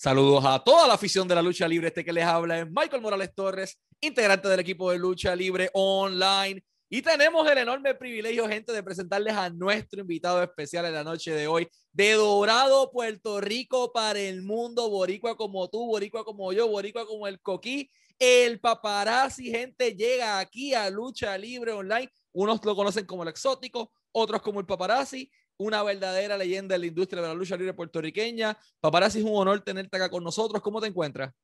[0.00, 1.88] Saludos a toda la afición de la lucha libre.
[1.88, 6.62] Este que les habla es Michael Morales Torres, integrante del equipo de lucha libre online.
[6.88, 11.32] Y tenemos el enorme privilegio, gente, de presentarles a nuestro invitado especial en la noche
[11.32, 16.68] de hoy, de Dorado, Puerto Rico, para el mundo, boricua como tú, boricua como yo,
[16.68, 17.90] boricua como el coquí.
[18.20, 22.08] El paparazzi, gente, llega aquí a Lucha Libre Online.
[22.30, 25.28] Unos lo conocen como el exótico, otros como el paparazzi
[25.58, 28.56] una verdadera leyenda de la industria de la lucha libre puertorriqueña.
[28.80, 30.62] Paparazzi, es un honor tenerte acá con nosotros.
[30.62, 31.34] ¿Cómo te encuentras?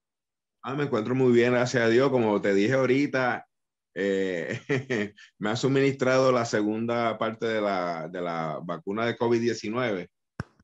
[0.63, 2.11] Ah, me encuentro muy bien, gracias a Dios.
[2.11, 3.47] Como te dije ahorita,
[3.95, 4.61] eh,
[5.39, 10.09] me ha suministrado la segunda parte de la, de la vacuna de COVID-19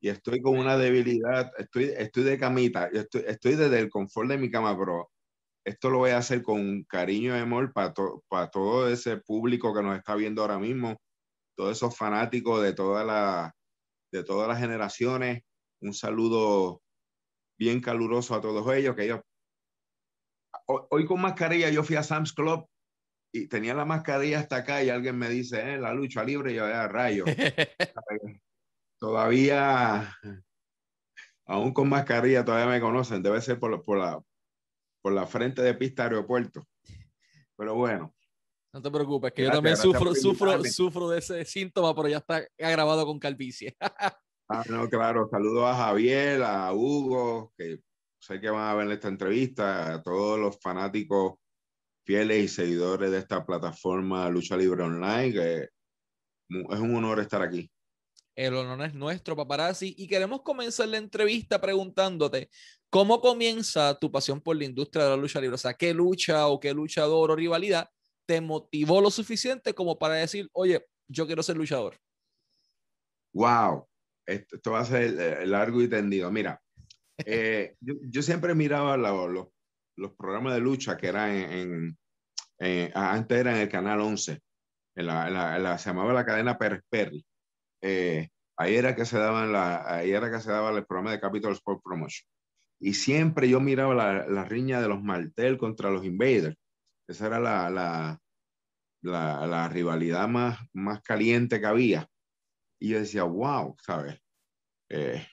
[0.00, 4.38] y estoy con una debilidad, estoy, estoy de camita, estoy, estoy desde el confort de
[4.38, 5.10] mi cama, pero
[5.64, 7.92] esto lo voy a hacer con cariño y amor para,
[8.28, 10.98] para todo ese público que nos está viendo ahora mismo
[11.60, 13.54] todos esos fanáticos de, toda la,
[14.10, 15.42] de todas las generaciones.
[15.82, 16.80] Un saludo
[17.58, 19.20] bien caluroso a todos ellos, que ellos...
[20.66, 22.66] Hoy, con mascarilla yo fui a Sam's Club
[23.30, 26.54] y tenía la mascarilla hasta acá y alguien me dice, eh, la lucha libre, y
[26.54, 27.26] yo, a rayo.
[28.98, 30.16] todavía,
[31.44, 34.18] aún con mascarilla, todavía me conocen, debe ser por, por, la,
[35.02, 36.66] por la frente de pista aeropuerto.
[37.54, 38.14] Pero bueno,
[38.72, 42.46] no te preocupes, que yo también sufro, sufro, sufro de ese síntoma, pero ya está
[42.58, 43.76] agravado con calvicie.
[44.48, 45.28] ah, no, claro.
[45.28, 47.80] Saludos a Javier, a Hugo, que
[48.20, 51.34] sé que van a ver esta entrevista, a todos los fanáticos
[52.06, 55.68] fieles y seguidores de esta plataforma Lucha Libre Online, que
[56.48, 57.70] es un honor estar aquí.
[58.36, 62.48] El honor es nuestro, paparazzi, y queremos comenzar la entrevista preguntándote
[62.88, 66.46] cómo comienza tu pasión por la industria de la lucha libre, o sea, qué lucha
[66.46, 67.90] o qué luchador o rivalidad
[68.30, 71.96] te motivó lo suficiente como para decir, oye, yo quiero ser luchador?
[73.34, 73.88] Wow,
[74.24, 76.30] esto, va a ser eh, largo y tendido.
[76.30, 76.62] Mira,
[77.26, 79.48] eh, yo, siempre miraba los,
[79.96, 81.30] los programas de lucha que eran
[82.60, 84.38] en, antes era en el canal 11,
[84.94, 87.26] en la, se llamaba la cadena Pérez Perry.
[87.82, 91.20] Eh, ahí era que se daban la, ahí era que se daba el programa de
[91.20, 92.28] Capital Sport Promotion.
[92.78, 96.59] Y siempre yo miraba la, la riña de los Martel contra los Invaders.
[97.10, 102.08] Esa era la, la, la, rivalidad más, más caliente que había.
[102.78, 104.20] Y yo decía, wow, ¿sabes?
[104.88, 105.26] Eh,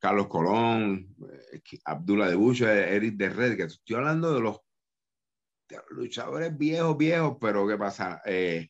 [0.00, 1.16] Carlos Colón,
[1.52, 4.60] eh, Abdullah de Bush, Eric de Red, que estoy hablando de los,
[5.88, 8.22] luchadores viejos, viejos, pero ¿qué pasa?
[8.24, 8.68] Eh,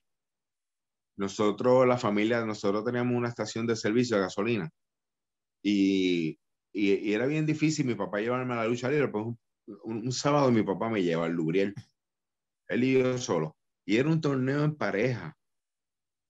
[1.19, 4.71] nosotros, la familia, nosotros teníamos una estación de servicio de gasolina
[5.63, 6.39] y,
[6.73, 9.27] y, era bien difícil mi papá llevarme a la lucha libre, pues
[9.85, 11.75] un, sábado mi papá me lleva al Lubriel,
[12.69, 15.37] él y yo solo, y era un torneo en pareja.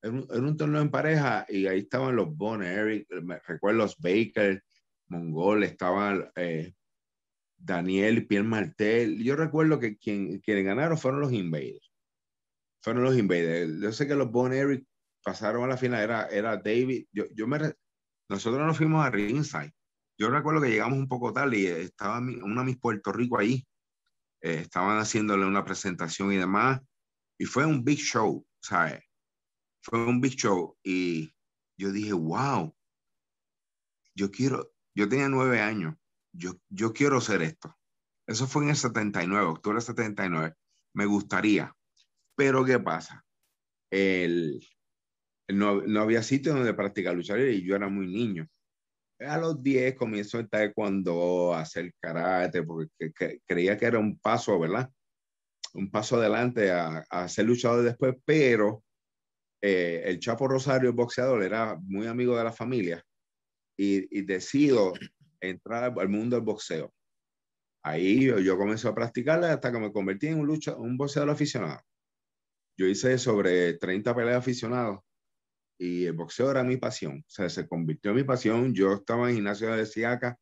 [0.03, 4.63] Era un, torneo en pareja y ahí estaban los Bones, Eric, me recuerdo los Baker,
[5.09, 6.75] Mongol, estaban eh,
[7.57, 9.23] Daniel Pierre Martel.
[9.23, 11.91] Yo recuerdo que quien, quienes ganaron fueron los Invaders.
[12.83, 13.81] Fueron los Invaders.
[13.81, 14.87] Yo sé que los Bones, Eric
[15.23, 17.07] pasaron a la final, era, era David.
[17.11, 17.59] Yo, yo me,
[18.29, 19.73] nosotros nos fuimos a ringside
[20.17, 23.67] yo recuerdo que llegamos un poco tarde y estaba una Miss Puerto Rico ahí.
[24.41, 26.81] Eh, estaban haciéndole una presentación y demás.
[27.39, 29.03] Y fue un big show, ¿sabes?
[29.83, 30.77] Fue un big show.
[30.85, 31.35] Y
[31.77, 32.75] yo dije, wow,
[34.15, 35.97] yo quiero, yo tenía nueve años,
[36.33, 37.77] yo, yo quiero hacer esto.
[38.27, 40.55] Eso fue en el 79, octubre del 79.
[40.95, 41.75] Me gustaría.
[42.37, 43.25] Pero ¿qué pasa?
[43.91, 44.65] El,
[45.49, 48.49] no, no había sitio donde practicar luchar y yo era muy niño
[49.21, 53.13] a los 10 comienzo el taekwondo, a hacer karate, porque
[53.47, 54.91] creía que era un paso, ¿verdad?
[55.75, 58.83] Un paso adelante a, a ser luchador después, pero
[59.63, 63.03] eh, el Chapo Rosario, el boxeador, era muy amigo de la familia
[63.79, 64.93] y, y decido
[65.41, 66.93] entrar al mundo del boxeo.
[67.83, 71.31] Ahí yo, yo comencé a practicarla hasta que me convertí en un, lucha, un boxeador
[71.31, 71.81] aficionado.
[72.77, 75.01] Yo hice sobre 30 peleas aficionados
[75.79, 78.75] y el boxeo era mi pasión, o sea, se convirtió en mi pasión.
[78.75, 80.39] Yo estaba en gimnasio de Siaca,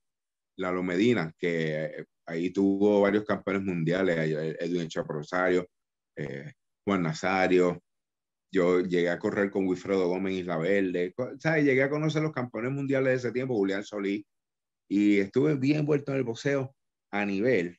[0.56, 4.18] Lalo Medina, que eh, ahí tuvo varios campeones mundiales,
[4.60, 5.68] Edwin Chapo Rosario,
[6.16, 6.52] eh,
[6.84, 7.82] Juan Nazario.
[8.54, 11.64] Yo llegué a correr con Wilfredo Gómez Isla Verde, ¿sabes?
[11.64, 14.26] Llegué a conocer los campeones mundiales de ese tiempo, Julián Solí,
[14.90, 16.74] y estuve bien envuelto en el boxeo
[17.10, 17.78] a nivel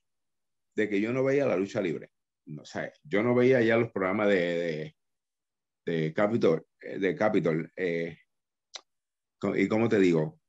[0.75, 2.09] de que yo no veía la lucha libre.
[2.57, 4.95] O sea, yo no veía ya los programas de, de
[6.13, 8.17] Capitol, eh, de Capitol eh,
[9.55, 10.39] y como te digo,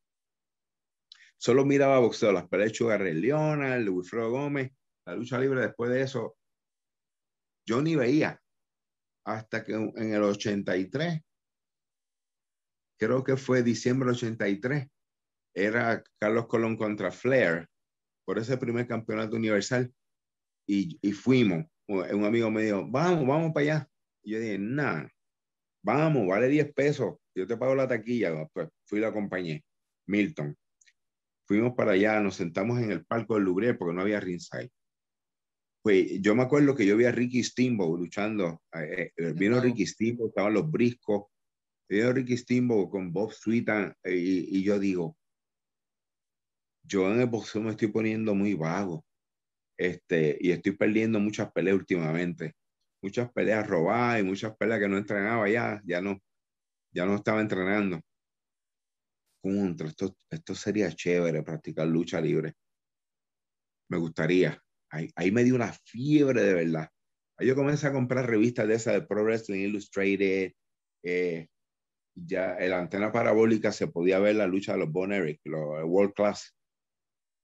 [1.37, 4.73] solo miraba boxeo, las peleas de Sugar el Wilfredo Gómez,
[5.07, 6.37] la lucha libre después de eso,
[7.67, 8.41] yo ni veía
[9.27, 11.21] hasta que en el 83,
[12.99, 14.89] creo que fue diciembre 83,
[15.55, 17.69] era Carlos Colón contra Flair
[18.25, 19.93] por ese primer campeonato universal
[20.67, 21.67] y, y fuimos.
[21.87, 23.91] Un amigo me dijo, vamos, vamos para allá.
[24.23, 25.14] Y yo dije, nada,
[25.85, 28.47] vamos, vale 10 pesos, yo te pago la taquilla.
[28.53, 29.63] Pues fui y la acompañé,
[30.07, 30.57] Milton.
[31.47, 34.71] Fuimos para allá, nos sentamos en el palco del Louvre porque no había ringside.
[35.83, 38.63] Pues yo me acuerdo que yo vi a Ricky Steamboat luchando.
[38.73, 41.27] Eh, eh, vino Ricky Steamboat, estaban los briscos.
[41.87, 45.19] Vino Ricky Steamboat con Bob Sweetan eh, y, y yo digo,
[46.83, 49.05] yo en el boxeo me estoy poniendo muy vago.
[49.77, 52.55] Este, y estoy perdiendo muchas peleas últimamente.
[53.05, 56.19] Muchas peleas robadas y muchas peleas que no entrenaba ya, ya no,
[56.91, 58.01] ya no estaba entrenando.
[59.43, 62.55] Contra, esto, esto sería chévere practicar lucha libre.
[63.91, 64.59] Me gustaría.
[64.89, 66.89] Ahí, ahí me dio una fiebre de verdad.
[67.37, 70.53] Ahí yo comencé a comprar revistas de esas de Pro Wrestling Illustrated.
[71.03, 71.49] Eh,
[72.15, 75.85] ya en la antena parabólica se podía ver la lucha de los Bon Eric, los
[75.85, 76.57] World Class.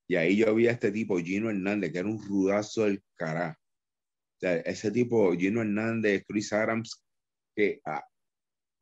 [0.09, 3.59] Y ahí yo vi a este tipo, Gino Hernández, que era un rudazo del cara.
[4.41, 7.05] Ese tipo, Gino Hernández, Chris Adams,
[7.55, 8.03] que ah,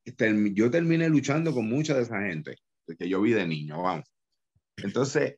[0.04, 2.56] yo terminé luchando con mucha de esa gente,
[2.98, 4.06] que yo vi de niño, vamos.
[4.76, 5.36] Entonces,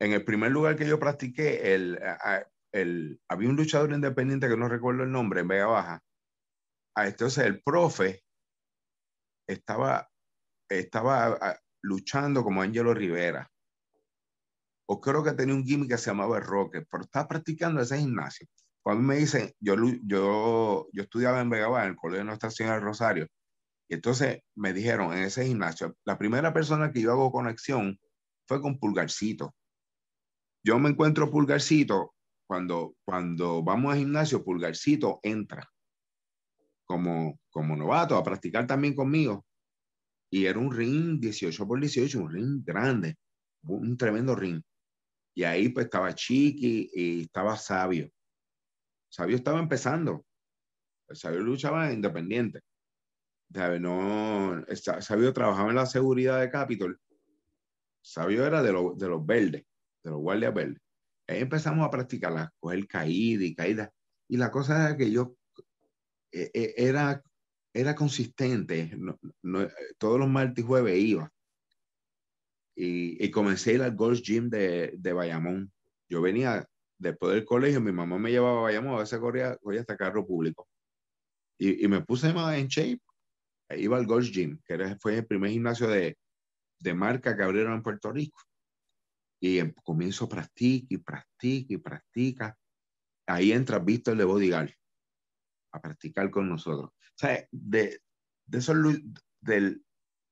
[0.00, 5.02] en el primer lugar que yo practiqué, el, había un luchador independiente que no recuerdo
[5.02, 6.00] el nombre, en Vega Baja.
[6.96, 8.22] Ah, entonces, el profe
[9.48, 10.08] estaba,
[10.68, 13.51] estaba ah, luchando como Angelo Rivera
[14.92, 17.98] o creo que tenía un gimmick que se llamaba el Rocket, pero estaba practicando ese
[17.98, 18.46] gimnasio.
[18.82, 19.74] Cuando me dicen, yo,
[20.04, 23.26] yo, yo estudiaba en Vega en el Colegio de Nuestra Señora del Rosario,
[23.88, 27.98] y entonces me dijeron en ese gimnasio, la primera persona que yo hago conexión
[28.46, 29.54] fue con Pulgarcito.
[30.62, 32.14] Yo me encuentro Pulgarcito
[32.46, 35.66] cuando, cuando vamos al gimnasio, Pulgarcito entra
[36.84, 39.46] como, como novato a practicar también conmigo.
[40.30, 43.16] Y era un ring 18 por 18, un ring grande,
[43.62, 44.62] un tremendo ring.
[45.34, 48.10] Y ahí pues estaba Chiqui y estaba Sabio.
[49.08, 50.24] Sabio estaba empezando.
[51.10, 52.60] Sabio luchaba independiente.
[53.80, 54.64] No,
[55.00, 56.98] Sabio trabajaba en la seguridad de Capitol.
[58.02, 59.64] Sabio era de, de los verdes,
[60.02, 60.80] de los guardias verdes.
[61.28, 63.92] Ahí empezamos a practicar, coger caída y caída.
[64.28, 65.36] Y la cosa era que yo
[66.32, 67.22] e, e, era,
[67.74, 68.96] era consistente.
[69.98, 71.30] Todos los martes y jueves iba
[72.74, 75.72] y, y comencé a ir al Golf Gym de, de Bayamón.
[76.08, 76.66] Yo venía
[76.98, 80.26] después del colegio, mi mamá me llevaba a Bayamón, a veces corría, corría hasta carro
[80.26, 80.68] público.
[81.58, 83.00] Y, y, me puse más en shape.
[83.76, 86.16] Iba al Golf Gym, que era, fue el primer gimnasio de,
[86.80, 88.40] de marca que abrieron en Puerto Rico.
[89.40, 92.58] Y em, comienzo a practicar y practica y practica.
[93.26, 94.70] Ahí entra Víctor de Bodyguard
[95.72, 96.90] a practicar con nosotros.
[96.90, 98.00] O sea, de,
[98.46, 98.76] de esos,
[99.40, 99.84] del,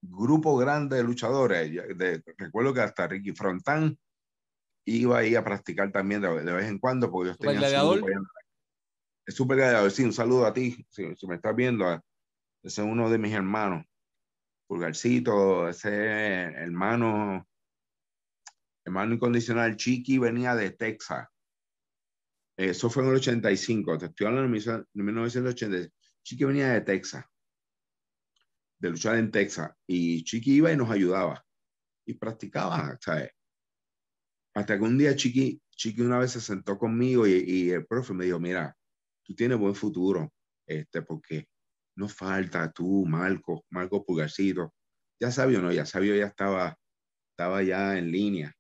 [0.02, 1.70] grupo grande de luchadores.
[1.97, 3.99] De, recuerdo que hasta Ricky Frontán
[4.85, 7.69] iba ahí a practicar también de, vez en cuando, porque yo tenía
[9.26, 11.93] Es super gladiador, sí, un saludo a ti, si, me estás viendo,
[12.62, 13.85] ese es uno de mis hermanos,
[14.67, 17.46] Pulgarcito, ese hermano,
[18.85, 21.29] hermano incondicional, Chiqui venía de Texas.
[22.56, 25.93] Eso fue en el 85, te estoy hablando en 1980.
[26.23, 27.25] Chiqui venía de Texas
[28.81, 29.71] de luchar en Texas.
[29.87, 31.44] Y Chiqui iba y nos ayudaba.
[32.06, 33.31] Y practicaba, ¿sabes?
[34.55, 38.25] Hasta que un día Chiqui, Chiqui una vez se sentó conmigo y, el profe me
[38.25, 38.77] dijo, mira,
[39.22, 40.32] tú tienes buen futuro,
[40.67, 41.46] este, porque
[41.96, 44.75] no falta tú, Marco, Marco Pulgarcito.
[45.20, 46.77] Ya sabio, no, ya sabio, ya estaba,
[47.32, 48.53] estaba ya en línea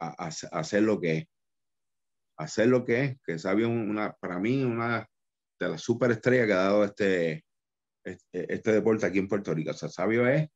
[0.00, 1.24] a, a, hacer lo que es.
[2.36, 5.06] Hacer lo que es, que sabio, una, para mí, una
[5.60, 7.44] de las superestrellas que ha dado este,
[8.04, 9.70] este, este, deporte aquí en Puerto Rico.
[9.70, 10.48] O sea, Sabio es,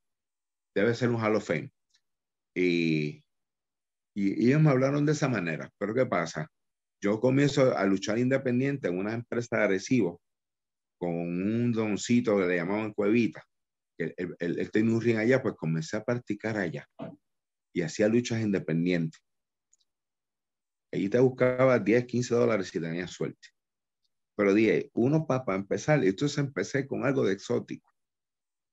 [0.75, 1.71] debe ser un Hall of Fame.
[2.55, 3.23] Y,
[4.15, 5.71] y, ellos me hablaron de esa manera.
[5.79, 6.49] Pero ¿qué pasa?
[7.03, 10.19] Yo comienzo a luchar independiente en una empresa de adhesivos
[10.99, 13.45] con un doncito que le llamaban Cuevita.
[13.99, 16.87] Él, él, él tenía un ring allá, pues comencé a practicar allá
[17.77, 19.23] y hacía luchas independientes.
[20.91, 23.49] Allí te buscaba 10, 15 dólares si tenías suerte.
[24.37, 27.91] Pero dije, uno para empezar, entonces empecé con algo de exótico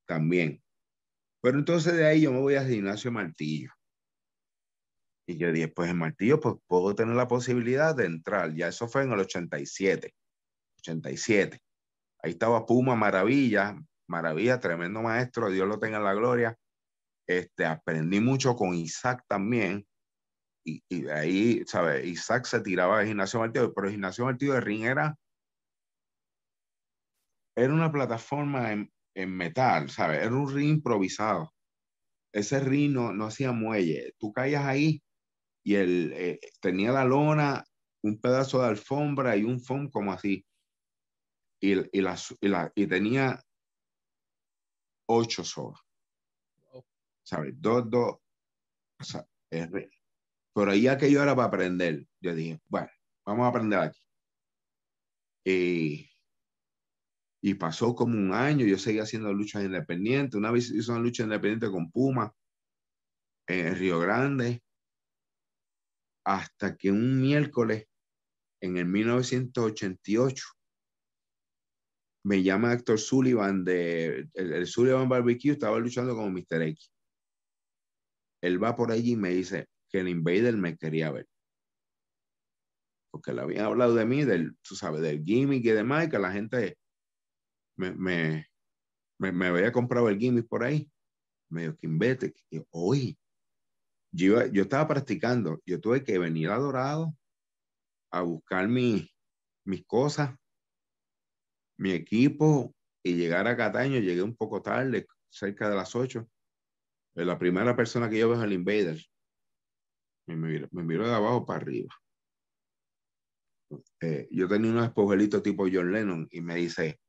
[0.05, 0.61] también.
[1.41, 3.71] Pero entonces de ahí yo me voy al gimnasio Martillo.
[5.25, 8.53] Y yo dije, pues en Martillo pues puedo tener la posibilidad de entrar.
[8.53, 10.13] Ya eso fue en el 87.
[10.79, 11.59] 87.
[12.19, 13.77] Ahí estaba Puma Maravilla,
[14.07, 16.57] Maravilla, tremendo maestro, Dios lo tenga en la gloria.
[17.27, 19.85] Este, aprendí mucho con Isaac también.
[20.65, 22.05] Y, y ahí, ¿sabes?
[22.05, 25.17] Isaac se tiraba de gimnasio Martillo, pero el gimnasio Martillo de ring era
[27.55, 28.89] era una plataforma en,
[29.37, 30.23] metal, ¿sabes?
[30.23, 31.53] Era un ring improvisado.
[32.33, 34.13] ese ring no, hacía muelle.
[34.17, 35.03] Tú caías ahí
[35.63, 37.63] y él eh, tenía la lona,
[38.03, 40.45] un pedazo de alfombra y un foam como así.
[41.61, 43.41] Y, tenía
[45.07, 45.79] ocho sogas.
[47.23, 47.53] ¿Sabes?
[47.57, 48.17] Dos, dos.
[48.99, 49.25] O sea,
[50.53, 52.89] pero ya que yo era para aprender, yo dije, bueno,
[53.25, 53.99] vamos a aprender aquí.
[55.45, 56.09] Y,
[57.45, 60.35] y pasó como un año, yo seguía haciendo luchas independientes.
[60.35, 62.33] Una vez hice una lucha independiente con Puma
[63.49, 64.63] en Río Grande,
[66.25, 67.85] hasta que un miércoles
[68.61, 70.45] en el 1988
[72.23, 76.61] me llama Héctor Sullivan de el, Sullivan Barbecue, estaba luchando como Mr.
[76.61, 76.93] X.
[78.41, 81.27] Él va por allí y me dice que el Invader me quería ver.
[83.11, 86.19] Porque le habían hablado de mí, del, tú sabes, del gimmick y demás, y que
[86.19, 86.77] la gente
[87.75, 90.89] me, me, me, había comprado el gimmick por ahí.
[91.49, 92.33] Me dijo, vete.
[92.49, 93.17] Y hoy,
[94.11, 97.15] yo, yo estaba practicando, yo tuve que venir a Dorado
[98.11, 99.09] a buscar mi,
[99.65, 100.35] mis cosas,
[101.77, 103.99] mi equipo y llegar a Cataño.
[103.99, 106.27] Llegué un poco tarde, cerca de las 8.
[107.15, 109.03] La primera persona que yo veo es el Invader.
[110.25, 111.89] Me miro, me de abajo para arriba.
[114.01, 116.99] Eh, yo tenía unos esponjelitos tipo John Lennon y me dice,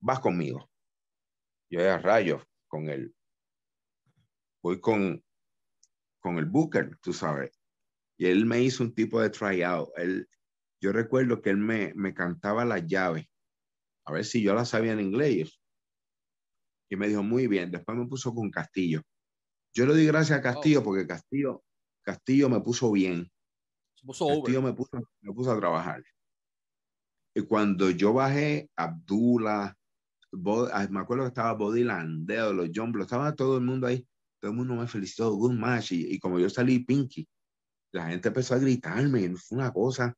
[0.00, 0.70] vas conmigo.
[1.70, 3.14] Yo era rayo con él.
[4.62, 5.22] Voy con,
[6.20, 7.52] con el Booker, tú sabes.
[8.16, 9.90] Y él me hizo un tipo de tryout.
[9.96, 10.28] Él,
[10.80, 13.26] yo recuerdo que él me, me cantaba las llaves,
[14.04, 15.60] a ver si yo las sabía en inglés.
[16.90, 17.70] Y me dijo, muy bien.
[17.70, 19.02] Después me puso con Castillo.
[19.74, 21.62] Yo le di gracias a Castillo porque Castillo,
[22.02, 23.30] Castillo me puso bien.
[24.06, 24.90] Castillo me puso,
[25.20, 26.02] me puso a trabajar.
[27.34, 29.77] Y cuando yo bajé, Abdullah,
[30.72, 34.06] Ah, me acuerdo que estaba Body Landeo, los John Blow, estaba todo el mundo ahí,
[34.40, 37.26] todo el mundo me felicitó, good match, y, como yo salí Pinky,
[37.92, 40.14] la gente empezó a gritarme, fue una cosa,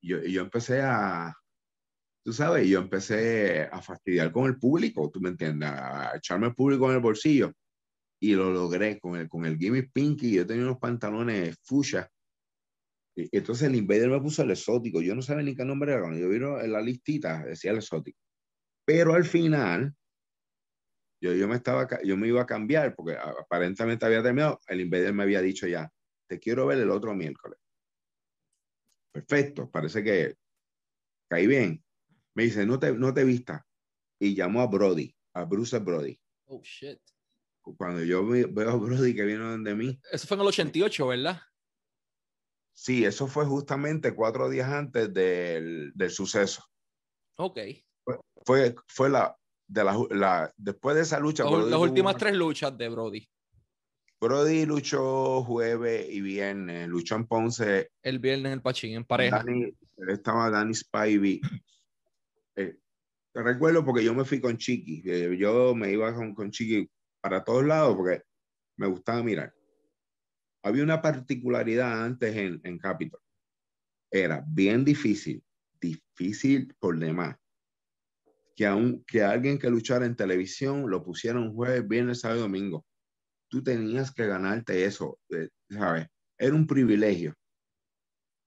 [0.00, 1.34] y yo, yo empecé a,
[2.24, 6.54] tú sabes, yo empecé a fastidiar con el público, tú me entiendes, a echarme el
[6.54, 7.52] público en el bolsillo,
[8.20, 12.08] y lo logré con el, con el Gimme Pinky, yo tenía unos pantalones fuchsia,
[13.16, 16.02] y entonces el Invader me puso el exótico, yo no sabía ni qué nombre era,
[16.02, 16.38] cuando yo vi
[16.68, 18.20] la listita, decía el exótico.
[18.88, 19.94] Pero al final,
[21.20, 24.58] yo, yo, me estaba, yo me iba a cambiar porque aparentemente había terminado.
[24.66, 25.92] El invader me había dicho ya,
[26.26, 27.58] te quiero ver el otro miércoles.
[29.12, 30.36] Perfecto, parece que
[31.28, 31.84] caí bien.
[32.32, 33.66] Me dice, no te, no te vista.
[34.18, 36.18] Y llamó a Brody, a Bruce Brody.
[36.46, 36.98] Oh, shit.
[37.60, 40.00] Cuando yo veo a Brody que vino de mí.
[40.10, 41.42] Eso fue en el 88, ¿verdad?
[42.72, 46.64] Sí, eso fue justamente cuatro días antes del, del suceso.
[47.36, 47.58] Ok
[48.44, 49.36] fue, fue la,
[49.66, 51.44] de la, la, después de esa lucha.
[51.44, 53.28] las últimas tres luchas de Brody.
[54.20, 57.90] Brody luchó jueves y viernes, luchó en Ponce.
[58.02, 59.44] El viernes en el Pachín, en pareja.
[60.08, 61.40] estaba Danny Spivey.
[62.56, 62.76] Eh,
[63.32, 65.02] te recuerdo porque yo me fui con Chiqui.
[65.04, 68.22] Eh, yo me iba con, con Chiqui para todos lados porque
[68.76, 69.54] me gustaba mirar.
[70.64, 73.20] Había una particularidad antes en, en Capitol.
[74.10, 75.44] Era bien difícil,
[75.80, 77.36] difícil por demás
[78.58, 82.84] que, aun, que alguien que luchara en televisión lo pusieron jueves, viernes, sábado y domingo.
[83.48, 86.08] Tú tenías que ganarte eso, eh, ¿sabes?
[86.36, 87.34] Era un privilegio.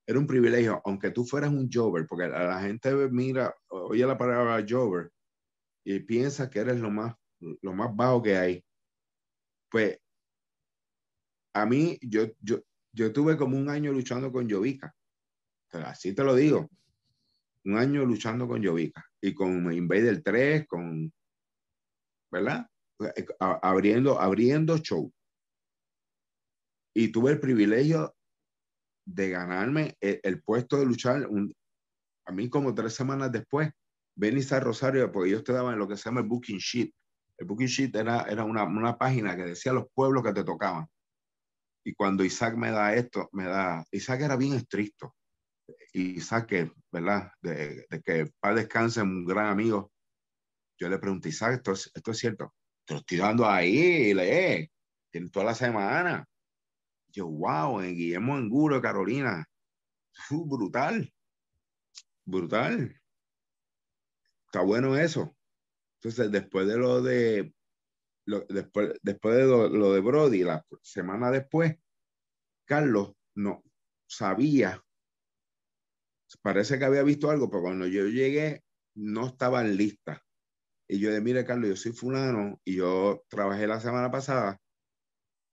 [0.06, 4.18] Era un privilegio, aunque tú fueras un jover, porque la, la gente mira, oye la
[4.18, 5.12] palabra jover
[5.86, 7.15] y piensa que eres lo más,
[7.62, 8.65] lo más bajo que hay.
[9.70, 9.98] Pues
[11.53, 12.60] a mí, yo, yo,
[12.91, 14.94] yo tuve como un año luchando con Jovica.
[15.72, 16.70] Así te lo digo
[17.65, 21.12] un año luchando con Jovica y con Invader 3, con,
[22.32, 22.68] ¿verdad?
[23.39, 25.12] Abriendo, abriendo show.
[26.96, 28.15] Y tuve el privilegio
[29.06, 31.27] de ganarme el, puesto de luchar
[32.25, 33.72] a mí como tres semanas después.
[34.15, 36.94] Benny a Rosario, porque ellos te daban lo que se llama el Booking Sheet.
[37.38, 40.86] El Booking Sheet era, era una, una página que decía los pueblos que te tocaban.
[41.84, 45.15] Y cuando Isaac me da esto, me da, Isaac era bien estricto
[45.94, 47.32] y saque, ¿verdad?
[47.42, 49.92] De, que para descanse un gran amigo.
[50.78, 52.54] Yo le pregunté, Isaac, ¿esto es, esto es cierto?
[52.86, 54.72] Te lo estoy dando ahí, lee,
[55.12, 56.28] tiene toda la semana.
[57.10, 59.46] Yo, wow, en Guillermo Angulo, Carolina.
[60.30, 61.14] brutal.
[62.26, 63.00] Brutal.
[64.46, 65.36] Está bueno eso.
[66.00, 67.54] Entonces, después de lo de,
[68.26, 71.76] lo, después, después de lo de Brody, la semana después,
[72.66, 73.64] Carlos no
[74.08, 74.84] sabía
[76.42, 78.64] parece que había visto algo, pero cuando yo llegué
[78.96, 80.20] no estaban listas.
[80.88, 84.60] Y yo de, mire, Carlos, yo soy fulano y yo trabajé la semana pasada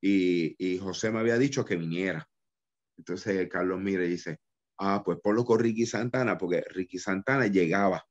[0.02, 2.28] y, y José me había dicho que viniera.
[2.96, 4.38] Entonces Carlos mira y dice,
[4.78, 8.04] ah, pues ponlo con Ricky Santana, porque Ricky Santana llegaba,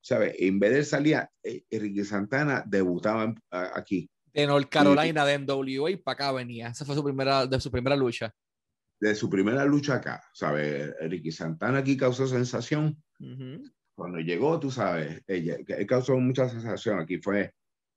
[0.00, 0.34] ¿sabes?
[0.38, 4.10] En vez de salía, eh, Ricky Santana debutaba aquí.
[4.32, 6.68] De North Carolina, de NWA, para acá venía.
[6.68, 8.32] Esa fue su primera, de su primera lucha.
[9.00, 10.92] De su primera lucha acá, ¿sabes?
[11.00, 13.00] Ricky Santana aquí causó sensación.
[13.94, 16.98] Cuando llegó, tú sabes, ella, él causó mucha sensación.
[16.98, 17.54] Aquí fue,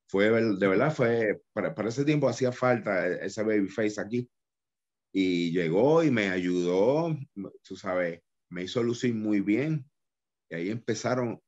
[0.08, 4.30] fue de verdad, fue, para, para ese tiempo hacía falta ese babyface aquí
[5.14, 7.18] y llegó y me ayudó,
[7.64, 9.90] tú sabes, me hizo lucir muy bien.
[10.50, 11.42] Y ahí empezaron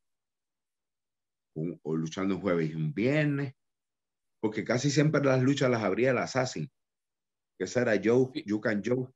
[1.56, 3.54] luchando un jueves y un viernes,
[4.42, 6.70] porque casi siempre las luchas las abría el Assassin,
[7.58, 9.08] que era Joe, You Can Joe,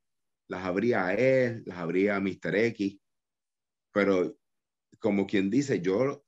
[0.50, 2.56] las abría a él, las abría a Mr.
[2.56, 2.98] X,
[3.94, 4.36] pero
[5.00, 6.24] como quien dice, yo,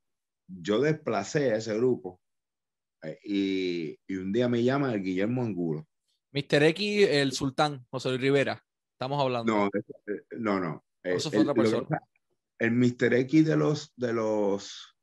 [0.47, 2.21] yo desplacé a ese grupo
[3.03, 5.87] eh, y, y un día me llama el Guillermo Angulo
[6.31, 6.63] Mr.
[6.63, 8.63] X, el sultán, José Luis Rivera.
[8.93, 9.51] Estamos hablando.
[9.51, 10.83] No, eh, no, no.
[11.03, 12.01] Eh, Eso fue otra persona.
[12.59, 13.13] El Mr.
[13.13, 14.95] X de los, de los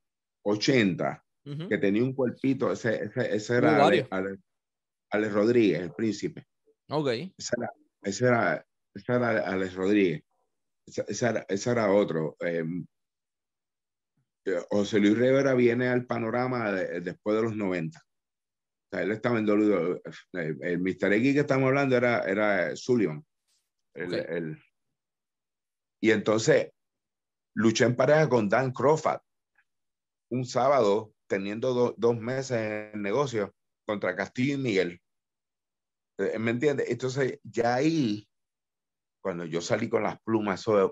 [0.43, 1.23] 80,
[1.69, 6.45] que tenía un cuerpito, ese, ese, era Alex, Rodríguez, el príncipe.
[6.89, 7.07] Ok.
[7.07, 7.71] Ese era,
[8.03, 8.65] ese era,
[8.97, 10.23] ese era Alex Rodríguez.
[10.85, 12.35] Ese era, otro.
[12.39, 12.85] Em,
[14.45, 18.01] eh, José Luis Rivera viene al panorama después de los 90
[18.91, 20.01] él estaba en WWE.
[20.33, 21.13] El, el Mr.
[21.13, 23.25] X que estamos hablando era, era Zulion.
[23.93, 24.61] El,
[25.99, 26.71] y entonces
[27.55, 29.21] luché en pareja con Dan Crawford
[30.29, 35.01] un sábado, teniendo dos meses en el negocio, contra Castillo y Miguel.
[36.19, 36.89] Eh, ¿Me entiendes?
[36.89, 38.27] Entonces, ya ahí,
[39.27, 40.89] cuando yo salí con las plumas, eso de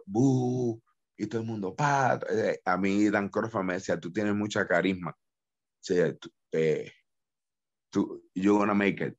[1.17, 4.67] y todo el mundo, pa, eh, a mí Dan Crawford me decía, tú tienes mucha
[4.67, 5.11] carisma.
[5.11, 5.93] O
[6.51, 6.91] eh,
[8.33, 9.15] you're gonna make it.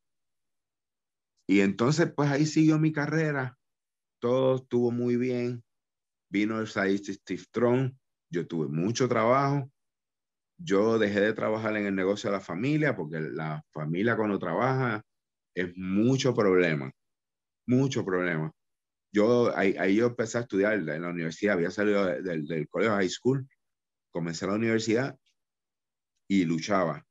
[1.49, 3.57] Y entonces, pues ahí siguió mi carrera.
[4.21, 5.65] Todo estuvo muy bien.
[6.31, 7.97] Vino el Steve Strong.
[8.31, 9.71] Yo tuve mucho trabajo.
[10.59, 15.03] Yo dejé de trabajar en el negocio de la familia porque la familia cuando trabaja
[15.55, 16.93] es mucho problema.
[17.67, 18.53] Mucho problema.
[19.17, 21.55] Yo ahí, yo empecé a estudiar en la universidad.
[21.55, 23.49] Había salido del, del colegio high school.
[24.11, 25.19] Comencé la universidad
[26.29, 27.07] y luchaba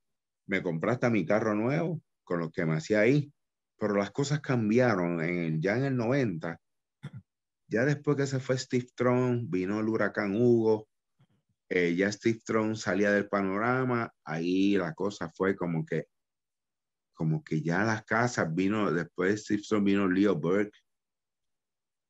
[0.47, 3.31] me compraste mi carro nuevo con lo que me hacía ahí,
[3.77, 6.59] pero las cosas cambiaron en, ya en el 90.
[7.67, 10.87] Ya después que se fue Steve Tron, vino el huracán Hugo,
[11.69, 16.05] eh, ya Steve Tron salía del panorama, ahí la cosa fue como que,
[17.13, 20.77] como que ya las casas vino, después de Steve Tron vino Leo Burke,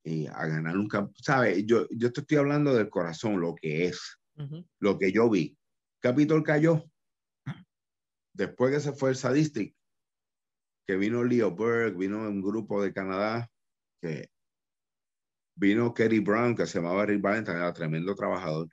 [0.05, 1.65] y a ganar un campo, ¿sabes?
[1.65, 4.19] Yo, yo te estoy hablando del corazón, lo que es,
[4.79, 5.57] lo que yo vi.
[5.99, 6.83] Capitol cayó,
[8.33, 9.75] después que se fue el Sadistic,
[10.87, 13.49] que vino Leo Berg, vino un grupo de Canadá,
[13.99, 14.29] que
[15.55, 18.69] vino Kerry Brown, que se llamaba Rick Valentine, era tremendo trabajador.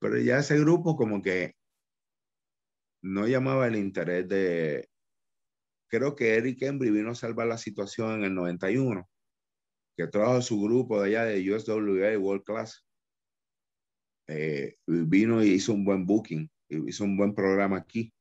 [0.00, 1.54] Pero ya ese grupo como que
[3.02, 4.90] no llamaba el interés de...
[5.88, 9.09] Creo que Eric Embry vino a salvar la situación en el 91,
[9.96, 12.84] que trajo su grupo de allá de USWA World Class.
[14.28, 18.12] Eh, vino y hizo un buen booking, hizo un buen programa aquí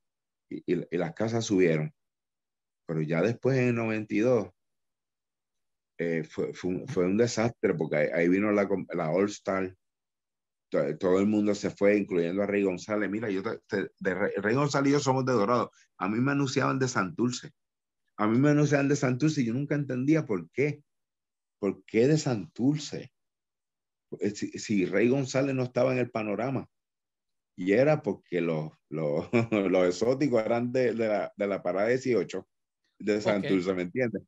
[0.49, 1.93] y, las casas subieron.
[2.88, 4.49] Pero ya después en el 92
[5.99, 9.75] eh, fue, fue, un, desastre porque ahí, vino la, la All Star.
[10.71, 13.10] Todo, el mundo se fue, incluyendo a Rey González.
[13.10, 15.71] Mira, yo de Rey González y yo somos de Dorado.
[15.97, 17.51] A mí me anunciaban de Santurce.
[18.17, 20.84] A mí me anunciaban de Santurce y yo nunca entendía por qué.
[21.59, 23.11] ¿Por qué de Santurce?
[24.19, 26.67] Eh, si, si Rey González no estaba en el panorama
[27.59, 32.47] y era porque los, los, los exóticos eran de, de, la, de la parada 18
[32.99, 34.23] de Santurce, ¿me entiendes?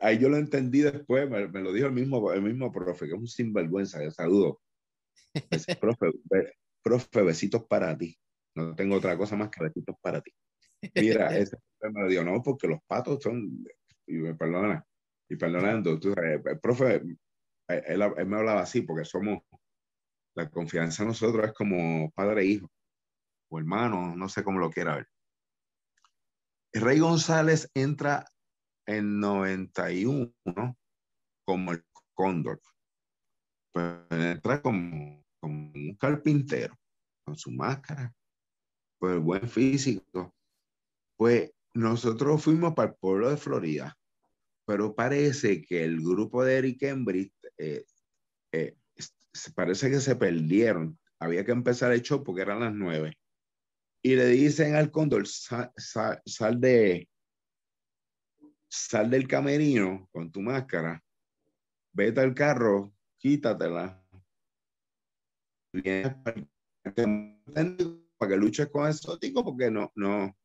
[0.00, 3.12] Ahí yo lo entendí después, me, me, lo dijo el mismo, el mismo profe, que
[3.12, 4.60] es un sinvergüenza, saludo.
[5.80, 6.10] profe,
[6.82, 8.16] profe, besitos para ti.
[8.56, 10.32] No tengo otra cosa más que besitos para ti.
[10.94, 13.64] Mira, ese me lo dijo, no, porque los patos son,
[14.06, 14.84] y me perdona,
[15.28, 17.18] y perdonando, tú sabes, el profe, él,
[18.16, 19.42] él me hablaba así, porque somos,
[20.36, 22.70] la confianza en nosotros es como padre e hijo,
[23.50, 25.08] o hermano, no sé cómo lo quiera ver.
[26.72, 28.26] Rey González entra
[28.86, 30.34] en 91
[31.46, 31.84] como el
[32.14, 32.60] cóndor.
[33.72, 36.76] Pues entra como, como un carpintero,
[37.24, 38.12] con su máscara,
[38.98, 40.34] pues buen físico.
[41.16, 43.96] Pues nosotros fuimos para el pueblo de Florida,
[44.66, 47.84] pero parece que el grupo de Eric Embry eh,
[48.52, 48.76] eh,
[49.54, 50.98] parece que se perdieron.
[51.18, 53.18] Había que empezar el show porque eran las nueve.
[54.02, 57.08] Y le dicen al cóndor, sal, de,
[58.68, 61.02] sal del camerino con tu máscara,
[61.92, 64.02] vete al carro, quítatela.
[65.72, 66.14] Vienes
[68.18, 70.36] para que luches con exótico porque no, no.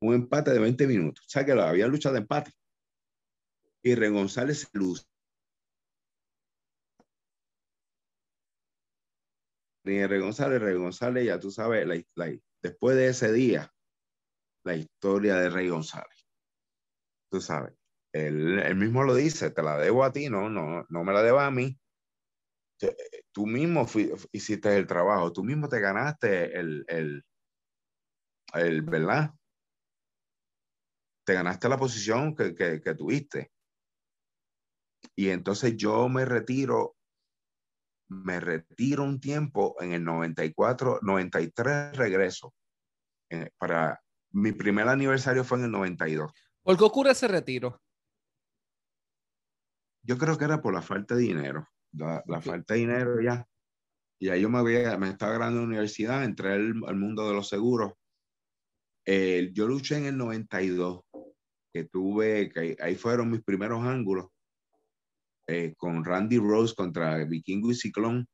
[0.00, 1.24] Un empate de 20 minutos.
[1.26, 2.52] O sea que había lucha de empate.
[3.82, 5.08] Y Ren González luz.
[9.84, 13.72] Ni Ren González, Ren González, ya tú sabes, la, después de ese día,
[14.64, 16.26] la historia de Rey González.
[17.30, 17.74] Tú sabes,
[18.12, 21.40] él, mismo lo dice, te la debo a ti, no, no, no me la debo
[21.40, 21.78] a mí.
[23.32, 23.86] Tú mismo
[24.32, 27.24] hiciste el trabajo, tú mismo te ganaste el, el,
[28.54, 29.34] el ¿verdad?
[31.24, 33.52] Te ganaste la posición que, que, que tuviste.
[35.14, 36.98] Y entonces yo me retiro
[38.08, 42.54] me retiro un tiempo en el 94, 93 regreso.
[43.58, 46.32] para mi primer aniversario fue en el 92.
[46.62, 47.80] ¿Por qué ocurre ese retiro?
[50.02, 51.68] Yo creo que era por la falta de dinero.
[51.92, 53.46] La, falta de dinero ya.
[54.20, 57.34] Y ahí yo me, había, me estaba graduando en la universidad, entré al, mundo de
[57.34, 57.92] los seguros.
[59.10, 61.00] Eh, yo luché en el 92,
[61.72, 64.26] que tuve, que ahí fueron mis primeros ángulos
[65.46, 68.28] eh, con Randy Rose contra Vikingo y Ciclón.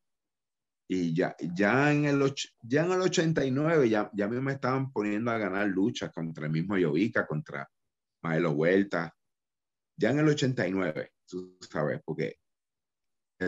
[0.89, 5.39] Y ya, ya, en el, ya en el 89 ya, ya me estaban poniendo a
[5.39, 7.71] ganar luchas contra el mismo Yovica, contra
[8.25, 9.15] Maelo Vuelta.
[9.97, 12.39] Ya en el 89, tú sabes, porque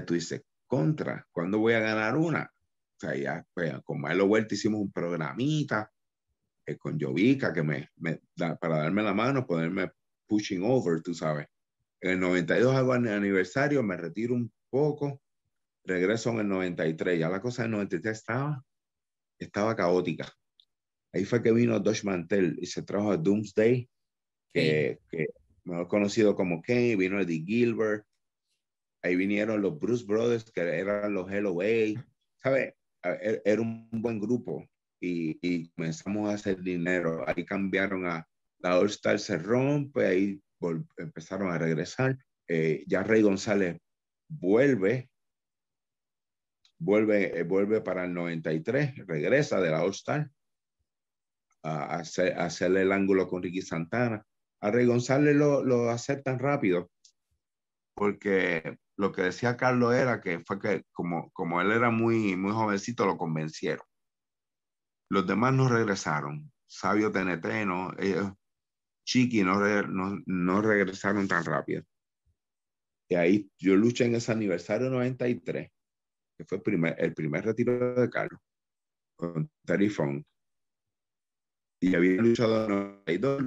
[0.06, 2.44] tú dices, contra, ¿cuándo voy a ganar una?
[2.44, 5.90] O sea, ya pues, con Maelo Vuelta hicimos un programita
[6.66, 9.90] eh, con Yovica que me, me da, para darme la mano, ponerme
[10.26, 11.46] pushing over, tú sabes.
[12.00, 15.22] En el 92 hago aniversario, me retiro un poco,
[15.84, 17.18] regreso en el 93.
[17.18, 18.64] Ya la cosa del 93 estaba,
[19.38, 20.30] estaba caótica.
[21.12, 23.88] Ahí fue que vino Dodge Mantel y se trajo a Doomsday,
[24.52, 25.28] que, que
[25.64, 28.04] mejor conocido como Kane, vino Eddie Gilbert.
[29.02, 32.04] Ahí vinieron los Bruce Brothers, que eran los LOA.
[32.36, 32.74] ¿Sabes?
[33.04, 34.66] E, era un buen grupo
[35.00, 37.24] y, y comenzamos a hacer dinero.
[37.26, 38.26] Ahí cambiaron a
[38.58, 40.42] la All Star, se rompe, ahí
[40.96, 42.18] empezaron a regresar.
[42.48, 43.78] Eh, ya Rey González
[44.28, 45.10] vuelve,
[46.78, 50.30] vuelve, eh, vuelve para el 93, regresa de la All-Star
[51.62, 54.24] a, hacer, hacerle el ángulo con Ricky Santana.
[54.60, 56.90] A Rey González lo, lo aceptan rápido
[57.94, 62.52] porque lo que decía Carlos era que fue que como, como él era muy, muy
[62.52, 63.84] jovencito, lo convencieron.
[65.08, 66.52] Los demás no regresaron.
[66.66, 67.92] Sabio TNT, no,
[69.06, 71.84] Chiqui no, no, no, regresaron tan rápido.
[73.08, 75.70] Y ahí yo luché en ese aniversario 93,
[76.36, 78.40] que fue el primer, retiro de Carlos,
[79.16, 80.26] con Terry Funk.
[81.80, 82.72] Y había luchado en
[83.06, 83.42] el 92,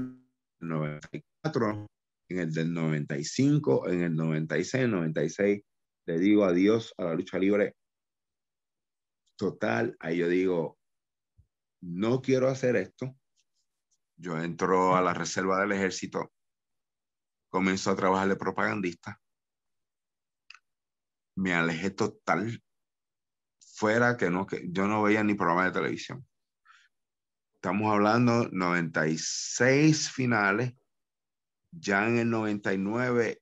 [0.62, 1.88] 94,
[2.30, 5.62] en el del 95, en el 96, 96.
[6.08, 7.76] Le digo adiós a la lucha libre
[9.38, 9.96] total.
[10.00, 10.79] Ahí yo digo,
[11.82, 13.16] no quiero hacer esto
[14.20, 16.34] yo entro a la reserva del ejército,
[17.50, 19.20] comienzo a trabajar de propagandista,
[21.36, 22.62] me alejé total,
[23.60, 26.28] fuera que no, que yo no veía ni programa de televisión.
[27.56, 30.74] Estamos hablando 96 finales,
[31.72, 33.42] ya en el 99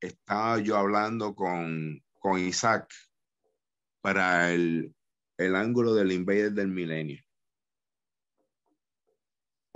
[0.00, 2.88] estaba yo hablando con, con Isaac
[4.00, 4.94] para el,
[5.38, 7.22] el ángulo del Invader del Milenio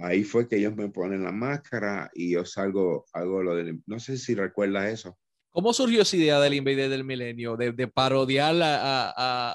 [0.03, 3.99] ahí fue que ellos me ponen la máscara y yo salgo, hago lo del, no
[3.99, 5.19] sé si recuerdas eso.
[5.51, 8.55] ¿Cómo surgió esa idea del Invader del Milenio, de, de parodiar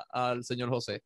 [0.10, 1.02] al señor José?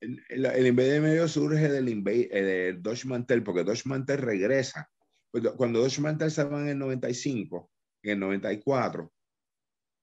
[0.00, 4.18] El, el, Invader del Milenio surge del Invader, eh, de Dodge Mantel, porque Dodge Mantel
[4.18, 4.88] regresa.
[5.56, 7.70] Cuando Dodge Mantel se va en el 95,
[8.04, 9.12] en el 94,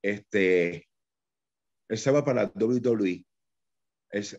[0.04, 0.88] este,
[1.90, 3.26] él se va para WWE.
[4.12, 4.38] Es,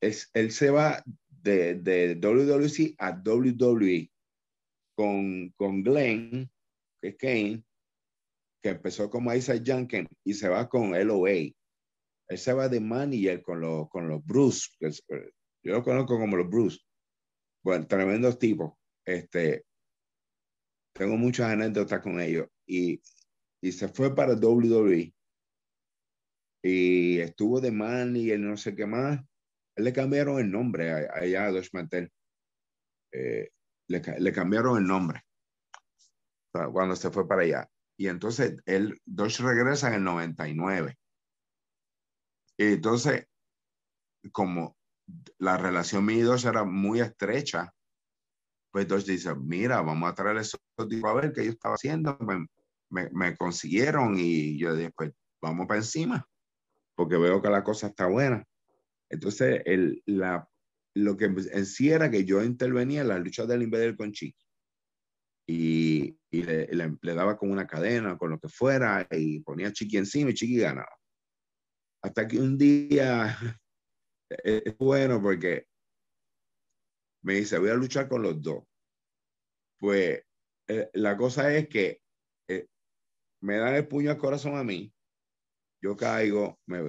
[0.00, 4.10] es, él se va de, de WWC a WWE
[4.94, 6.50] con, con Glenn,
[7.00, 7.64] que es Kane,
[8.62, 11.52] que empezó como Isaac Junkin y se va con LOA.
[12.28, 14.68] Él se va de manager con, los con los Bruce,
[15.62, 16.78] yo lo conozco como los Bruce.
[17.62, 18.72] Bueno, tremendos tipos.
[19.04, 19.64] Este,
[20.94, 22.48] tengo muchas anécdotas con ellos.
[22.66, 23.00] Y,
[23.60, 25.12] y se fue para WWE.
[26.62, 29.20] Y estuvo de manager, no sé qué más
[29.80, 32.12] le cambiaron el nombre allá a Dos Mantel.
[33.12, 33.50] Eh,
[33.88, 35.22] le, cambiaron el nombre
[36.52, 37.68] cuando se fue para allá.
[37.98, 40.96] Y entonces él, Dodge regresa en el 99.
[42.56, 43.26] Y entonces,
[44.32, 44.76] como
[45.38, 47.72] la relación mía y Dosh era muy estrecha.
[48.72, 52.16] Pues Dosh dice, mira, vamos a traer esos tipos a ver qué yo estaba haciendo.
[52.20, 52.46] Me,
[52.90, 56.26] me, me, consiguieron y yo dije, pues vamos para encima,
[57.00, 58.46] porque veo que la cosa está buena.
[59.08, 60.46] Entonces, el, la,
[60.94, 64.44] lo que en sí era que yo intervenía en las luchas del Invader con Chiqui.
[65.48, 66.68] Y, y le,
[67.00, 70.58] le, daba con una cadena, con lo que fuera, y ponía Chiqui encima y Chiqui
[70.58, 70.94] ganaba.
[72.02, 73.34] Hasta que un día
[74.28, 75.68] es bueno porque
[77.22, 78.62] me dice, voy a luchar con los dos.
[79.78, 80.22] Pues
[80.68, 82.02] eh, la cosa es que
[82.46, 82.66] eh,
[83.40, 84.92] me dan el puño al corazón a mí,
[85.82, 86.82] yo caigo, me,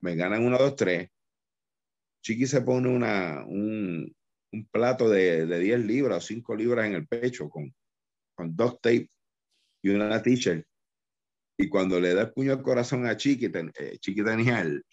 [0.00, 1.10] me, ganan uno, dos, tres,
[2.22, 4.12] Chiqui se pone una, un,
[4.52, 7.72] un plato de, de, 10 libras o 5 libras en el pecho con,
[8.34, 9.08] con dos tape
[9.82, 10.66] y una t-shirt.
[11.58, 14.84] Y cuando le da el puño al corazón a Chiqui, ten, eh, Chiqui tenía el,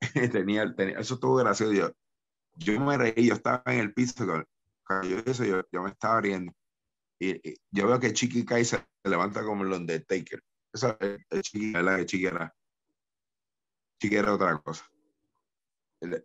[0.32, 1.72] tenía, tenía, eso estuvo gracioso.
[1.72, 1.90] Yo,
[2.56, 4.44] yo me reí, yo estaba en el piso, yo
[5.04, 6.52] yo, yo me estaba riendo.
[7.18, 10.42] Y, y, yo veo que Chiqui cae y se levanta como el Undertaker.
[10.72, 11.98] Eso es el Chiqui, ¿verdad?
[11.98, 12.54] Que Chiqui era,
[14.00, 14.90] Chiqui era otra cosa.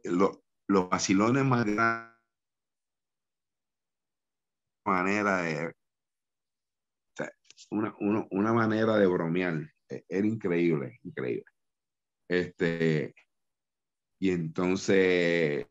[0.03, 2.15] Lo, los vacilones más grandes
[4.85, 5.73] manera de
[7.71, 11.45] una, una, una, manera de bromear e, era increíble increíble.
[12.29, 13.15] Este
[14.19, 15.65] y entonces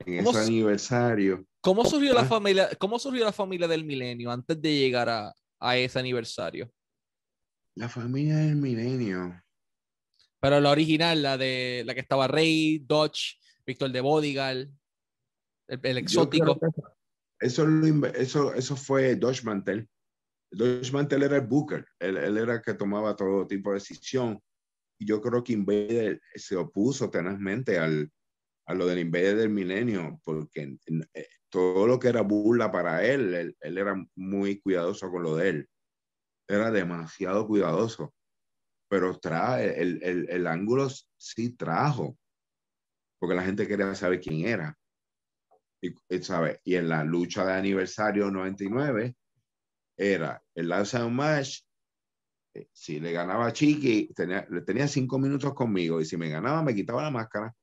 [0.00, 4.74] en ese aniversario ¿cómo surgió la familia cómo surgió la familia del milenio antes de
[4.74, 6.70] llegar a, a ese aniversario
[7.74, 9.42] la familia del milenio
[10.42, 14.72] pero la original, la de la que estaba Rey, Dodge, Víctor de Bodigal,
[15.68, 16.58] el, el exótico.
[17.38, 17.64] Eso,
[18.16, 19.88] eso, eso fue Dodge Mantel.
[20.50, 24.40] Dodge Mantel era el Booker, él, él, era el que tomaba todo tipo de decisión.
[24.98, 28.10] Y yo creo que Invader se opuso tenazmente al,
[28.66, 30.76] a lo del Invader del milenio, porque
[31.14, 35.36] eh, todo lo que era burla para él, él, él era muy cuidadoso con lo
[35.36, 35.68] de él.
[36.52, 38.12] Era demasiado cuidadoso
[38.92, 40.86] pero trae, el, el, el, ángulo
[41.16, 42.18] sí trajo,
[43.18, 44.78] porque la gente quería saber quién era.
[45.80, 46.60] Y, ¿sabe?
[46.62, 49.16] y en la lucha de aniversario 99
[49.96, 51.62] era el Lance Match.
[52.52, 56.62] Eh, si le ganaba a Chiqui, tenía, tenía cinco minutos conmigo y si me ganaba
[56.62, 57.54] me quitaba la máscara.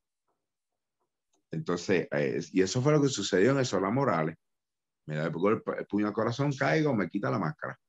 [1.52, 4.36] Entonces, eh, y eso fue lo que sucedió en el Sola Morales.
[5.06, 5.34] Me da el,
[5.78, 7.80] el puño al corazón, caigo, me quita la máscara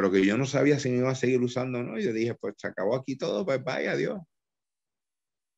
[0.00, 1.98] pero que yo no sabía si me iba a seguir usando o no.
[1.98, 4.18] Yo dije, pues se acabó aquí todo, pues vaya Dios.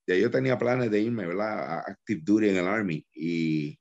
[0.05, 1.61] Ya yo tenía planes de irme, ¿verdad?
[1.61, 3.79] A Active Duty en el Army y,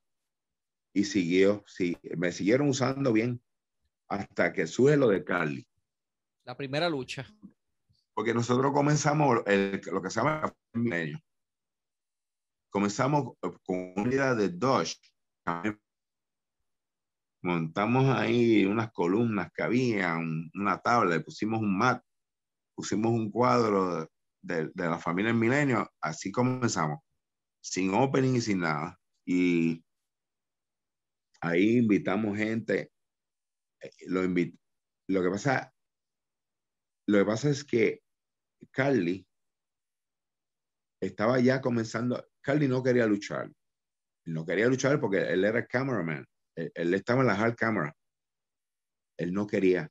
[0.94, 3.42] y siguió, sí, me siguieron usando bien
[4.06, 5.66] hasta que sube lo de Carly.
[6.44, 7.26] La primera lucha.
[8.14, 10.54] Porque nosotros comenzamos el, lo que se llama.
[12.70, 13.32] Comenzamos
[13.64, 14.96] con una idea de Dodge,
[17.42, 22.02] montamos ahí unas columnas que había, una tabla, le pusimos un mat,
[22.74, 24.08] pusimos un cuadro
[24.40, 27.00] de, de la familia en Milenio, así comenzamos,
[27.60, 28.98] sin opening y sin nada.
[29.26, 29.84] Y
[31.40, 32.92] ahí invitamos gente,
[33.80, 34.56] eh, lo, invit
[35.08, 35.74] lo que pasa,
[37.08, 38.02] lo que pasa es que
[38.70, 39.26] Carly
[41.00, 43.50] estaba ya comenzando, Carly no quería luchar,
[44.26, 47.96] no quería luchar porque él era cameraman él, estaba en la hard camera.
[49.16, 49.90] Él no quería.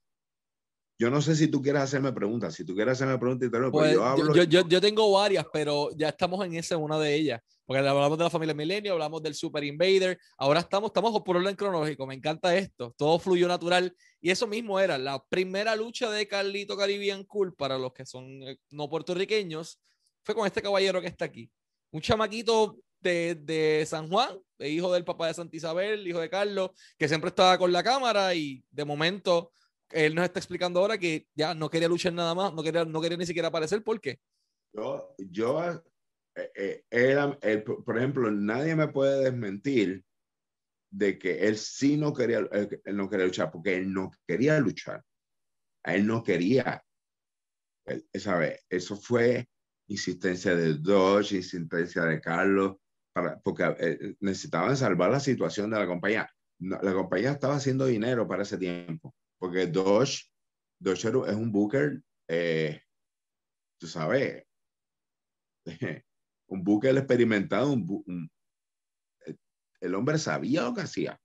[0.99, 2.53] Yo no sé si tú quieres hacerme preguntas.
[2.53, 5.89] Si tú quieres hacerme preguntas, pero pues, yo, hablo yo, yo, yo, tengo varias, pero
[5.95, 7.41] ya estamos en esa, una de ellas.
[7.65, 10.19] Porque hablamos de la familia Milenio, hablamos del Super Invader.
[10.37, 12.05] Ahora estamos, estamos por orden cronológico.
[12.05, 12.93] Me encanta esto.
[12.97, 13.95] Todo fluyó natural.
[14.19, 18.25] Y eso mismo era la primera lucha de Carlito Caribbean Cool para los que son
[18.43, 19.79] eh, no puertorriqueños.
[20.23, 21.49] Fue con este caballero que está aquí.
[21.91, 26.71] Un chamaquito de, de, San Juan, hijo del papá de Santa Isabel, hijo de Carlos,
[26.97, 29.53] que siempre estaba con la cámara y de momento
[29.91, 33.01] él nos está explicando ahora que ya no quería luchar nada más, no quería, no
[33.01, 33.83] quería ni siquiera aparecer.
[33.83, 34.19] ¿Por qué?
[34.73, 35.83] Yo, yo
[36.35, 37.37] eh, eh era,
[37.85, 40.03] por ejemplo, nadie me puede desmentir
[40.91, 45.03] de que él sí no quería, él no quería luchar, porque él no quería luchar.
[45.83, 46.83] él no quería.
[47.85, 48.05] Él.
[48.13, 49.47] Eso fue
[49.87, 52.77] insistencia de Dodge, insistencia de Carlos,
[53.13, 56.29] para, porque eh, necesitaban salvar la situación de la compañía.
[56.59, 60.31] la compañía estaba haciendo dinero para ese tiempo, porque Dodge,
[60.79, 62.81] Dodge es un booker, eh,
[63.79, 64.45] tú sabes,
[66.47, 68.29] un booker experimentado, un,
[69.81, 71.19] el hombre sabía lo que hacía.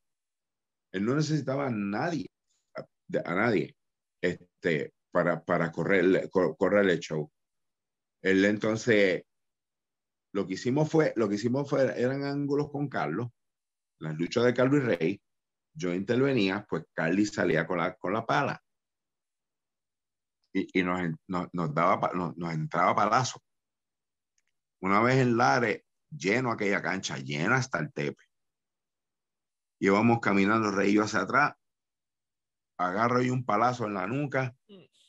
[0.93, 2.27] Él no necesitaba a nadie,
[2.75, 2.83] a,
[3.31, 3.77] a nadie,
[4.23, 7.31] este, para, para correr, correr el show.
[8.23, 9.25] Él entonces
[10.37, 13.29] lo que hicimos fue, lo que hicimos fue, eran ángulos con Carlos,
[13.99, 15.23] las luchas de Carlos y Rey,
[15.73, 18.63] yo intervenía, pues Carly salía con la, con la pala.
[20.53, 23.43] Y, y nos, nos, nos, daba, nos, nos entraba palazo.
[24.83, 28.23] Una vez en Lares, lleno aquella cancha, llena hasta el tepe.
[29.81, 31.55] Íbamos caminando Rey yo hacia atrás,
[32.77, 34.55] agarro y un palazo en la nuca,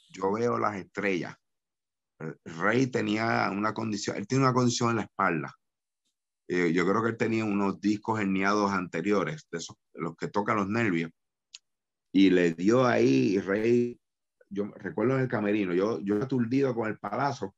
[0.09, 1.35] yo veo las estrellas.
[2.19, 5.53] Rey tenía una condición, él tiene una condición en la espalda.
[6.49, 10.57] Eh, yo creo que él tenía unos discos herniados anteriores, de esos, los que tocan
[10.57, 11.11] los nervios.
[12.13, 13.99] Y le dio ahí, Rey,
[14.49, 17.53] yo recuerdo en el camerino, yo, yo aturdido con el palazo,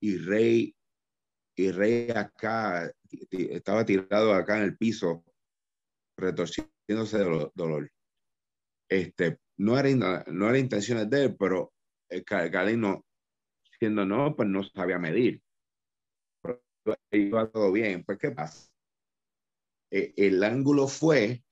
[0.00, 0.74] y Rey,
[1.56, 2.90] y Rey acá,
[3.30, 5.24] estaba tirado acá en el piso,
[6.16, 7.90] retorciéndose de dolor.
[8.88, 11.72] Este, no era, no era intenciones de él, pero
[12.08, 12.24] el
[13.80, 15.42] Galino, siendo no, pues no sabía medir.
[16.42, 16.62] Pero
[17.10, 18.04] iba todo bien.
[18.04, 18.70] Pues, ¿qué pasa?
[19.90, 21.44] Eh, el ángulo fue,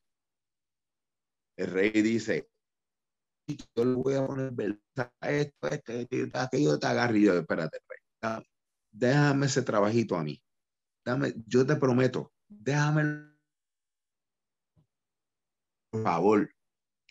[1.57, 2.49] el rey dice,
[3.75, 4.53] yo le voy a poner
[5.23, 7.79] esto, esto, esto, aquello te agarre yo, espérate,
[8.23, 8.45] rey,
[8.93, 10.41] déjame ese trabajito a mí.
[11.05, 13.29] Dame, yo te prometo, déjame
[15.91, 16.51] por favor,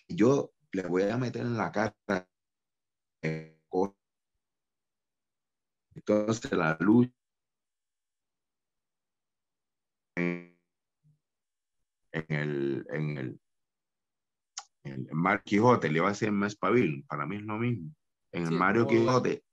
[0.08, 1.96] yo le voy a meter en la cara.
[5.98, 7.10] Entonces la luz
[10.16, 10.56] en
[12.14, 13.42] el, en el,
[14.84, 17.94] en el Mar Quijote, le iba a decir Mes Pavil, para mí es lo mismo.
[18.32, 19.44] En el Mario Quijote,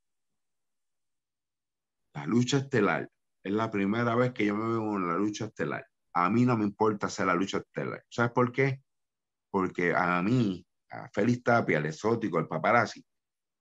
[2.15, 3.11] la lucha estelar
[3.43, 5.87] es la primera vez que yo me veo en la lucha estelar.
[6.13, 8.05] A mí no me importa hacer la lucha estelar.
[8.09, 8.85] ¿Sabes por qué?
[9.55, 13.07] porque a mí, a Félix Tapia, el exótico, el paparazzi,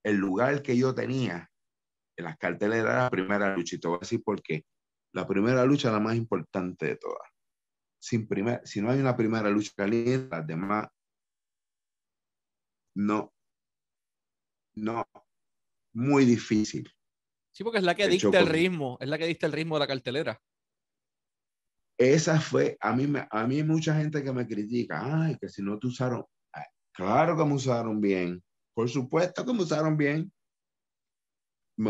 [0.04, 1.48] el lugar que yo tenía
[2.16, 3.76] en las carteles era la primera lucha.
[3.76, 4.66] Y te voy a decir por qué.
[5.14, 7.28] La primera lucha es la más importante de todas.
[8.00, 10.88] Sin primer, si no hay una primera lucha caliente, las demás
[12.96, 13.34] no.
[14.76, 15.08] No.
[15.94, 16.92] Muy difícil.
[17.52, 19.80] Sí, porque es la que dicta el ritmo, es la que dicta el ritmo de
[19.82, 20.42] la cartelera
[21.98, 25.62] esa fue, a mí, a mí hay mucha gente que me critica, ay, que si
[25.62, 26.26] no te usaron,
[26.92, 30.32] claro que me usaron bien, por supuesto que me usaron bien,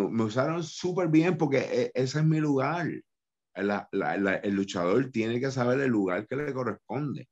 [0.01, 2.87] me, usaron súper bien porque e, ese es mi lugar.
[3.55, 7.27] el luchador tiene que saber el lugar que le corresponde,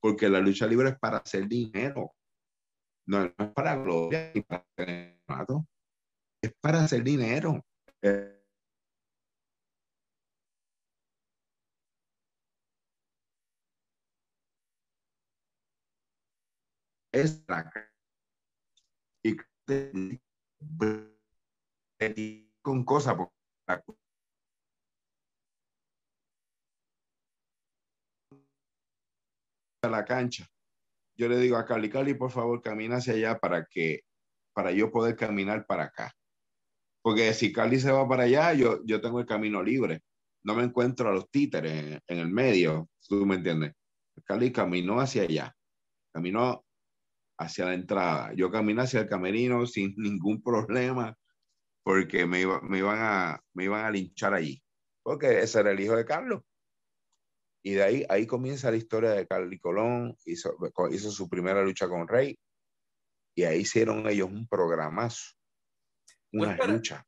[0.00, 2.12] porque la lucha libre es para hacer dinero,
[3.06, 4.44] no, es para gloria, es
[6.60, 7.64] para hacer dinero.
[17.10, 17.72] Es la
[19.24, 19.36] y
[22.62, 23.16] con cosas
[29.82, 30.46] a la cancha.
[31.16, 34.02] Yo le digo a Cali, Cali, por favor, camina hacia allá para que,
[34.52, 36.12] para yo poder caminar para acá.
[37.02, 40.02] Porque si Cali se va para allá, yo, yo tengo el camino libre.
[40.44, 43.72] No me encuentro a los títeres en, en el medio, tú me entiendes.
[44.24, 45.54] Cali caminó hacia allá.
[46.12, 46.64] Caminó
[47.38, 48.32] hacia la entrada.
[48.34, 51.16] Yo caminé hacia el camerino sin ningún problema
[51.88, 54.62] porque me, me, iban, a, me iban a linchar allí,
[55.02, 56.42] porque ese era el hijo de Carlos.
[57.64, 60.54] Y de ahí, ahí comienza la historia de Carly Colón, hizo,
[60.90, 62.38] hizo su primera lucha con Rey,
[63.34, 65.32] y ahí hicieron ellos un programazo,
[66.30, 67.02] una lucha.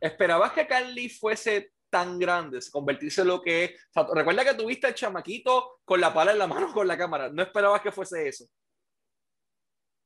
[0.00, 3.86] ¿Esperabas que Carly fuese tan grande, convertirse en lo que es?
[4.14, 7.42] recuerda que tuviste el chamaquito con la pala en la mano con la cámara, ¿no
[7.42, 8.46] esperabas que fuese eso?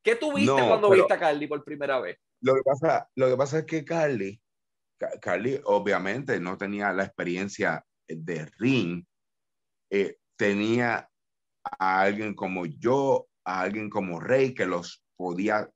[0.03, 2.19] ¿Qué tuviste cuando viste a Carly por primera vez?
[2.40, 4.40] Lo que pasa, lo que pasa es que Carly,
[5.20, 9.05] Carly obviamente no tenía la experiencia de ring,
[9.90, 11.09] eh, tenía
[11.79, 15.70] a alguien como yo, a alguien como Rey que los podía,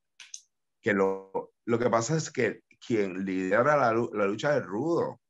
[0.82, 5.20] que lo, lo que pasa es que quien lidera la, lucha es rudo.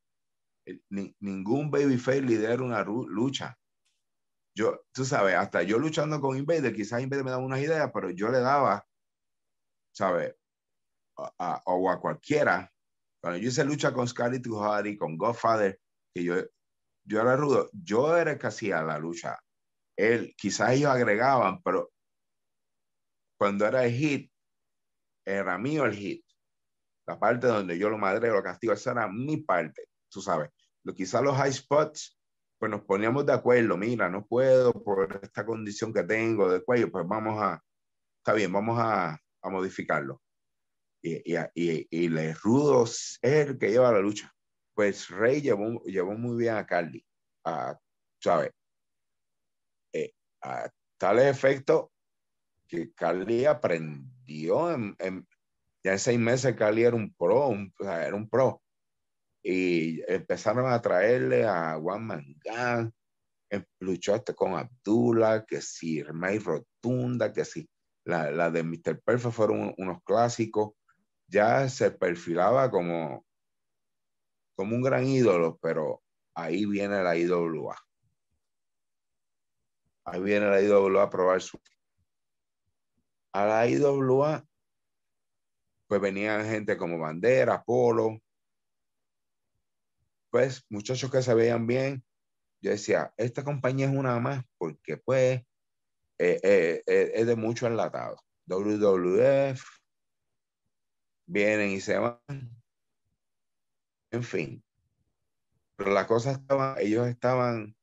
[0.67, 3.57] Eh, ni, ningún babyface lidera una lucha.
[4.55, 8.11] Yo, tú sabes, hasta yo luchando con Invader, quizás Invader me daba unas ideas, pero
[8.11, 8.85] yo le daba
[9.93, 10.35] ¿sabes?
[11.39, 12.71] A, o a cualquiera.
[13.23, 15.79] Cuando yo hice lucha con Scarlett Tuhari, con Godfather,
[16.15, 16.37] que yo,
[17.05, 19.39] yo era rudo, yo era el que hacía la lucha.
[19.97, 21.91] Él, quizás ellos agregaban, pero
[23.39, 24.31] cuando era el hit,
[25.27, 26.25] era mío el hit.
[27.07, 30.51] La parte donde yo lo madreo, lo castigo, esa era mi parte, tú sabes.
[30.85, 32.19] Lo, quizás los high spots,
[32.59, 36.91] pues nos poníamos de acuerdo, mira, no puedo por esta condición que tengo de cuello,
[36.91, 37.63] pues vamos a,
[38.19, 40.21] está bien, vamos a, a modificarlo.
[41.03, 44.33] Y, y, y, le rudo es el que lleva la lucha.
[44.75, 47.05] pues Rey llevó, llevó muy bien a Carly,
[47.45, 47.79] a,
[48.23, 48.53] ¿sabes?
[49.93, 51.91] Eh, a tal efecto
[52.69, 54.97] que Carly aprendió en,
[55.83, 58.63] ya en seis meses Carly era un pro, era un pro.
[59.43, 62.93] Y empezaron a traerle a Juan Mangán,
[63.51, 67.67] em, luchó hasta con Abdullah, que sí, May Rotunda, que sí,
[68.05, 69.01] la, la de Mr.
[69.03, 70.75] Perfect fueron unos clásicos.
[71.31, 73.25] Ya se perfilaba como,
[74.57, 76.03] como un gran ídolo, pero
[76.35, 77.77] ahí viene la IWA.
[80.05, 81.59] Ahí viene la IWA a probar su.
[83.33, 84.45] A la IWA,
[85.87, 88.21] pues venían gente como Bandera, Polo,
[90.31, 92.05] pues muchachos que se veían bien.
[92.61, 95.41] Yo decía, esta compañía es una más porque pues
[96.19, 98.17] eh, eh, eh, es de mucho enlatado.
[98.47, 99.63] WWF,
[101.31, 102.19] vienen y se van.
[104.11, 104.63] En fin.
[105.77, 107.75] Pero la cosa estaba, ellos estaban,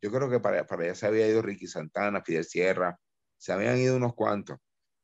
[0.00, 3.00] yo creo que para, para allá se había ido Ricky Santana, Fidel Sierra,
[3.38, 4.58] se habían ido unos cuantos.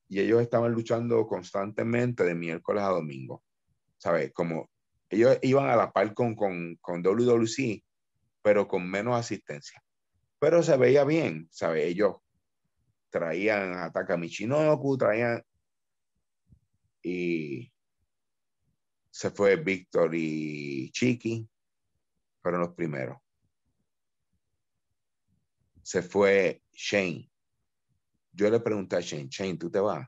[0.09, 3.43] Y ellos estaban luchando constantemente de miércoles a domingo.
[3.97, 4.33] ¿Sabes?
[4.33, 4.71] Como
[5.09, 7.83] ellos iban a la par con, con, con WWC,
[8.43, 9.83] pero con menos asistencia.
[10.39, 11.87] Pero se veía bien, ¿sabes?
[11.87, 12.17] Ellos
[13.09, 15.43] traían a Takamichinoku, traían
[17.03, 17.73] y
[19.17, 21.49] se fue Víctor y Chiqui,
[22.43, 23.17] fueron los primeros.
[25.83, 27.33] Se fue Shane.
[28.33, 30.07] Yo le pregunté a Shane, Shane, ¿tú te vas?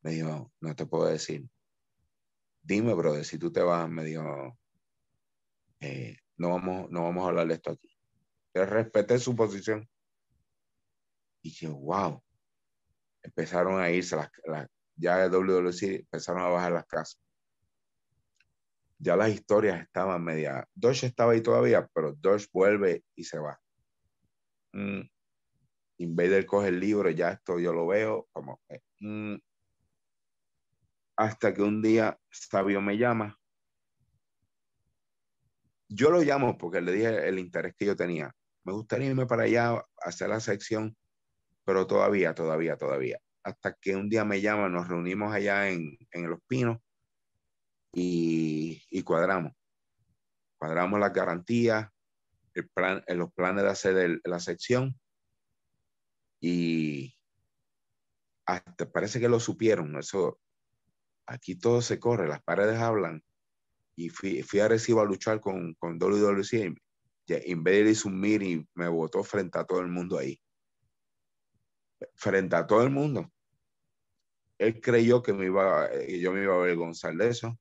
[0.00, 1.46] Me dijo, no te puedo decir.
[2.62, 4.58] Dime, brother, si tú te vas, me dijo,
[5.80, 7.94] eh, no, vamos, no vamos a hablar de esto aquí.
[8.54, 9.86] Yo respeté su posición.
[11.42, 12.24] Y dije, wow.
[13.22, 14.30] Empezaron a irse las,
[14.96, 17.21] ya de WWC, empezaron a bajar las casas.
[19.02, 20.64] Ya las historias estaban media.
[20.74, 23.60] Dodge estaba ahí todavía, pero Dodge vuelve y se va.
[24.72, 25.00] Mm.
[25.98, 28.60] Invader coge el libro, ya esto yo lo veo como.
[29.00, 29.34] Mm.
[31.16, 33.36] Hasta que un día Sabio me llama.
[35.88, 38.32] Yo lo llamo porque le dije el interés que yo tenía.
[38.62, 40.96] Me gustaría irme para allá hacer la sección
[41.64, 43.18] pero todavía, todavía, todavía.
[43.44, 46.78] Hasta que un día me llama, nos reunimos allá en, en Los Pinos
[47.92, 49.52] y, y, cuadramos.
[50.58, 51.88] Cuadramos las garantías,
[52.54, 54.98] el plan, los planes de hacer la sección
[56.40, 57.14] y
[58.46, 59.98] hasta parece que lo supieron.
[59.98, 60.38] Eso,
[61.26, 63.22] aquí todo se corre, las paredes hablan.
[63.94, 66.74] Y fui, fui a Recibo a luchar con, con WWC.
[67.46, 70.40] Invader hizo un mir y me votó frente a todo el mundo ahí
[72.14, 73.30] frente a todo el mundo.
[74.58, 77.58] Él creyó que me iba, eh, yo me iba a avergonzar de eso.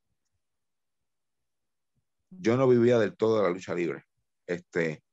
[2.32, 4.06] Yo no vivía del todo la lucha libre.
[4.48, 5.04] Este,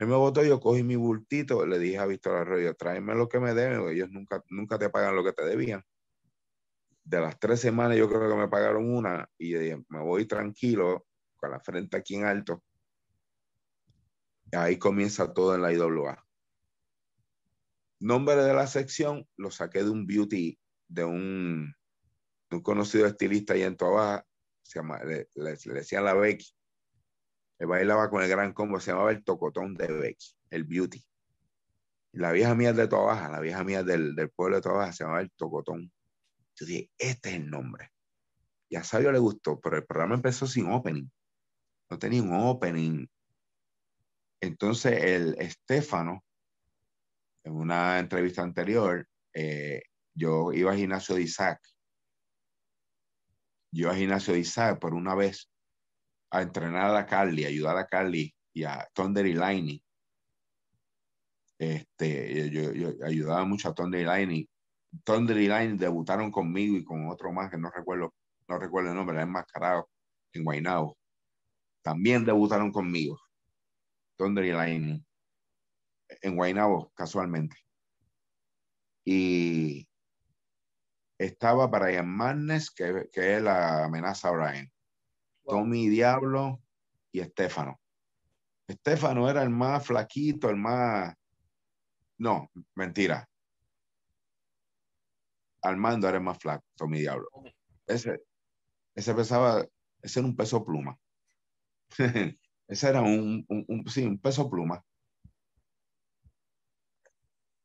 [0.00, 3.38] él me votó, yo cogí mi bultito, le dije a Víctor Arroyo, tráeme lo que
[3.38, 5.84] me deben, ellos nunca, nunca te pagan lo que te debían.
[7.04, 9.54] De las tres semanas yo creo que me pagaron una y
[9.88, 12.62] me voy tranquilo, con la frente aquí en alto.
[14.52, 16.24] ahí comienza todo en la IWA.
[18.00, 21.74] Nombre de la sección lo saqué de un beauty, de un,
[22.50, 24.26] un conocido estilista ahí en Tobaja,
[24.70, 26.46] se llama, le, le, decían la Becky.
[27.58, 31.04] Él bailaba con el gran combo, se llamaba el tocotón de Becky, el beauty.
[32.12, 35.22] La vieja mía de Tobaja, la vieja mía del, del pueblo de Tobaja se llamaba
[35.22, 35.92] el tocotón.
[36.54, 37.90] Yo dije, este es el nombre.
[38.68, 41.08] Y a Sabio le gustó, pero el programa empezó sin opening.
[41.90, 43.06] No tenía un opening.
[44.40, 46.24] Entonces el Estefano,
[47.42, 49.04] en una entrevista anterior,
[49.34, 49.82] eh,
[50.14, 51.60] yo iba a gimnasio de Isaac.
[53.72, 55.48] Yo a gimnasio de Isaac por una vez
[56.30, 59.82] a entrenar a Carly, ayudar a Carly y a Thunder y Liney.
[61.58, 64.50] Este, yo, ayudaba mucho a Thunder y Liney.
[65.04, 68.14] Thunder y Liney debutaron conmigo y con otro más que no recuerdo,
[68.48, 69.88] no recuerdo el nombre, era enmascarado
[70.32, 70.96] en Guaynabo.
[71.82, 73.20] También debutaron conmigo.
[74.16, 75.04] Thunder y Liney
[76.22, 77.56] en Guaynabo, casualmente.
[79.04, 79.88] Y
[81.24, 84.72] estaba Brian Madness, que, que es la amenaza a Brian.
[85.44, 86.62] Tommy Diablo
[87.12, 87.80] y Estefano.
[88.66, 91.14] Estefano era el más flaquito, el más...
[92.18, 93.28] No, mentira.
[95.62, 97.28] Armando era el más flaco, Tommy Diablo.
[97.86, 98.22] Ese,
[98.94, 99.66] ese pesaba,
[100.00, 100.96] ese era un peso pluma.
[102.68, 104.82] ese era un, un, sí, un peso pluma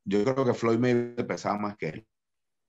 [0.06, 2.08] yo creo que Floyd Mayweather pesaba más que él,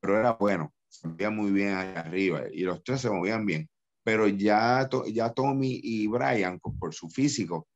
[0.00, 3.68] pero era bueno, se movía muy bien allá arriba y los tres se movían bien.
[4.02, 7.66] pero ya, ya Tommy y Brian, por su físico,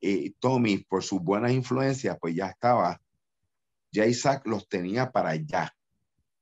[0.00, 3.00] y Tommy por sus buenas influencias, pues ya estaba,
[3.92, 5.72] ya Isaac los tenía para allá.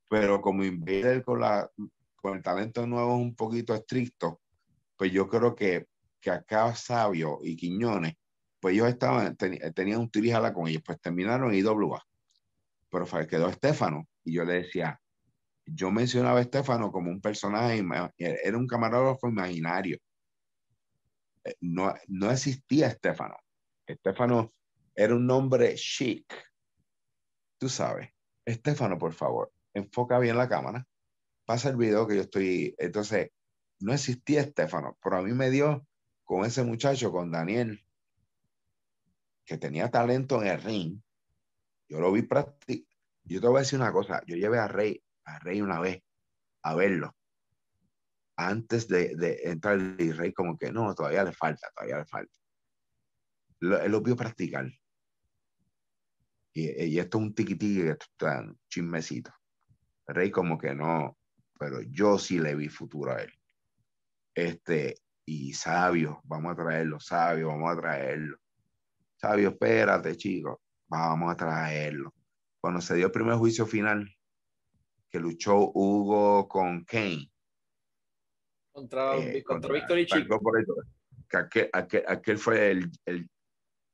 [0.09, 1.71] Pero como Invader con, la,
[2.17, 4.41] con el talento nuevo es un poquito estricto,
[4.97, 5.87] pues yo creo que,
[6.21, 8.15] que acá Sabio y Quiñones,
[8.61, 12.03] pues ellos estaban, tenían un tirijala con ellos, pues terminaron en IWA.
[12.89, 14.99] Pero quedó Estefano y yo le decía,
[15.67, 17.83] yo mencionaba a Estefano como un personaje,
[18.19, 19.99] era un camarógrafo imaginario.
[21.45, 23.37] Eh, no, no existía Estefano.
[23.87, 24.53] Estefano
[24.95, 26.27] era un nombre chic.
[27.59, 28.11] Tú sabes.
[28.45, 30.87] Estefano, por favor, enfoca bien la cámara.
[31.47, 32.75] Pasa el video que yo estoy.
[32.79, 33.31] Entonces,
[33.81, 35.87] no existía Estefano, pero a mí me dio
[36.25, 37.85] con ese muchacho, con Daniel,
[39.45, 41.01] que tenía talento en el ring.
[41.89, 42.93] Yo lo vi practicar.
[43.27, 44.23] Yo te voy a decir una cosa.
[44.27, 46.03] Yo llevé a Rey a Rey una vez
[46.63, 47.15] a verlo.
[48.37, 52.37] Antes de, de entrar y Rey como que no, todavía le falta, todavía le falta.
[53.61, 54.67] él lo vio practicar.
[56.53, 59.33] Y, y esto es un tiquitiqui que tan chismecito.
[60.07, 61.17] Rey como que no,
[61.59, 63.33] pero yo sí le vi futuro a él.
[64.35, 68.37] Este, y sabio, vamos a traerlo, sabio, vamos a traerlo.
[69.17, 72.13] Sabio, espérate, chico, vamos a traerlo.
[72.61, 74.14] Cuando se dio el primer juicio final,
[75.15, 77.31] que luchó Hugo con Kane.
[78.73, 80.41] Contra, eh, contra, Victory Chico.
[81.31, 83.31] aquel, aquel, fue el, el,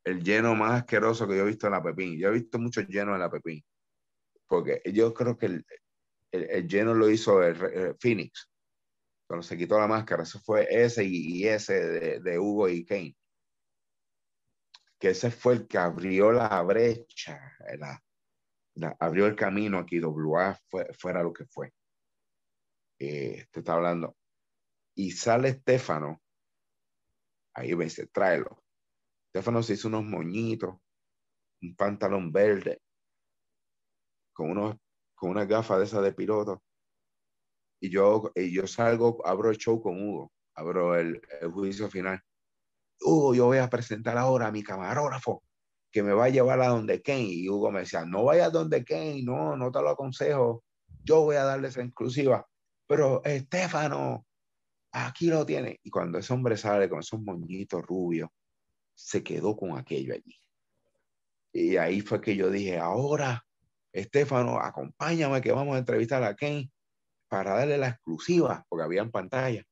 [0.04, 2.18] el, lleno más asqueroso que yo he visto en la Pepín.
[2.18, 3.62] Yo he visto muchos llenos en la Pepín.
[4.46, 5.66] Porque yo creo que el,
[6.32, 8.50] el, lleno lo hizo el, Phoenix.
[9.28, 10.22] Cuando se quitó la máscara.
[10.22, 13.14] Eso fue ese y, ese de, de, Hugo y Kane.
[14.98, 17.38] Que ese fue el que abrió la brecha.
[17.78, 18.02] La,
[18.98, 21.72] abrió el camino aquí, WA fue, fuera lo que fue.
[22.98, 24.16] Eh, te está hablando.
[24.94, 26.20] Y sale Estefano,
[27.54, 28.62] ahí ves, tráelo.
[29.26, 30.76] Estefano se hizo unos moñitos,
[31.62, 32.80] un pantalón verde,
[34.32, 34.76] con, unos,
[35.14, 36.62] con una gafa de esa de piloto.
[37.80, 42.20] Y yo, y yo salgo, abro el show con Hugo, abro el, el juicio final.
[43.00, 45.42] Hugo, yo voy a presentar ahora a mi camarógrafo,
[45.90, 47.22] que me va a llevar a donde Kane.
[47.22, 50.64] Y Hugo me decía, no vayas donde Kane, no, no te lo aconsejo,
[51.04, 52.46] yo voy a darle esa exclusiva.
[52.86, 54.26] Pero Estefano,
[54.92, 55.78] aquí lo tiene.
[55.82, 58.28] Y cuando ese hombre sale con esos moñitos rubios,
[58.94, 60.36] se quedó con aquello allí.
[61.52, 63.44] Y ahí fue que yo dije, ahora,
[63.92, 66.70] Estefano, acompáñame que vamos a entrevistar a Kane
[67.28, 69.64] para darle la exclusiva, porque había en pantalla.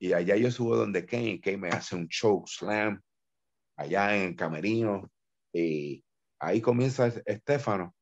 [0.00, 3.00] Y allá yo subo donde Kane, y Kane me hace un show slam
[3.76, 5.10] allá en Camerino,
[5.52, 6.04] y
[6.38, 7.94] ahí comienza Estefano.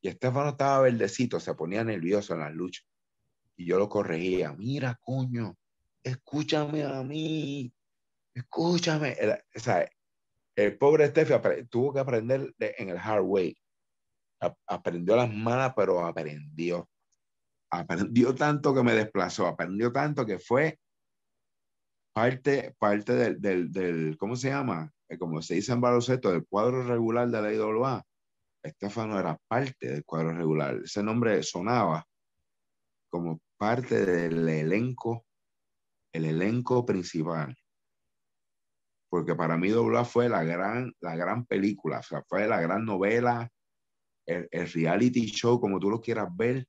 [0.00, 2.86] Y Estefano estaba verdecito, se ponía nervioso en las luchas.
[3.56, 4.52] Y yo lo corregía.
[4.52, 5.56] Mira, coño,
[6.02, 7.72] escúchame a mí.
[8.34, 9.12] Escúchame.
[9.12, 9.88] El, o sea,
[10.54, 13.56] el pobre Estefano tuvo que aprender en el hard way.
[14.66, 16.88] aprendió las malas, pero aprendió.
[17.70, 19.46] Aprendió tanto que me desplazó.
[19.46, 20.78] Aprendió tanto que fue
[22.12, 24.92] parte, parte del, del, del ¿cómo se llama?
[25.16, 28.04] Como se dice en baloncesto, del cuadro regular de la IWA,
[28.62, 30.80] Estefano era parte del cuadro regular.
[30.84, 32.04] Ese nombre sonaba
[33.08, 35.24] como parte del elenco,
[36.12, 37.56] el elenco principal.
[39.08, 42.84] Porque para mí IWA fue la gran, la gran película, o sea, fue la gran
[42.84, 43.48] novela,
[44.26, 46.66] el, el reality show, como tú lo quieras ver.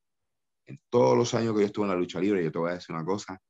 [0.65, 2.75] En todos los años que yo estuve en la lucha libre, yo te voy a
[2.75, 3.41] decir una cosa,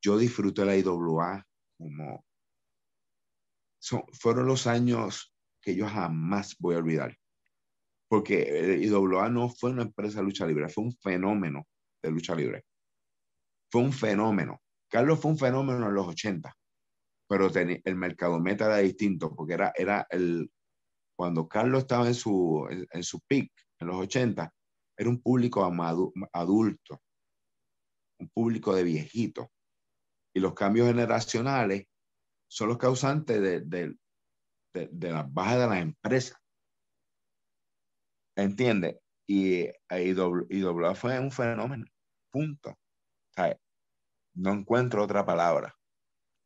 [0.00, 1.44] yo disfruté la IWA
[1.76, 2.24] como
[3.80, 7.16] fueron los años que yo jamás voy a olvidar.
[8.08, 11.66] Porque IWA no fue una empresa de lucha libre, fue un fenómeno
[12.02, 12.64] de lucha libre.
[13.70, 14.62] Fue un fenómeno.
[14.88, 16.56] Carlos fue un fenómeno en los 80,
[17.28, 20.50] pero el mercado meta era distinto, porque era, era el,
[21.18, 23.50] cuando Carlos estaba en su, en, su peak,
[23.80, 24.54] en los 80,
[24.96, 25.68] era un público
[26.32, 27.02] adulto,
[28.20, 29.48] un público de viejitos.
[30.32, 31.86] Y los cambios generacionales
[32.48, 33.94] son los causantes de, de,
[34.74, 36.38] de, de las bajas de las empresas.
[38.36, 38.96] ¿Entiendes?
[39.26, 41.84] Y, y, doble, fue un fenómeno.
[42.30, 42.78] Punto.
[44.34, 45.74] no encuentro otra palabra.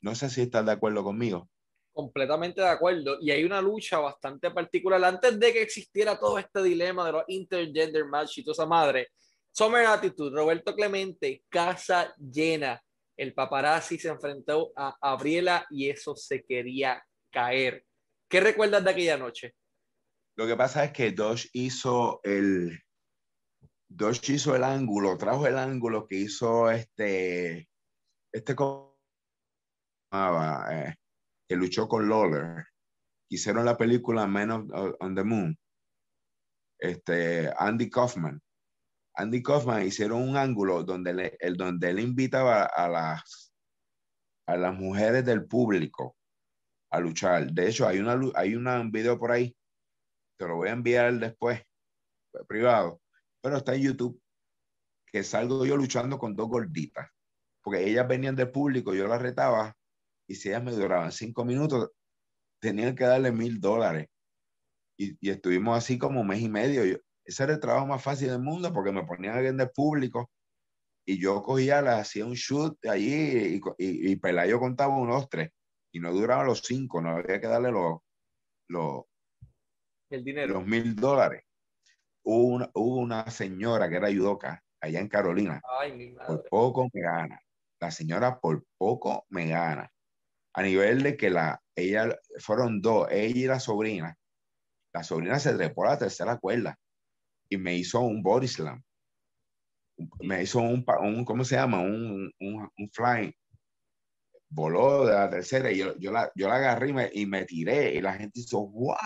[0.01, 1.49] No sé si estás de acuerdo conmigo.
[1.93, 3.19] Completamente de acuerdo.
[3.21, 5.05] Y hay una lucha bastante particular.
[5.05, 9.09] Antes de que existiera todo este dilema de los intergender match y toda esa madre,
[9.53, 12.83] Summer Attitude, Roberto Clemente, casa llena
[13.23, 17.87] el paparazzi se enfrentó a Gabriela y eso se quería caer.
[18.29, 19.55] ¿Qué recuerdas de aquella noche?
[20.37, 22.79] Lo que pasa es que Dosh hizo el
[23.89, 27.69] Dosh hizo el ángulo, trajo el ángulo que hizo este
[28.33, 28.57] este
[30.13, 30.95] eh,
[31.49, 32.65] que luchó con Lawler,
[33.31, 35.59] hicieron la película Man of, on the Moon,
[36.79, 38.41] este, Andy Kaufman.
[39.15, 43.53] Andy Kaufman hicieron un ángulo donde, le, el, donde él invitaba a las,
[44.47, 46.17] a las mujeres del público
[46.91, 47.53] a luchar.
[47.53, 49.55] De hecho, hay, una, hay un video por ahí,
[50.39, 51.63] te lo voy a enviar después,
[52.49, 53.01] privado,
[53.43, 54.21] pero está en YouTube,
[55.07, 57.09] que salgo yo luchando con dos gorditas,
[57.63, 59.77] porque ellas venían del público, yo las retaba,
[60.27, 61.91] y si ellas me duraban cinco minutos,
[62.61, 64.09] tenían que darle mil dólares.
[64.97, 67.01] Y, estuvimos así como un mes y medio.
[67.25, 70.31] Ese era el trabajo más fácil del mundo porque me ponían alguien del público
[71.05, 75.51] y yo cogía, la, hacía un shoot allí y, y, y Pelayo contaba unos tres
[75.93, 78.01] y no duraba los cinco, no había que darle los,
[78.69, 79.05] los,
[80.11, 80.55] el dinero.
[80.55, 81.45] los mil dólares.
[82.25, 85.61] Hubo una, hubo una señora que era yudoka allá en Carolina.
[85.81, 86.27] Ay, mi madre.
[86.27, 87.41] Por poco me gana.
[87.81, 89.91] La señora por poco me gana.
[90.55, 94.17] A nivel de que la, ella, fueron dos, ella y la sobrina.
[94.95, 96.79] La sobrina se trepó a la tercera cuerda
[97.53, 98.83] y me hizo un body slam.
[100.21, 101.81] Me hizo un, un ¿cómo se llama?
[101.81, 103.33] Un, un, un flying.
[104.49, 107.45] Voló de la tercera y yo, yo, la, yo la agarré y me, y me
[107.45, 108.97] tiré y la gente hizo, ¡guau!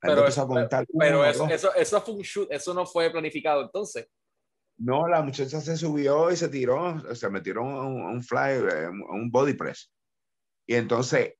[0.00, 4.08] Pero, eso, contar, pero eso, eso, eso, fue un shoot, eso no fue planificado entonces.
[4.76, 8.58] No, la muchacha se subió y se tiró, se metió un, un fly,
[9.08, 9.90] un body press.
[10.66, 11.34] Y entonces,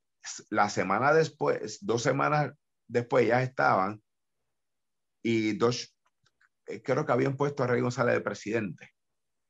[0.51, 2.53] la semana después, dos semanas
[2.89, 4.01] después ya estaban
[5.25, 5.94] y dos,
[6.67, 8.91] eh, creo que habían puesto a Rey González de presidente.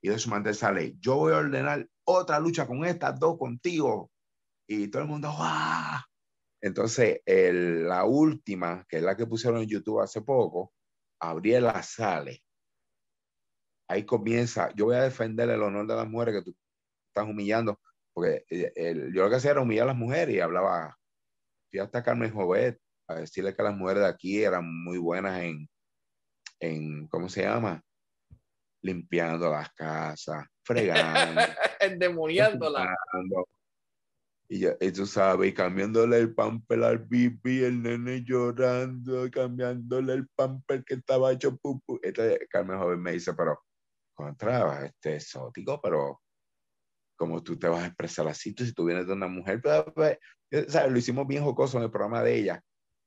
[0.03, 4.11] Y de su manera sale, yo voy a ordenar otra lucha con estas dos contigo.
[4.69, 6.01] Y todo el mundo, ¡guau!
[6.61, 10.73] Entonces, el, la última, que es la que pusieron en YouTube hace poco,
[11.21, 12.43] Gabriela sale.
[13.89, 16.57] Ahí comienza, yo voy a defender el honor de las mujeres que tú
[17.09, 17.81] estás humillando,
[18.15, 20.99] porque el, el, yo lo que hacía era humillar a las mujeres y hablaba,
[21.71, 25.69] fui hasta Carmen Jovet a decirle que las mujeres de aquí eran muy buenas en,
[26.65, 27.83] en ¿cómo se llama?
[28.83, 31.41] Limpiando las casas, fregando.
[31.81, 32.95] Endemoniándola.
[34.49, 40.29] Y, ya, y tú sabes, cambiándole el pamper al bibi, el nene llorando, cambiándole el
[40.29, 41.99] pamper que estaba hecho pupu.
[42.03, 43.62] Este, Carmen Joven me dice, pero
[44.15, 46.21] contra, este exótico, pero
[47.17, 49.85] como tú te vas a expresar así, tú, si tú vienes de una mujer, pues,
[49.95, 50.19] pues,
[50.69, 50.93] ¿sabes?
[50.93, 52.62] lo hicimos bien jocoso en el programa de ella,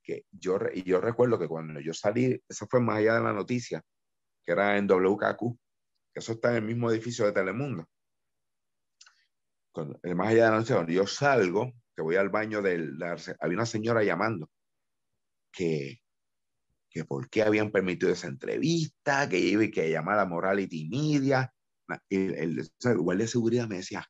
[0.07, 3.33] que yo, y yo recuerdo que cuando yo salí, eso fue más allá de la
[3.33, 3.83] noticia,
[4.45, 5.59] que era en WKQ,
[6.13, 7.85] que eso está en el mismo edificio de Telemundo.
[9.73, 13.65] Cuando, más allá de la noticia, yo salgo, que voy al baño del, había una
[13.65, 14.49] señora llamando,
[15.51, 15.99] que,
[16.89, 21.53] que por qué habían permitido esa entrevista, que iba y que llamara Morality Media,
[22.09, 24.05] el, el, el guardia de seguridad me decía,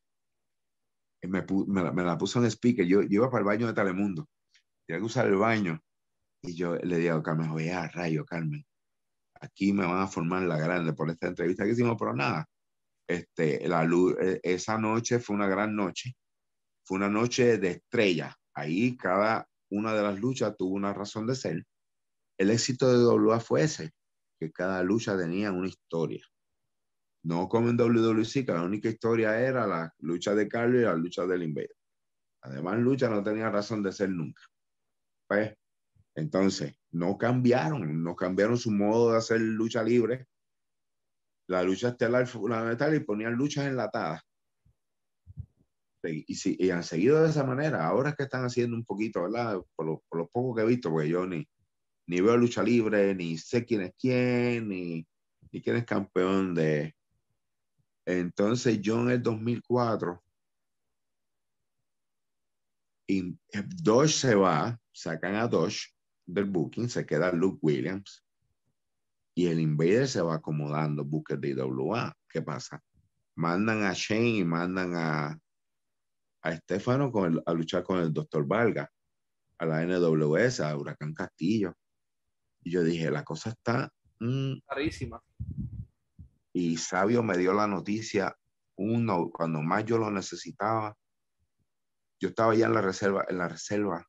[1.23, 4.29] me, me, me, la puso en speaker, yo, yo iba para el baño de Telemundo,
[4.85, 5.81] tenía que usar el baño,
[6.47, 8.65] y yo le digo a Carmen, oye, a rayo, Carmen,
[9.41, 12.47] aquí me van a formar la grande por esta entrevista que hicimos, pero nada,
[13.07, 16.15] este, la luz, e, esa noche fue una gran noche,
[16.85, 21.35] fue una noche de estrella, ahí cada una de las luchas tuvo una razón de
[21.35, 21.65] ser,
[22.39, 23.91] el éxito de WA fue ese,
[24.39, 26.23] que cada lucha tenía una historia
[27.27, 30.95] no como en WWC, que la única historia era la lucha de Carlos y la
[30.95, 31.75] lucha del Invader.
[32.41, 34.41] Además, lucha no tenía razón de ser nunca.
[35.27, 35.53] Pues,
[36.17, 40.25] entonces, no cambiaron, no cambiaron su modo de hacer lucha libre.
[41.47, 44.23] La lucha estelar fundamental y ponían luchas enlatadas.
[46.03, 46.25] Y,
[46.65, 47.85] y, han seguido de esa manera.
[47.85, 49.61] Ahora es que están haciendo un poquito, ¿verdad?
[49.75, 51.47] Por lo, por lo poco que he visto, porque yo ni,
[52.07, 55.05] ni veo lucha libre, ni sé quién es quién, ni,
[55.51, 56.95] quién es campeón de,
[58.05, 60.23] entonces yo en el 2004,
[63.09, 63.37] y
[63.83, 65.96] Dodge se va, sacan a Dodge
[66.27, 68.23] del booking, se queda Luke Williams
[69.33, 72.15] y el Invader se va acomodando, Booker de IWA.
[72.29, 72.83] ¿Qué pasa?
[73.35, 75.39] Mandan a Shane y mandan a,
[76.41, 78.45] a Estefano con el, a luchar con el Dr.
[78.47, 78.91] Valga,
[79.59, 81.73] a la NWS, a Huracán Castillo.
[82.63, 83.91] Y yo dije, la cosa está...
[84.19, 85.21] Mmm, Carísima
[86.57, 88.35] y Sabio me dio la noticia
[88.77, 90.97] uno cuando más yo lo necesitaba.
[92.19, 94.07] Yo estaba ya en la reserva, en la reserva.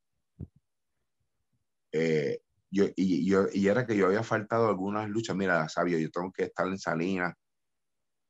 [1.99, 5.35] Eh, yo, y, yo, y era que yo había faltado algunas luchas.
[5.35, 7.35] Mira, Sabio, yo tengo que estar en Salinas,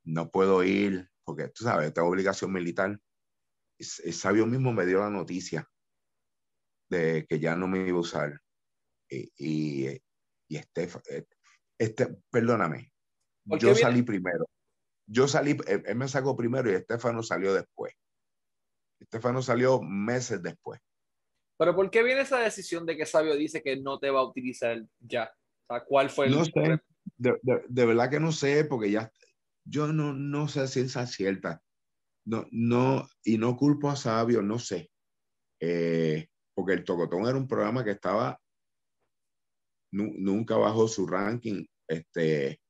[0.05, 2.99] no puedo ir, porque tú sabes, tengo obligación militar.
[3.79, 5.69] Y, Sabio mismo me dio la noticia
[6.89, 8.41] de que ya no me iba a usar.
[9.11, 10.03] Y, y,
[10.49, 10.89] y este,
[11.79, 12.93] este, perdóname,
[13.45, 14.49] yo salí primero.
[15.07, 17.95] Yo salí, él, él, me sacó primero y Estefano salió después.
[19.01, 20.81] Estefano salió meses después.
[21.59, 24.29] Pero ¿por qué viene esa decisión de que Sabio dice que no te va a
[24.29, 25.33] utilizar ya?
[25.69, 26.33] O sea, ¿cuál fue el...
[26.33, 26.81] No sé,
[27.17, 27.37] de,
[27.69, 29.11] de, verdad que no sé, porque ya,
[29.65, 31.63] yo no, no sé si es cierta.
[32.25, 34.91] No, no, y no culpo a Sabio, no sé.
[35.61, 38.41] Eh, porque el Tocotón era un programa que estaba,
[39.93, 41.65] nunca bajó su ranking.
[41.89, 42.61] Este,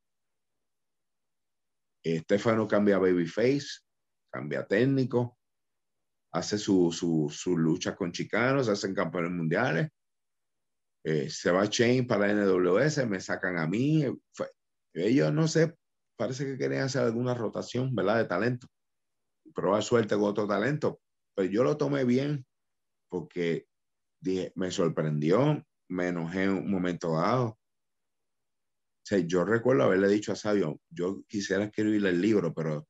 [2.03, 3.81] Estefano cambia babyface,
[4.33, 5.38] cambia técnico,
[6.33, 9.89] hace su, su, su lucha con chicanos, hacen campeones mundiales.
[11.05, 14.05] Eh, se va Chain para la NWS, me sacan a mí.
[14.93, 15.75] ellos, no sé,
[16.17, 18.19] parece que querían hacer alguna rotación, ¿verdad?
[18.19, 18.67] De talento.
[19.55, 21.01] Probar suerte con otro talento.
[21.35, 22.45] Pero yo lo tomé bien
[23.09, 23.67] porque
[24.21, 27.47] dije, me sorprendió, me enojé en un momento dado.
[27.47, 27.59] O
[29.03, 32.87] sea, yo recuerdo haberle dicho a Sabio, yo quisiera escribir el libro, pero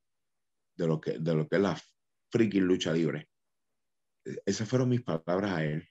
[0.77, 1.79] de lo que, de lo que es la
[2.31, 3.29] freaking lucha libre.
[4.45, 5.89] Esas fueron mis palabras a él.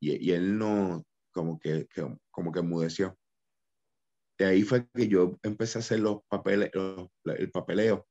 [0.00, 3.16] Y, y él no, como que, que, como que enmudeció.
[4.38, 6.70] De ahí fue que yo empecé a hacer los papeles,
[7.24, 8.06] el papeleo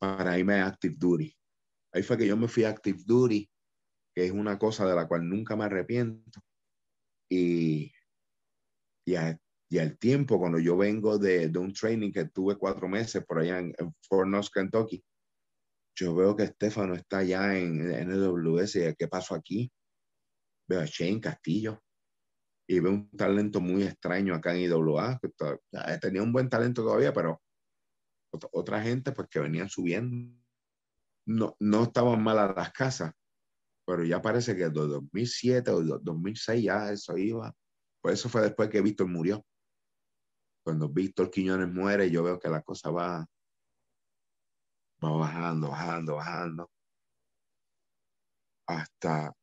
[0.00, 1.36] para irme a Active Duty.
[1.94, 3.48] Ahí fue que yo me fui a Active Duty,
[4.14, 6.40] que es una cosa de la cual nunca me arrepiento.
[7.30, 7.92] Y,
[9.06, 9.14] y,
[9.70, 13.38] y al tiempo, cuando yo vengo de, de, un training que tuve cuatro meses por
[13.38, 15.04] allá en, en Fort Knox, Kentucky,
[15.94, 18.94] yo veo que Estefano está allá en, en NWS.
[18.96, 19.70] ¿Qué pasó aquí?
[20.68, 21.82] Veo a Shane Castillo
[22.68, 25.18] y veo un talento muy extraño acá en IWA.
[25.20, 27.40] Que tenía un buen talento todavía, pero
[28.52, 30.34] otra, gente pues que venían subiendo.
[31.26, 33.12] No, no estaban malas las casas,
[33.86, 37.54] pero ya parece que desde 2007 o 2006 ya eso iba.
[38.00, 39.44] Pues eso fue después que Víctor murió.
[40.64, 43.26] Cuando Víctor Quiñones muere, yo veo que la cosa va,
[45.02, 46.70] va bajando, bajando, bajando.
[48.66, 49.34] Hasta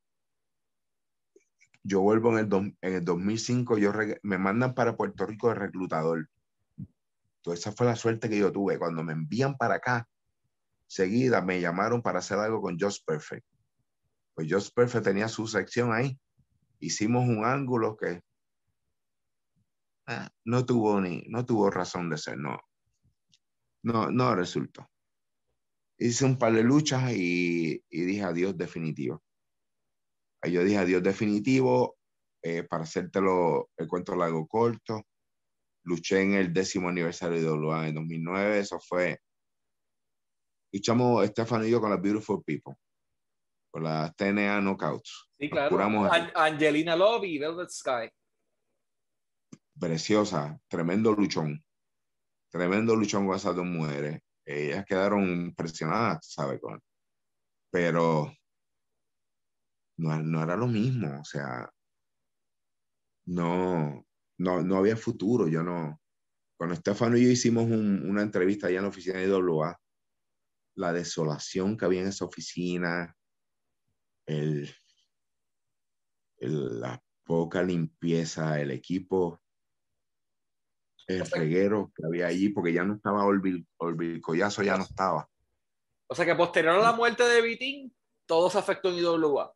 [1.84, 3.92] yo vuelvo en el, en el 2005, yo
[4.24, 6.30] me mandan para Puerto Rico de reclutador.
[6.78, 8.78] Entonces esa fue la suerte que yo tuve.
[8.78, 10.08] Cuando me envían para acá,
[10.88, 13.46] seguida me llamaron para hacer algo con Just Perfect.
[14.34, 16.20] Pues Just Perfect tenía su sección ahí.
[16.80, 18.22] Hicimos un ángulo que
[20.08, 22.60] ah, no tuvo ni, no tuvo razón de ser, no.
[23.82, 24.90] No, no resultó
[26.00, 29.22] hice un par de luchas y, y dije adiós definitivo.
[30.44, 31.98] Yo dije adiós definitivo,
[32.42, 35.04] eh, para hacértelo el cuento largo corto.
[35.84, 39.20] Luché en el décimo aniversario de WA en 2009, eso fue...
[40.72, 42.76] Luchamos Estefano y yo con las Beautiful People,
[43.72, 45.32] con las TNA Knockouts.
[45.40, 45.80] Sí, claro.
[46.36, 48.10] Angelina Love y Velvet Sky.
[49.80, 51.64] Preciosa, tremendo luchón.
[52.52, 56.60] Tremendo luchón con esas dos mujeres ellas quedaron impresionadas, ¿sabes?
[57.72, 58.34] Pero
[59.98, 61.72] no, no, era lo mismo, o sea,
[63.26, 64.06] no,
[64.38, 66.02] no, no había futuro, yo no.
[66.58, 69.80] Cuando Estefano y yo hicimos una entrevista allá en la oficina de IWA,
[70.76, 73.16] la desolación que había en esa oficina,
[74.26, 74.74] el,
[76.38, 79.42] el, la poca limpieza, el equipo
[81.10, 83.66] el reguero que había allí, porque ya no estaba Orville,
[84.22, 85.28] Collazo, ya no estaba.
[86.08, 87.94] O sea que posterior a la muerte de Vitín,
[88.28, 89.52] todo se afectó en IWA.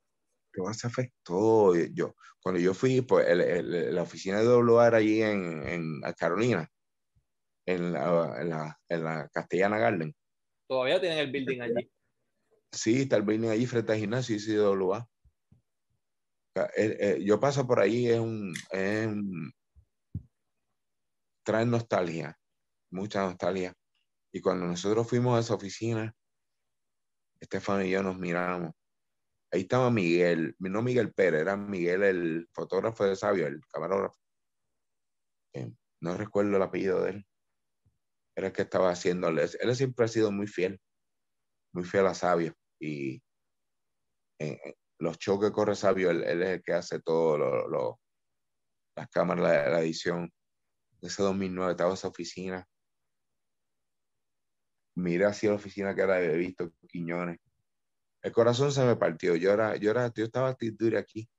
[0.51, 1.75] Todo se afectó.
[1.75, 6.67] Yo, cuando yo fui, pues la oficina de IWA era allí en, en Carolina,
[7.67, 10.15] en la, en, la, en la Castellana Garden.
[10.67, 11.91] Todavía tienen el building allí.
[12.71, 15.07] Sí, está el building allí frente al gimnasio IWA.
[17.21, 19.53] Yo paso por ahí, es un, es un
[21.43, 22.37] trae nostalgia,
[22.91, 23.73] mucha nostalgia.
[24.31, 26.15] Y cuando nosotros fuimos a esa oficina,
[27.39, 28.71] Estefano y yo nos miramos.
[29.51, 34.17] Ahí estaba Miguel, no Miguel Pérez, era Miguel el fotógrafo de Sabio, el camarógrafo.
[36.01, 37.25] No recuerdo el apellido de él.
[38.35, 39.27] Era el que estaba haciendo.
[39.29, 40.81] Él siempre ha sido muy fiel,
[41.73, 42.53] muy fiel a Sabio.
[42.79, 43.15] Y
[44.39, 47.99] eh, eh, los shows que corre Sabio, él, es el que hace todo, lo,
[48.97, 50.29] las cámaras, la edición
[51.07, 52.67] ese 2009 estaba esa oficina.
[54.95, 57.39] Miré hacia la oficina que era de Víctor Quiñones.
[58.21, 59.35] El corazón se me partió.
[59.35, 61.29] Yo, era, yo, era, yo estaba duro aquí.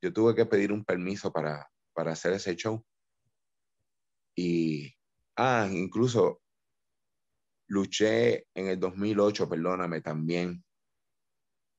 [0.00, 2.84] Yo tuve que pedir un permiso para, para hacer ese show.
[4.36, 4.94] Y,
[5.36, 6.42] ah, incluso
[7.68, 10.62] luché en el 2008, perdóname, también.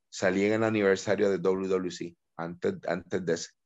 [0.09, 3.56] Salí en el aniversario de WWC, antes, antes de ese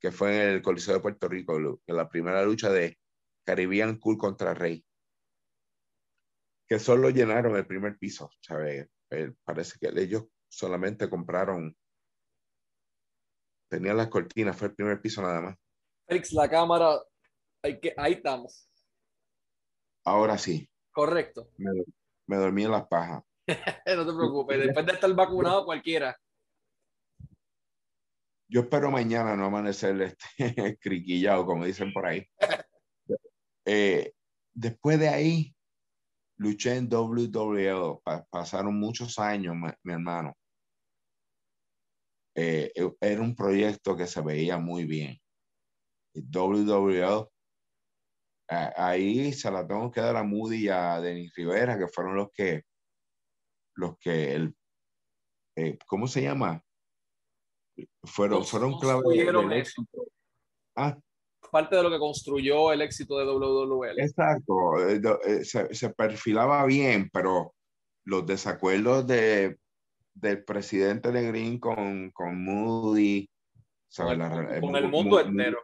[0.00, 2.98] que fue en el Coliseo de Puerto Rico, en la primera lucha de
[3.44, 4.84] Caribbean Cool contra Rey.
[6.68, 8.88] Que solo llenaron el primer piso, ¿sabes?
[9.10, 11.76] Eh, parece que ellos solamente compraron,
[13.70, 15.56] tenían las cortinas, fue el primer piso nada más.
[16.06, 17.00] Félix, la cámara,
[17.62, 18.70] hay que, ahí estamos.
[20.04, 20.68] Ahora sí.
[20.92, 21.50] Correcto.
[21.56, 21.70] Me,
[22.26, 23.24] me dormí en las pajas.
[23.96, 26.18] no te preocupes, después de estar vacunado cualquiera.
[28.50, 32.26] Yo espero mañana no amanecer este, criquillado, como dicen por ahí.
[33.66, 34.12] Eh,
[34.54, 35.54] después de ahí,
[36.38, 38.00] luché en WWE.
[38.30, 40.34] pasaron muchos años, mi, hermano.
[42.34, 45.18] Eh, e, era un proyecto que se veía muy bien.
[46.14, 47.28] WWE,
[48.48, 52.30] ahí se la tengo que dar a Moody y a Denis Rivera, que fueron los
[52.32, 52.62] que,
[53.74, 54.56] los que, el,
[55.56, 56.64] eh, ¿cómo se llama?
[58.04, 59.02] Fueron, fueron clave
[60.76, 60.96] Ah,
[61.50, 63.92] parte de lo que construyó el éxito de WWE.
[63.98, 67.54] Exacto, eh, eh, se, perfilaba bien, pero
[68.04, 69.58] los desacuerdos de,
[70.14, 73.28] del presidente de Green con, con Moody,
[73.96, 75.62] con, el, mundo entero.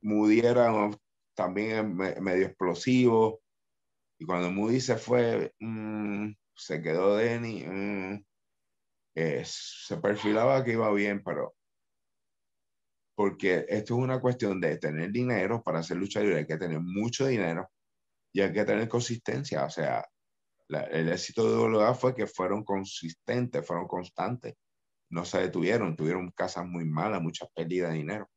[0.00, 0.90] Moody era
[1.34, 3.40] también medio explosivo,
[4.18, 7.64] y cuando Moody se fue, mm, se quedó Denny,
[9.14, 11.54] mm, se perfilaba que iba bien, pero
[13.14, 16.80] porque esto es una cuestión de tener dinero para hacer lucha libre, hay que tener
[16.80, 17.70] mucho dinero
[18.32, 19.64] y hay que tener consistencia.
[19.64, 20.04] O sea,
[20.68, 24.54] el éxito de WWE fue que fueron consistentes, fueron constantes,
[25.10, 28.30] no se detuvieron, tuvieron casas muy malas, muchas pérdidas de dinero,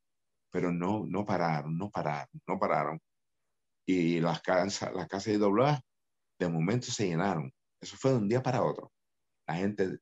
[0.52, 3.00] pero no, no pararon, no pararon, no pararon.
[3.88, 5.80] Y las casas, las casas de WWE
[6.40, 7.52] de momento se llenaron.
[7.82, 8.92] Eso fue de un día para otro.
[9.48, 10.00] La gente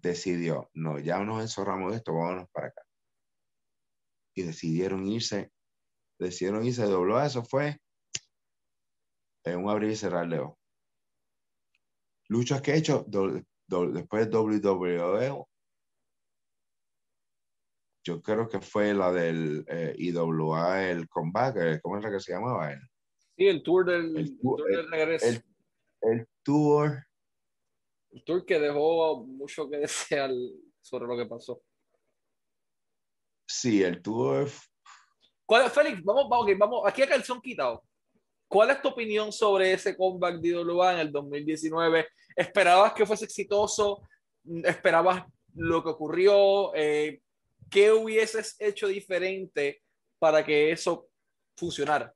[0.00, 2.82] decidió, no, ya nos encerramos de esto, vámonos para acá
[4.34, 5.50] y decidieron irse,
[6.18, 7.78] decidieron irse dobló eso fue
[9.44, 10.46] en un abrir y cerrar de
[12.28, 15.44] Luchas que he hecho después de WWE,
[18.06, 22.20] yo creo que fue la del eh, IWA, el comeback, eh, ¿cómo es la que
[22.20, 22.72] se llamaba?
[23.36, 25.26] Sí, el tour del, el, tour del regreso.
[25.26, 25.44] El,
[26.02, 27.04] el, tour.
[28.12, 30.30] El tour que dejó mucho que desear
[30.80, 31.62] sobre lo que pasó.
[33.46, 34.48] Sí, el tour.
[35.44, 37.82] ¿Cuál, Félix, vamos, vamos, vamos, aquí a calzón quitado.
[38.48, 42.06] ¿Cuál es tu opinión sobre ese comeback de IWA en el 2019?
[42.36, 44.02] ¿Esperabas que fuese exitoso?
[44.64, 46.74] ¿Esperabas lo que ocurrió?
[46.74, 47.20] Eh,
[47.70, 49.82] ¿Qué hubieses hecho diferente
[50.18, 51.08] para que eso
[51.56, 52.12] funcionara?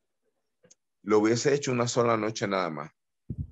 [1.03, 2.91] Lo hubiese hecho una sola noche nada más.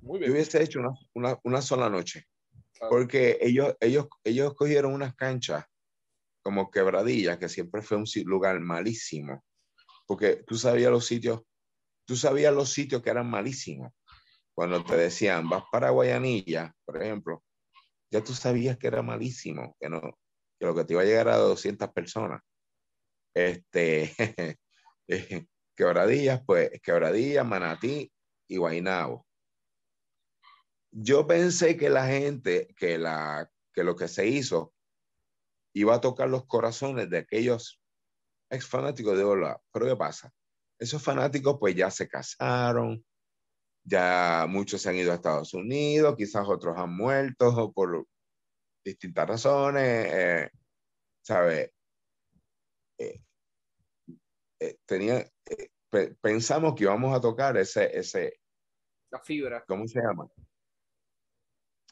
[0.00, 0.30] Muy bien.
[0.30, 2.26] Lo hubiese hecho una, una, una sola noche.
[2.88, 5.64] Porque ellos, ellos, ellos cogieron unas canchas
[6.42, 9.44] como Quebradilla, que siempre fue un lugar malísimo,
[10.06, 11.42] porque tú sabías los sitios,
[12.04, 13.92] tú sabías los sitios que eran malísimos.
[14.54, 17.42] Cuando te decían, vas para Guayanilla, por ejemplo,
[18.10, 20.00] ya tú sabías que era malísimo, que, no,
[20.58, 22.42] que lo que te iba a llegar a 200 personas.
[23.34, 24.12] Este,
[25.74, 28.12] Quebradillas, pues, Quebradillas, Manatí
[28.48, 29.26] y Guaynabo.
[30.92, 34.74] Yo pensé que la gente, que, la, que lo que se hizo
[35.74, 37.80] iba a tocar los corazones de aquellos
[38.50, 39.60] ex fanáticos de Ola.
[39.72, 40.30] Pero ¿qué pasa?
[40.78, 43.02] Esos fanáticos pues ya se casaron,
[43.84, 48.06] ya muchos se han ido a Estados Unidos, quizás otros han muerto por
[48.84, 50.50] distintas razones, eh,
[51.22, 51.72] ¿sabe?
[52.98, 53.22] Eh,
[54.60, 55.26] eh, tenía,
[56.20, 58.40] pensamos que íbamos a tocar ese, ese...
[59.10, 59.64] La fibra.
[59.66, 60.28] ¿Cómo se llama?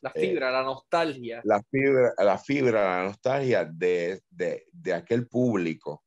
[0.03, 1.41] La eh, fibra, la nostalgia.
[1.45, 6.05] La fibra, la fibra, la nostalgia de, de, de aquel público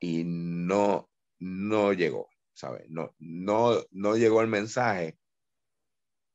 [0.00, 2.88] y no, no llegó, ¿sabes?
[2.88, 5.18] No, no, no llegó el mensaje.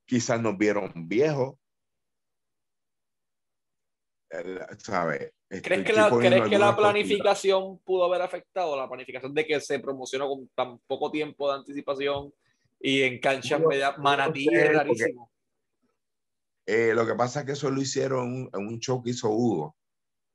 [0.08, 1.56] Quizás nos vieron viejos,
[4.78, 5.34] ¿sabes?
[5.48, 8.76] ¿Crees que, la, ¿crees que la planificación pudo haber afectado?
[8.76, 12.34] La planificación de que se promocionó con tan poco tiempo de anticipación
[12.80, 13.62] y en canchas
[13.98, 15.32] manatí es rarísimo.
[16.68, 19.76] Eh, lo que pasa es que eso lo hicieron en un show que hizo Hugo.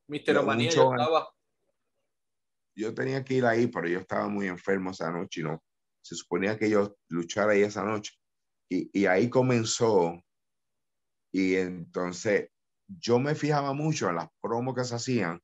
[0.07, 1.29] Mister Omanía, yo estaba.
[2.75, 5.61] Yo tenía que ir ahí, pero yo estaba muy enfermo esa noche y no.
[6.01, 8.13] Se suponía que yo luchara ahí esa noche.
[8.69, 10.21] Y, y ahí comenzó.
[11.33, 12.49] Y entonces
[12.87, 15.41] yo me fijaba mucho en las promos que se hacían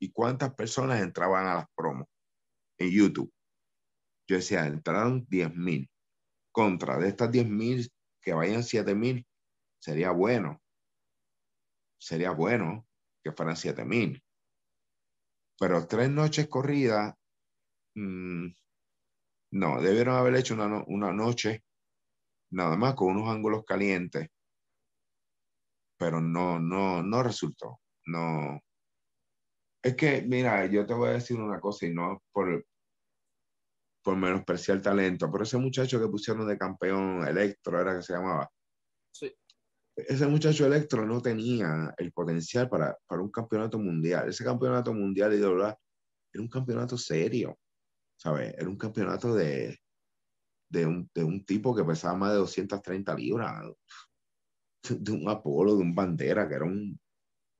[0.00, 2.06] y cuántas personas entraban a las promos
[2.78, 3.32] en YouTube.
[4.28, 5.90] Yo decía, entraron 10 mil.
[6.52, 9.26] Contra de estas 10 mil, que vayan 7 mil,
[9.84, 10.62] sería bueno.
[11.98, 12.86] Sería bueno
[13.22, 14.22] que fueran 7 mil.
[15.58, 17.14] Pero tres noches corridas,
[17.94, 18.46] mm,
[19.52, 21.64] no, debieron haber hecho una, noche
[22.50, 24.28] nada más con unos ángulos calientes.
[25.96, 27.80] pero no, no, no resultó.
[28.06, 28.60] No.
[29.82, 32.66] Es que, mira, yo te voy a decir una cosa y no por,
[34.02, 38.50] por menospreciar talento, pero ese muchacho que pusieron de campeón, Electro, era que se llamaba.
[39.96, 44.28] Ese muchacho Electro no tenía el potencial para, para un campeonato mundial.
[44.28, 47.58] Ese campeonato mundial de era un campeonato serio,
[48.16, 48.54] ¿sabes?
[48.58, 49.78] Era un campeonato de,
[50.68, 53.72] de, un, de un tipo que pesaba más de 230 libras,
[54.98, 56.98] de un Apolo, de un Bandera, que era un...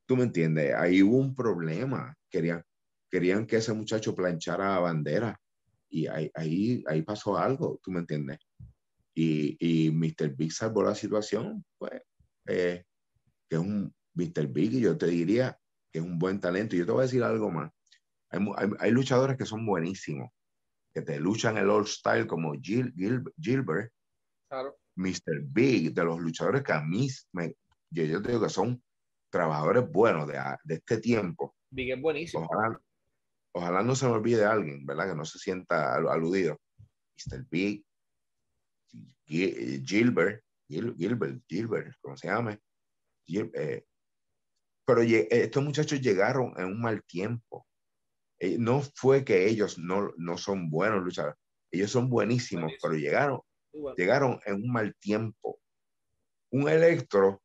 [0.06, 0.74] ¿Tú me entiendes?
[0.74, 2.14] Ahí hubo un problema.
[2.28, 2.62] Querían,
[3.08, 5.40] querían que ese muchacho planchara a Bandera
[5.88, 8.38] y ahí, ahí, ahí pasó algo, ¿tú me entiendes?
[9.14, 10.34] Y, y Mr.
[10.34, 12.02] Big salvó la situación, pues,
[12.46, 12.84] eh,
[13.48, 14.46] que es un Mr.
[14.48, 15.58] Big, y yo te diría
[15.92, 16.74] que es un buen talento.
[16.74, 17.70] Y yo te voy a decir algo más.
[18.30, 20.30] Hay, hay, hay luchadores que son buenísimos,
[20.92, 23.92] que te luchan el All Style como Gil, Gil, Gilbert,
[24.48, 24.76] claro.
[24.96, 25.42] Mr.
[25.42, 27.56] Big, de los luchadores que a mí, me,
[27.90, 28.82] yo, yo te digo que son
[29.30, 31.54] trabajadores buenos de, de este tiempo.
[31.70, 32.44] Big es buenísimo.
[32.44, 32.80] Ojalá,
[33.52, 35.10] ojalá no se me olvide alguien, ¿verdad?
[35.10, 36.60] Que no se sienta aludido.
[37.16, 37.44] Mr.
[37.50, 37.84] Big,
[39.26, 42.58] Gilbert, Gilbert, Gilbert, ¿cómo se llama?
[43.26, 43.86] Gilbert, eh,
[44.86, 47.66] pero estos muchachos llegaron en un mal tiempo.
[48.38, 51.36] Eh, no fue que ellos no, no son buenos luchadores,
[51.70, 52.80] ellos son buenísimos, Buenísimo.
[52.82, 53.40] pero llegaron,
[53.72, 53.96] bueno.
[53.96, 55.58] llegaron en un mal tiempo.
[56.50, 57.42] Un electro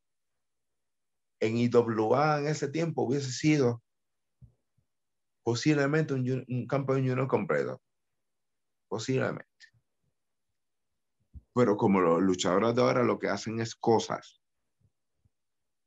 [1.39, 3.82] en IWA en ese tiempo hubiese sido
[5.43, 7.82] posiblemente un, un campeón junior completo.
[8.89, 9.45] Posiblemente.
[11.60, 14.39] Pero como los luchadores de ahora lo que hacen es cosas,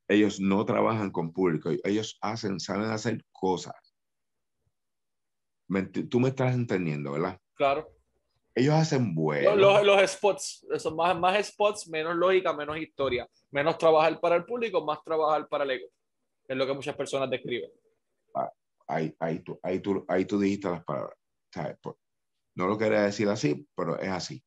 [0.06, 3.96] ellos no trabajan con público, ellos hacen, saben hacer cosas.
[6.10, 7.40] Tú me estás entendiendo, ¿verdad?
[7.54, 7.88] Claro.
[8.54, 9.56] Ellos hacen bueno.
[9.56, 13.26] Los, los, spots, son más, más spots, menos lógica, menos historia.
[13.50, 15.88] Menos trabajar para el público, más trabajar para el ego.
[16.48, 17.70] Es lo que muchas personas describen.
[18.34, 18.52] Ah,
[18.88, 21.16] ahí, ahí, tú, ahí, tú, ahí tú dijiste las palabras.
[21.50, 21.78] ¿sabes?
[22.54, 24.44] No lo quería decir así, pero es así.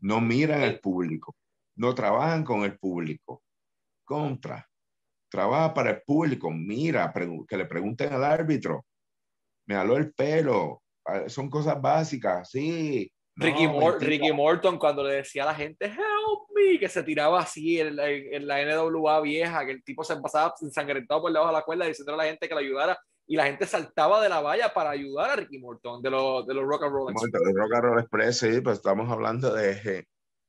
[0.00, 1.36] No miran al público.
[1.76, 3.42] No trabajan con el público.
[4.04, 4.66] Contra.
[5.30, 6.50] Trabaja para el público.
[6.50, 7.12] Mira,
[7.48, 8.84] que le pregunten al árbitro.
[9.66, 10.82] Me aló el pelo.
[11.26, 13.10] Son cosas básicas, sí.
[13.36, 17.02] Ricky, no, Mor Ricky, Morton cuando le decía a la gente help me que se
[17.02, 21.56] tiraba así en, la NWA vieja que el tipo se pasaba ensangrentado por debajo de
[21.56, 22.98] la cuerda diciendo a la gente que le ayudara
[23.30, 26.52] y la gente saltaba de la valla para ayudar a Ricky Morton de los de
[26.52, 27.32] los Rock and Roll Express.
[27.32, 30.04] De Rock and Roll Express sí pues estamos hablando de,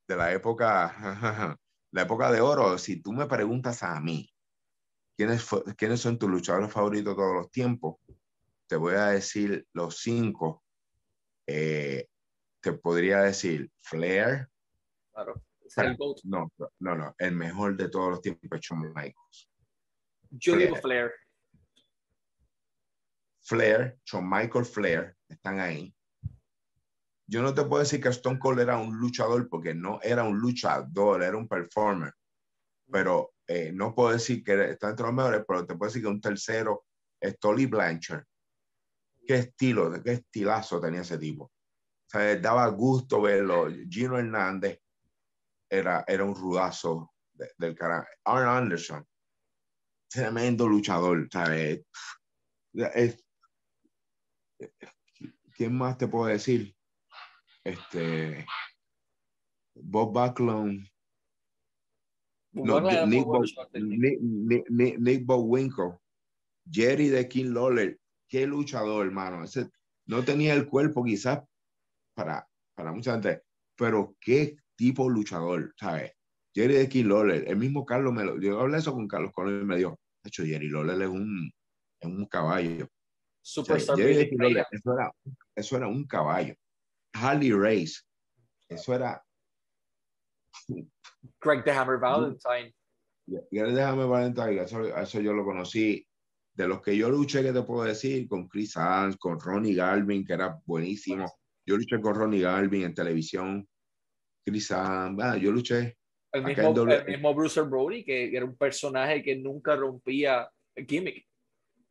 [0.08, 1.58] de la época
[1.92, 4.28] la época de oro si tú me preguntas a mí
[5.16, 7.98] quiénes quiénes son tus luchadores favoritos todos los tiempos
[8.66, 10.64] te voy a decir los cinco
[11.46, 12.08] eh,
[12.62, 14.48] te podría decir Flair.
[15.14, 15.42] Claro.
[16.24, 17.16] No, no, no.
[17.18, 19.50] El mejor de todos los tiempos es Shawn Michaels.
[20.32, 20.68] Yo Flair.
[20.68, 21.12] digo Flair.
[23.44, 25.94] Flair, Shawn Michael Flair, están ahí.
[27.28, 30.38] Yo no te puedo decir que Stone Cold era un luchador porque no era un
[30.38, 32.14] luchador, era un performer.
[32.92, 36.10] Pero eh, no puedo decir que está entre los mejores, pero te puedo decir que
[36.10, 36.86] un tercero
[37.20, 38.26] es Tolly Blanchard.
[39.26, 41.46] Qué estilo, qué estilazo tenía ese tipo.
[41.46, 43.70] O sea, daba gusto verlo.
[43.90, 44.80] Gino Hernández
[45.70, 48.06] era, era un rudazo de, del cara.
[48.26, 49.08] Arn Anderson,
[50.10, 51.86] tremendo luchador, ¿sabes?
[52.74, 53.24] Es,
[55.56, 56.76] ¿Quién más te puedo decir?
[57.64, 58.46] Este,
[59.76, 60.88] Bob Backlund.
[62.54, 63.44] No, Nick, Bo,
[63.74, 65.26] Nick, Nick, Nick,
[66.70, 69.44] Jerry de King Lawler, qué luchador, hermano.
[69.44, 69.70] Ese,
[70.06, 71.44] no tenía el cuerpo quizás
[72.14, 73.44] para, para mucha gente,
[73.78, 76.12] pero qué tipo luchador, ¿sabes?
[76.54, 79.62] Jerry de King Lawler, el mismo Carlos me lo, yo hablé eso con Carlos Colón
[79.62, 81.52] y me dijo, de hecho, Jerry Lawler es un,
[82.00, 82.88] es un caballo.
[83.42, 85.12] Super o sea, Jerry de King Lawler, eso, era,
[85.56, 86.56] eso era un caballo.
[87.14, 88.02] Harley Race,
[88.70, 89.24] eso era...
[91.42, 92.74] Greg the Hammer Valentine.
[93.28, 96.06] Greg the Hammer Valentine, eso, eso yo lo conocí
[96.54, 98.28] de los que yo luché, que te puedo decir?
[98.28, 101.26] Con Chris Hans, con Ronnie Galvin, que era buenísimo.
[101.66, 103.68] Yo luché con Ronnie Galvin en televisión.
[104.46, 105.98] Chris Hans, ah, yo luché.
[106.34, 111.26] El mismo, el mismo Bruce Brody, que era un personaje que nunca rompía el gimmick.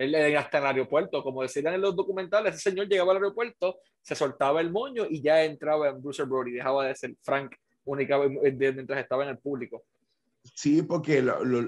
[0.00, 4.14] Él hasta el aeropuerto, como decían en los documentales, ese señor llegaba al aeropuerto, se
[4.14, 8.98] soltaba el moño y ya entraba en Bruce Brody, dejaba de ser Frank única mientras
[8.98, 9.84] estaba en el público.
[10.42, 11.22] Sí, porque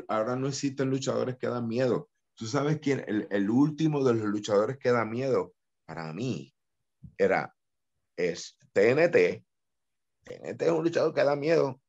[0.09, 2.09] ahora no existen luchadores que dan miedo.
[2.35, 3.05] ¿Tú sabes quién?
[3.07, 5.53] El, el, último de los luchadores que da miedo
[5.85, 6.55] para mí
[7.19, 7.55] era
[8.17, 9.45] es TNT.
[10.25, 11.83] TNT es un luchador que da miedo.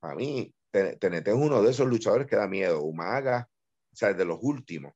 [0.00, 2.82] Para mí, TNT es uno de esos luchadores que da miedo.
[2.82, 3.48] Umaga,
[3.96, 4.92] o sea, de los últimos.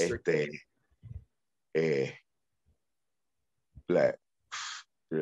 [0.00, 0.50] Este,
[1.72, 2.18] eh,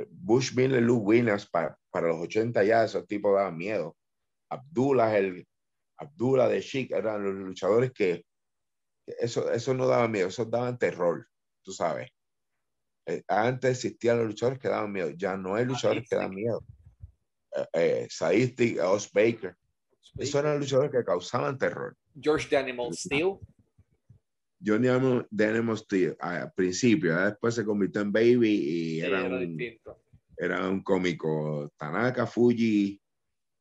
[0.09, 3.94] Bush Miller, Luke Williams, para, para, los 80 ya esos tipos daban miedo.
[4.48, 5.46] Abdullah, el,
[5.98, 8.24] Abdullah de Chic, eran los luchadores que,
[9.07, 11.28] eso, eso no daba miedo, eso daban terror,
[11.62, 12.09] tú sabes.
[13.05, 16.64] Eh, antes existían los luchadores que daban miedo, ya no hay luchadores que dan miedo.
[17.55, 19.55] Eh, eh Sadistic, Os Baker,
[20.16, 21.94] esos eran luchadores que causaban terror.
[22.15, 23.41] George the Animal Steel.
[24.65, 24.89] Johnny
[25.31, 29.59] The Animal Steel, al principio, después se convirtió en Baby y era, un,
[30.39, 31.71] era un cómico.
[31.77, 32.99] Tanaka, Fuji,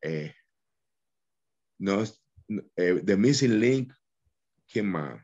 [0.01, 0.33] eh,
[1.79, 2.03] no,
[2.77, 3.93] eh, The Missing Link,
[4.71, 5.21] ¿quién más?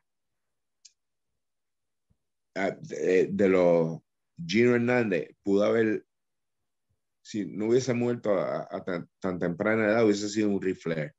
[2.56, 4.02] Ah, de, los
[4.46, 6.06] Gino Hernández, pudo haber,
[7.24, 8.84] si no hubiese muerto a,
[9.20, 11.14] tan, temprana edad, hubiese sido un rifle.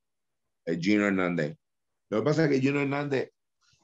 [0.67, 1.57] El Gino Hernández.
[2.11, 3.33] Lo que pasa es que Gino Hernández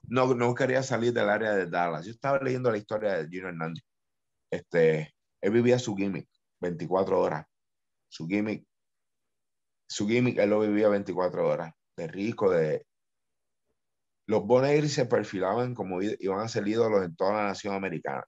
[0.09, 2.05] no, no quería salir del área de Dallas.
[2.05, 3.85] Yo estaba leyendo la historia de Gino Hernández.
[4.51, 6.29] Este, él vivía su gimmick
[6.61, 7.47] 24 horas.
[8.09, 8.67] Su gimmick,
[9.89, 11.73] su gimmick, él lo vivía 24 horas.
[11.97, 12.85] De rico, de...
[14.29, 18.25] Los Bonegri se perfilaban como iban a ser ídolos en toda la nación americana.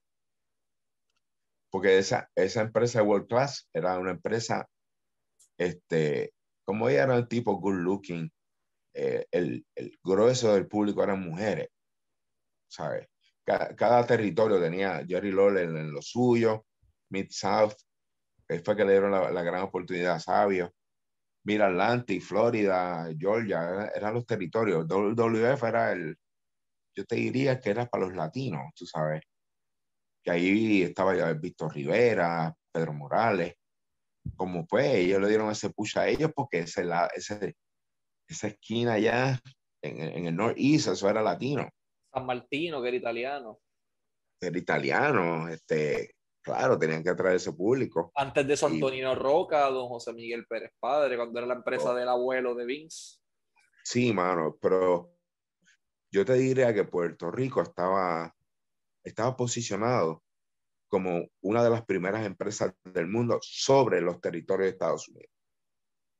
[1.69, 4.67] Porque esa, esa empresa World Class era una empresa,
[5.57, 6.33] este,
[6.63, 8.31] como ella era un tipo good looking,
[9.01, 11.69] eh, el, el, grueso del público eran mujeres,
[12.67, 13.07] ¿sabes?
[13.45, 16.65] Cada, territorio tenía Jerry Lawler en, lo suyo,
[17.09, 17.75] Mid-South,
[18.47, 20.73] que fue que le dieron la, gran oportunidad a Sabio.
[21.45, 24.85] Mira, Atlantic, Florida, Georgia, eran, los territorios.
[24.85, 26.17] WF era el,
[26.93, 29.21] yo te diría que era para los latinos, tú sabes.
[30.21, 33.55] Que ahí estaba ya Víctor Rivera, Pedro Morales.
[34.35, 36.85] Como pues, ellos le dieron ese push a ellos porque ese,
[37.15, 37.55] ese,
[38.29, 39.41] esa esquina allá
[39.81, 41.67] en, en el Northeast, eso era latino.
[42.13, 43.59] San Martino, que era italiano.
[44.41, 48.11] Era italiano, este, claro, tenían que atraer ese público.
[48.15, 51.95] Antes de eso, Antonino Roca, don José Miguel Pérez Padre, cuando era la empresa oh.
[51.95, 53.17] del abuelo de Vince.
[53.83, 55.13] Sí, mano, pero
[56.11, 58.33] yo te diría que Puerto Rico estaba,
[59.03, 60.23] estaba posicionado
[60.89, 65.31] como una de las primeras empresas del mundo sobre los territorios de Estados Unidos.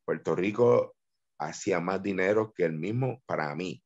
[0.06, 0.96] Puerto Rico
[1.40, 3.82] hacía más dinero que el mismo para mí.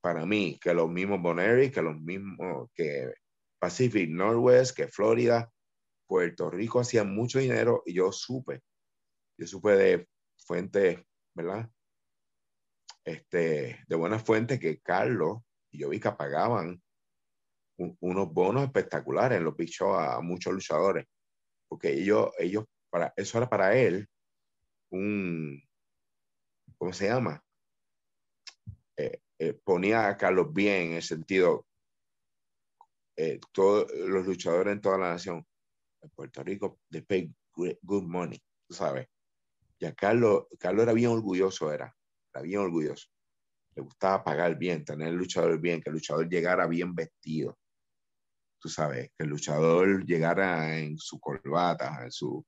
[0.00, 3.14] Para mí, que los mismos Boneri, que los mismos que
[3.60, 5.52] Pacific Northwest, que Florida,
[6.06, 8.62] Puerto Rico hacía mucho dinero y yo supe,
[9.38, 11.00] yo supe de fuentes,
[11.34, 11.70] ¿verdad?
[13.04, 15.38] Este, de buenas fuentes que Carlos
[15.70, 16.82] y yo vi que pagaban
[17.76, 21.06] unos bonos espectaculares en los big a muchos luchadores,
[21.68, 24.08] porque ellos, ellos, para, eso era para él
[24.90, 25.62] un,
[26.82, 27.40] ¿cómo se llama?
[28.96, 31.64] Eh, eh, ponía a Carlos bien en el sentido,
[33.14, 35.46] eh, todos los luchadores en toda la nación,
[36.00, 39.06] en Puerto Rico, they pay good money, tú sabes.
[39.78, 41.96] Y a Carlos, Carlos era bien orgulloso, era,
[42.34, 43.06] era bien orgulloso.
[43.76, 47.60] Le gustaba pagar bien, tener el luchador bien, que el luchador llegara bien vestido.
[48.58, 52.44] Tú sabes, que el luchador llegara en su corbata, en su,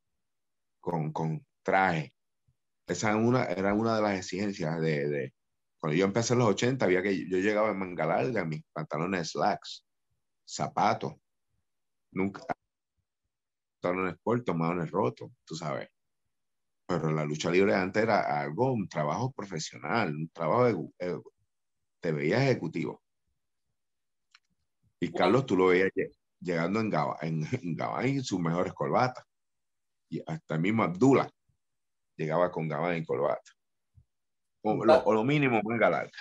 [0.81, 2.13] con, con traje,
[2.87, 5.35] esa era una, era una de las exigencias de, de,
[5.79, 9.31] Cuando yo empecé en los 80, había que yo llegaba en manga larga, mis pantalones
[9.31, 9.85] slacks,
[10.45, 11.15] zapatos,
[12.13, 12.43] nunca
[13.81, 15.89] pantalones cortos, malones rotos, tú sabes.
[16.87, 21.21] Pero la lucha libre antes era algo, un trabajo profesional, un trabajo, de,
[22.01, 23.03] te veías ejecutivo.
[25.01, 25.91] Y Carlos, tú lo veías
[26.41, 29.25] llegando en Gabán, en, en, sus mejores corbatas.
[30.11, 31.31] Y hasta el mismo Abdullah
[32.17, 33.53] llegaba con gama y corbata.
[34.63, 36.19] O lo, mínimo manga larga.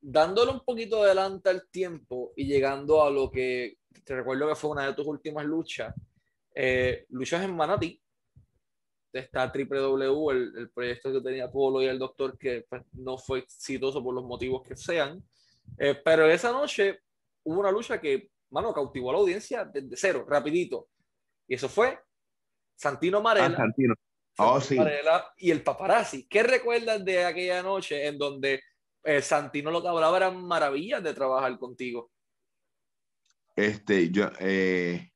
[0.00, 4.70] Dándole un poquito adelante al tiempo y llegando a lo que te recuerdo que fue
[4.70, 5.94] una de tus últimas luchas,
[6.54, 8.00] eh, luchas en Manatí,
[9.12, 13.40] está Triple W, el, proyecto que tenía Polo y el doctor, que pues, no fue
[13.40, 15.22] exitoso por los motivos que sean.
[15.78, 17.00] Eh, pero esa noche
[17.44, 20.88] hubo una lucha que, mano, cautivó a la audiencia desde cero, rapidito.
[21.46, 21.98] Y eso fue
[22.74, 23.46] Santino Marella.
[23.46, 23.94] Ah, Santino.
[24.38, 24.76] Oh, sí.
[25.38, 26.26] y el paparazzi.
[26.26, 28.62] ¿Qué recuerdas de aquella noche en donde
[29.04, 32.10] eh, Santino lo que hablaba eran maravillas de trabajar contigo?
[33.54, 35.12] Este, yo, eh,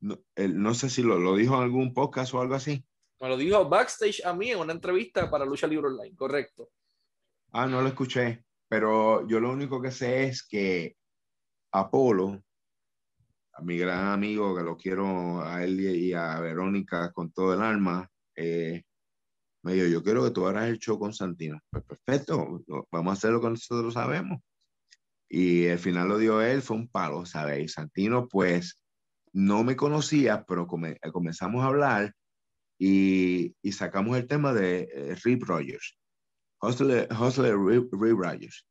[0.00, 2.84] no, sé si lo, lo, dijo en algún podcast o algo así.
[3.20, 6.70] Me lo dijo backstage a mí en una entrevista para Lucha Libre Online, correcto.
[7.52, 10.96] Ah, no lo escuché, pero yo lo único que sé es que
[11.72, 12.42] Apolo,
[13.52, 17.60] a mi gran amigo, que lo quiero a él y a Verónica con todo el
[17.60, 18.08] alma,
[18.40, 18.82] eh,
[19.62, 21.60] Me dijo, yo quiero que tú hagas el show con Santino.
[21.70, 24.40] Pues perfecto, vamos a hacer lo que nosotros sabemos.
[25.28, 27.72] Y el final lo dio él, fue un palo, ¿sabes?
[27.72, 28.80] Santino, pues,
[29.32, 32.14] no me conocía, pero comenzamos a hablar
[32.78, 35.96] y, y, sacamos el tema de eh, Rip Rogers,
[36.62, 38.66] Hustler, Hustler Rip, Rogers,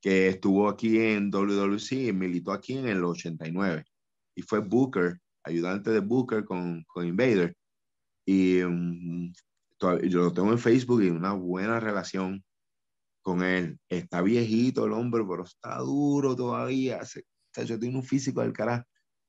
[0.00, 3.84] que estuvo aquí en WWC y militó aquí en el 89.
[4.36, 7.56] Y fue Booker, ayudante de Booker con, con Invader.
[8.30, 9.32] Y um,
[9.80, 12.44] yo lo tengo en Facebook y una buena relación
[13.22, 13.80] con él.
[13.88, 17.02] Está viejito el hombre, pero está duro todavía.
[17.06, 17.24] Se,
[17.64, 18.84] yo tiene un físico del carajo.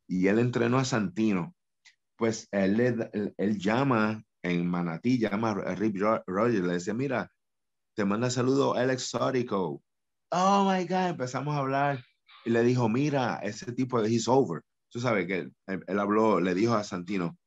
[0.06, 1.56] Y él entrenó a Santino.
[2.18, 5.96] Pues él, él, él llama en Manatí, llama a Rip
[6.28, 7.32] Rogers, le dice, mira,
[7.96, 9.82] te manda saludo el exótico.
[10.32, 12.04] Oh my God, empezamos a hablar
[12.44, 14.62] y le dijo, mira, ese tipo de he's over.
[14.90, 15.54] Tú sabes que él,
[15.88, 17.38] él, habló, le dijo a Santino,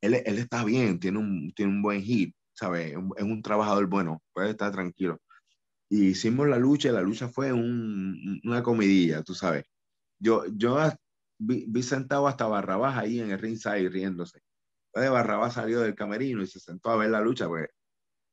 [0.00, 2.94] él, está bien, tiene un, buen hit, ¿sabes?
[3.16, 5.20] Es un trabajador bueno, puede estar tranquilo.
[5.90, 9.64] Y hicimos la lucha, y la lucha fue un, una comidilla, tú sabes.
[10.18, 10.78] Yo, yo
[11.38, 14.40] vi, vi, sentado hasta Barrabás ahí en el ringside riéndose.
[14.92, 17.68] Entonces Barrabás salió del camerino y se sentó a ver la lucha, pues,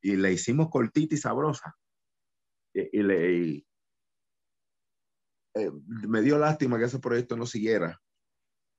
[0.02, 1.76] y le hicimos cortita y sabrosa.
[2.74, 3.66] Y, le,
[5.56, 5.72] eh,
[6.08, 8.00] me dio lástima que ese proyecto no siguiera,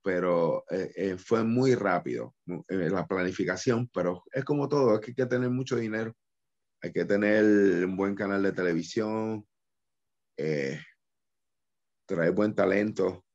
[0.03, 2.35] pero eh, eh, fue muy rápido
[2.67, 6.13] la planificación, pero es como todo, es que hay que tener mucho dinero,
[6.81, 7.43] hay que tener
[7.85, 9.45] un buen canal de televisión,
[12.07, 13.25] traer buen talento.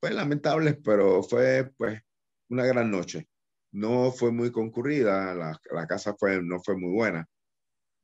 [0.00, 2.00] pues lamentable, pero fue pues
[2.48, 3.28] una gran noche.
[3.72, 7.26] No fue muy concurrida, la, la casa fue, no fue muy buena,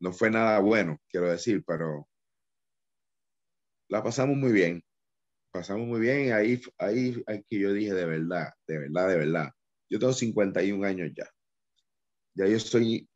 [0.01, 2.09] no fue nada bueno, quiero decir, pero
[3.89, 4.83] la pasamos muy bien.
[5.53, 6.33] Pasamos muy bien.
[6.33, 9.51] Ahí, ahí, ahí que yo dije de verdad, de verdad, de verdad.
[9.91, 11.27] Yo tengo 51 años ya.
[12.35, 13.07] Ya yo estoy,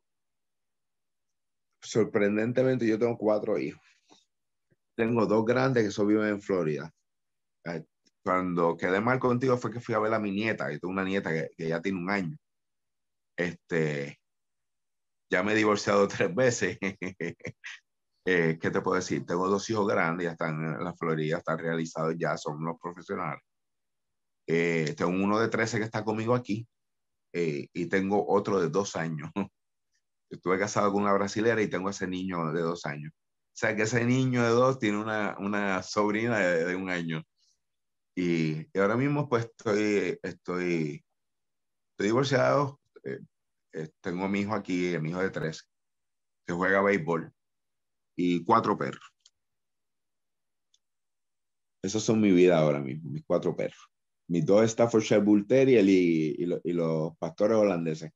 [1.81, 3.81] sorprendentemente, yo tengo cuatro hijos.
[4.95, 6.91] Tengo dos grandes que son viven en Florida.
[8.23, 11.03] Cuando quedé mal contigo fue que fui a ver a mi nieta, y tengo una
[11.03, 12.37] nieta que, que ya tiene un año.
[13.35, 14.19] Este,
[15.31, 16.77] ya me he divorciado tres veces.
[18.29, 19.25] Eh, ¿qué te puedo decir?
[19.25, 23.41] Tengo dos hijos grandes, ya están en la Florida, están realizados ya, son unos profesionales.
[24.45, 26.67] Eh, tengo uno de 13 que está conmigo aquí
[27.31, 29.31] eh, y tengo otro de dos años.
[30.29, 33.13] Estuve casado con una brasilera y tengo ese niño de dos años.
[33.15, 37.23] O sea que ese niño de dos tiene una, una sobrina de, de, un año.
[38.13, 41.05] Y, y, ahora mismo pues estoy, estoy,
[41.91, 42.81] estoy divorciado.
[43.05, 43.19] Eh,
[43.71, 45.69] eh, tengo a mi hijo aquí, mi hijo de tres,
[46.45, 47.31] que juega béisbol,
[48.17, 49.03] y cuatro perros.
[51.81, 53.79] Esos son mi vida ahora mismo, mis cuatro perros.
[54.27, 58.11] Mis dos Staffordshire Bull Terrier y, y, los pastores holandeses.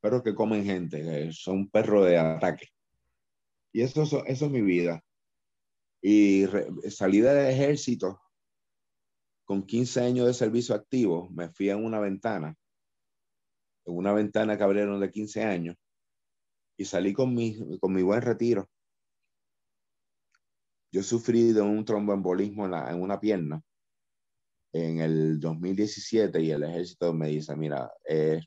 [0.00, 2.66] Perros que comen gente, son perros de ataque.
[3.72, 5.04] Y eso, eso es mi vida.
[6.02, 6.46] Y
[6.90, 8.20] salí del ejército
[9.44, 12.56] con 15 años de servicio activo, me fui en una ventana
[13.88, 15.76] en una ventana que abrieron de 15 años
[16.76, 18.68] y salí con mi, con mi buen retiro.
[20.92, 23.62] Yo sufrí de un tromboembolismo en, en una pierna
[24.72, 28.40] en el 2017 y el ejército me dice, mira, eh,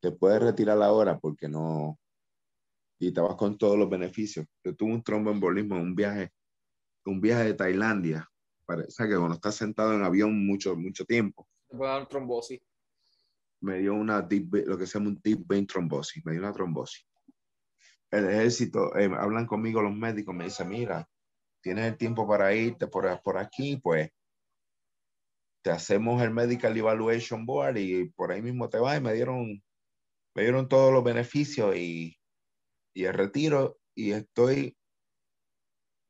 [0.00, 1.98] te puedes retirar ahora porque no,
[2.98, 4.46] y te vas con todos los beneficios.
[4.64, 6.32] Yo tuve un tromboembolismo en un viaje,
[7.04, 8.28] un viaje de Tailandia.
[8.66, 11.46] Parece que cuando estás sentado en avión mucho, mucho tiempo.
[11.68, 12.60] Te puede dar trombosis
[13.60, 17.06] me dio una lo que se llama un deep vein trombosis, me dio una trombosis.
[18.10, 21.08] El ejército, eh, hablan conmigo los médicos, me dicen, mira,
[21.62, 24.10] tienes el tiempo para irte por, por aquí, pues
[25.62, 29.62] te hacemos el Medical Evaluation Board y por ahí mismo te vas y me dieron,
[30.34, 32.16] me dieron todos los beneficios y,
[32.94, 34.76] y el retiro y estoy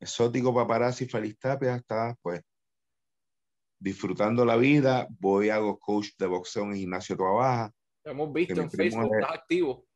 [0.01, 2.43] exótico paparazzi feliz tapia hasta pues
[3.81, 7.75] disfrutando la vida, voy a hago coach de boxeo en gimnasio Toa Baja.
[8.05, 9.87] Hemos visto en Facebook, estás activo.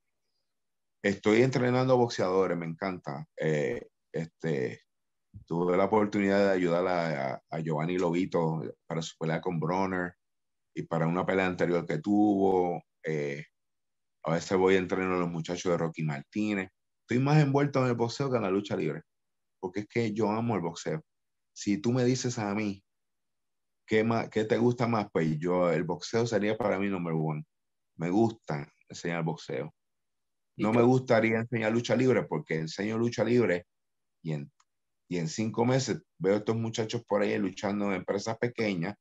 [1.02, 3.26] Estoy entrenando boxeadores, me encanta.
[3.36, 4.80] Eh, este,
[5.46, 10.14] tuve la oportunidad de ayudar a, a, Giovanni Lobito para su pelea con Bronner
[10.74, 12.82] y para una pelea anterior que tuvo.
[13.02, 13.44] Eh,
[14.24, 16.70] a veces voy a entrenar a los muchachos de Rocky Martínez.
[17.02, 19.02] Estoy más envuelto en el boxeo que en la lucha libre,
[19.60, 21.02] porque es que yo amo el boxeo.
[21.52, 22.82] Si tú me dices a mí,
[23.86, 25.08] ¿qué, más, ¿qué te gusta más?
[25.12, 27.42] Pues yo, el boxeo sería para mí número uno.
[27.96, 29.72] Me gusta enseñar boxeo.
[30.56, 33.66] No me gustaría enseñar lucha libre porque enseño lucha libre
[34.22, 34.50] y en,
[35.08, 38.96] y en cinco meses veo a estos muchachos por ahí luchando en empresas pequeñas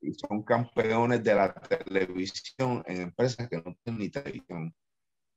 [0.00, 4.74] y son campeones de la televisión en empresas que no tienen ni televisión.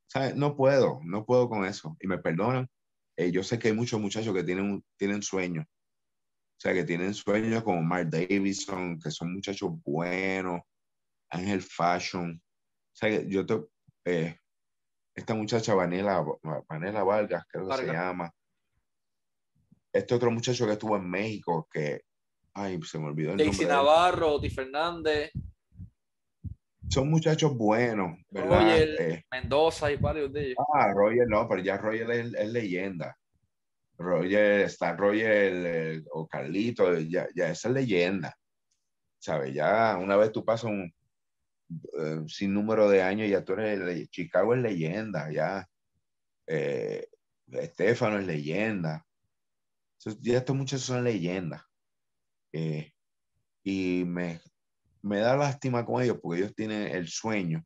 [0.07, 0.35] ¿Sabes?
[0.35, 1.95] No puedo, no puedo con eso.
[1.99, 2.68] Y me perdonan.
[3.15, 5.65] Eh, yo sé que hay muchos muchachos que tienen, tienen sueños.
[5.65, 10.61] O sea, que tienen sueños como Mark Davidson, que son muchachos buenos,
[11.30, 12.41] Ángel Fashion.
[12.41, 13.61] O sea, yo te,
[14.06, 14.38] eh,
[15.15, 16.26] esta muchacha Vanela,
[16.68, 18.34] Vanela Vargas, creo que se llama.
[19.91, 22.02] Este otro muchacho que estuvo en México, que,
[22.53, 25.32] ay, se me olvidó el Daisy Navarro, Oti Fernández.
[26.90, 28.61] Son muchachos buenos, ¿verdad?
[28.61, 30.57] Roger eh, Mendoza y varios de ellos.
[30.74, 33.16] Ah, Roger no, pero ya Roger es, leyenda.
[33.98, 38.36] Roger, está Roger o Carlito, ya, ya esa es leyenda.
[39.20, 39.53] ¿Sabes?
[39.53, 40.94] Ya una vez tú pasas un,
[41.70, 45.68] eh, sin número de años, ya tú eres, Chicago es leyenda, ya.
[46.48, 47.07] Eh,
[47.52, 49.06] Estefano es leyenda.
[50.21, 51.63] Ya estos muchachos son leyendas.
[52.51, 52.93] Eh,
[53.63, 54.41] y me,
[55.01, 57.63] me da lástima con ellos porque ellos tienen el sueño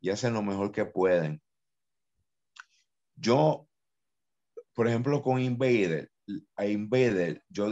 [0.00, 1.42] y hacen lo mejor que pueden.
[3.14, 3.66] Yo,
[4.74, 6.10] por ejemplo, con Invader,
[6.56, 7.70] a Invader, yo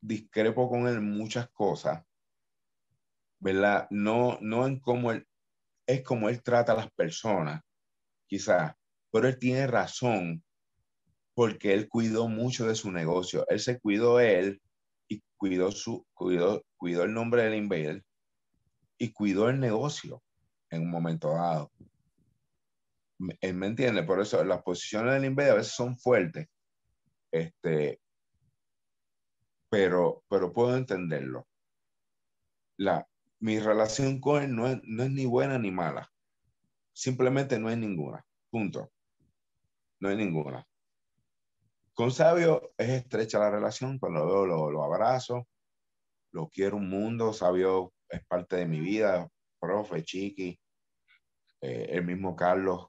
[0.00, 2.04] discrepo con él muchas cosas
[3.40, 3.86] ¿verdad?
[3.90, 5.26] No, no en cómo él,
[5.86, 7.62] es como él trata a las personas,
[8.26, 8.74] quizás,
[9.10, 10.44] pero él tiene razón
[11.38, 13.46] porque él cuidó mucho de su negocio.
[13.48, 14.60] Él se cuidó él
[15.06, 18.04] y cuidó, su, cuidó, cuidó el nombre del Invader
[18.98, 20.20] y cuidó el negocio
[20.68, 21.70] en un momento dado.
[23.40, 26.48] Él me entiende, por eso las posiciones del Invader a veces son fuertes,
[27.30, 28.00] este,
[29.70, 31.46] pero, pero puedo entenderlo.
[32.78, 33.06] La,
[33.38, 36.10] mi relación con él no es, no es ni buena ni mala.
[36.92, 38.26] Simplemente no es ninguna.
[38.50, 38.90] Punto.
[40.00, 40.66] No hay ninguna.
[41.98, 43.98] Con Sabio es estrecha la relación.
[43.98, 45.48] Cuando lo veo, lo, abrazo.
[46.30, 47.32] Lo quiero un mundo.
[47.32, 49.28] Sabio es parte de mi vida.
[49.58, 50.56] Profe, Chiqui.
[51.60, 52.86] Eh, el mismo Carlos,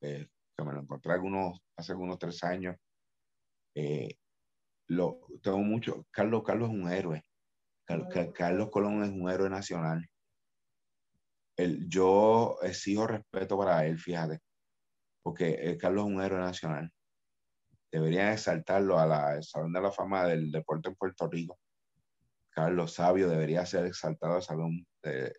[0.00, 2.76] eh, que me lo encontré algunos, hace algunos tres años.
[3.74, 4.14] Eh,
[4.86, 6.06] lo, tengo mucho.
[6.12, 7.24] Carlos, Carlos es un héroe.
[7.84, 10.08] Carlos Colón es un héroe nacional.
[11.56, 14.38] El, yo exijo respeto para él, fíjate,
[15.20, 16.92] porque Carlos es un héroe nacional.
[17.92, 21.60] Deberían exaltarlo a la Salón de la Fama del Deporte en Puerto Rico.
[22.50, 25.32] Carlos Sabio debería ser exaltado al Salón de,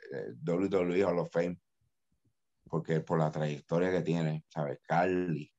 [0.45, 1.59] WWE Hall of Fame,
[2.69, 4.79] porque por la trayectoria que tiene, ¿sabes?
[4.83, 5.51] Carly.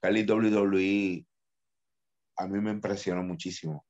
[0.00, 1.26] Carly WWE
[2.36, 3.84] a mí me impresionó muchísimo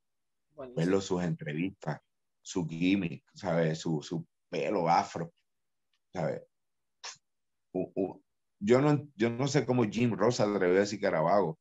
[0.74, 2.00] verlo sus entrevistas
[2.42, 3.78] su gimmick, ¿sabes?
[3.78, 5.32] Su, su pelo afro,
[6.12, 6.42] ¿sabes?
[8.58, 11.58] yo, no, yo no sé cómo Jim Ross atrevió a decir que era vago,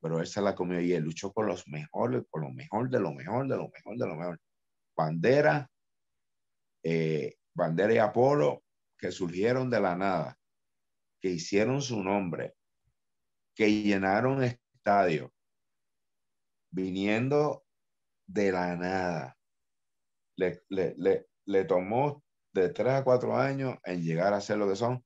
[0.00, 3.00] pero él se la comió y él luchó con los mejores, con lo mejor de
[3.00, 4.40] lo mejor, de lo mejor, de lo mejor.
[4.96, 5.70] Bandera,
[6.82, 8.62] eh, Bandera y Apolo,
[8.98, 10.38] que surgieron de la nada,
[11.20, 12.54] que hicieron su nombre,
[13.54, 15.30] que llenaron estadios,
[16.70, 17.64] viniendo
[18.26, 19.36] de la nada
[20.68, 22.22] le, le, tomó
[22.52, 25.04] de tres a cuatro años en llegar a ser lo que son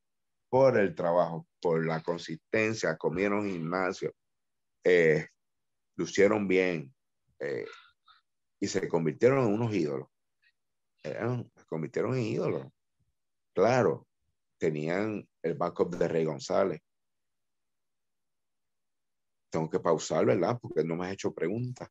[0.49, 4.13] por el trabajo, por la consistencia, comieron gimnasio,
[4.85, 5.29] eh,
[5.97, 6.95] lucieron bien
[7.41, 7.67] eh,
[8.61, 10.09] y se convirtieron en unos ídolos.
[11.03, 12.67] se convirtieron en ídolos.
[13.55, 14.07] Claro,
[14.59, 16.81] tenían el backup de Rey González.
[19.51, 20.59] Tengo que pausar, ¿verdad?
[20.61, 21.89] Porque no me has hecho preguntas.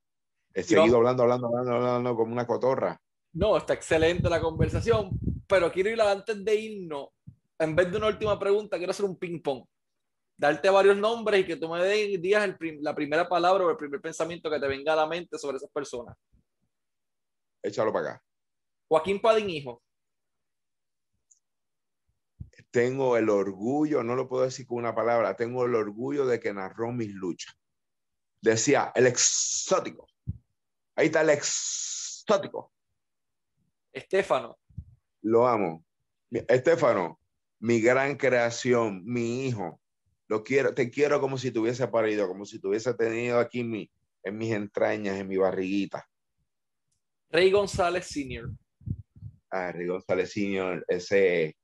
[0.54, 3.00] He seguido hablando, hablando, hablando, hablando como una cotorra.
[3.34, 5.10] No, está excelente la conversación,
[5.48, 7.10] pero quiero ir antes de irnos.
[7.58, 9.66] En vez de una última pregunta, quiero hacer un ping-pong.
[10.36, 12.50] Darte varios nombres y que tú me digas
[12.82, 15.70] la primera palabra o el primer pensamiento que te venga a la mente sobre esas
[15.72, 16.18] personas.
[17.62, 18.24] Échalo para acá.
[18.88, 19.82] Joaquín Padín, hijo.
[22.72, 26.54] Tengo el orgullo, no lo puedo decir con una palabra, tengo el orgullo de que
[26.54, 27.56] narró mis luchas.
[28.42, 30.08] Decía, el exótico.
[30.96, 32.74] Ahí está el exótico.
[33.94, 34.58] Estefano.
[35.22, 35.86] Lo amo.
[36.32, 37.20] Estefano,
[37.60, 39.80] mi gran creación, mi hijo.
[40.28, 44.52] Lo quiero, te quiero como si tuviese parido, como si tuviese tenido aquí en mis
[44.52, 46.08] entrañas, en mi barriguita.
[47.30, 48.50] Rey González Sr.
[49.50, 51.58] Ah, Rey González Sr., ese,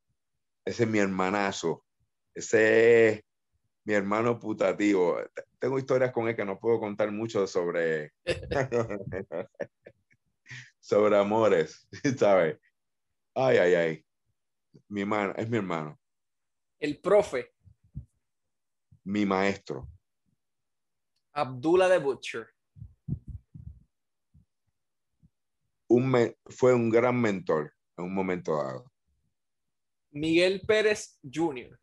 [0.66, 1.86] ese es mi hermanazo.
[2.34, 3.24] Ese es
[3.86, 5.18] mi hermano putativo.
[5.60, 8.12] Tengo historias con él que no puedo contar mucho sobre.
[10.80, 11.88] sobre amores,
[12.18, 12.58] ¿sabes?
[13.36, 14.06] Ay, ay, ay.
[14.88, 16.00] Mi hermano, es mi hermano.
[16.80, 17.54] El profe.
[19.10, 19.90] Mi maestro.
[21.34, 22.48] Abdullah the Butcher.
[25.90, 27.74] Un fue un gran mentor.
[27.98, 28.92] en un momento dado.
[30.12, 31.80] Miguel Pérez Jr.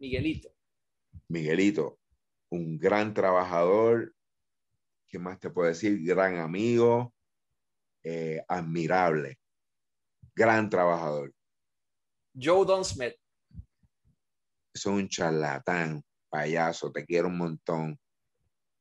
[0.00, 0.50] Miguelito.
[1.28, 2.00] Miguelito,
[2.50, 4.12] un gran trabajador,
[5.08, 6.04] ¿qué más te puedo decir?
[6.04, 7.14] Gran amigo,
[8.02, 9.38] eh, admirable,
[10.34, 11.32] gran trabajador.
[12.34, 13.14] Joe Don Smith.
[14.76, 17.98] Es un charlatán, payaso, te quiero un montón.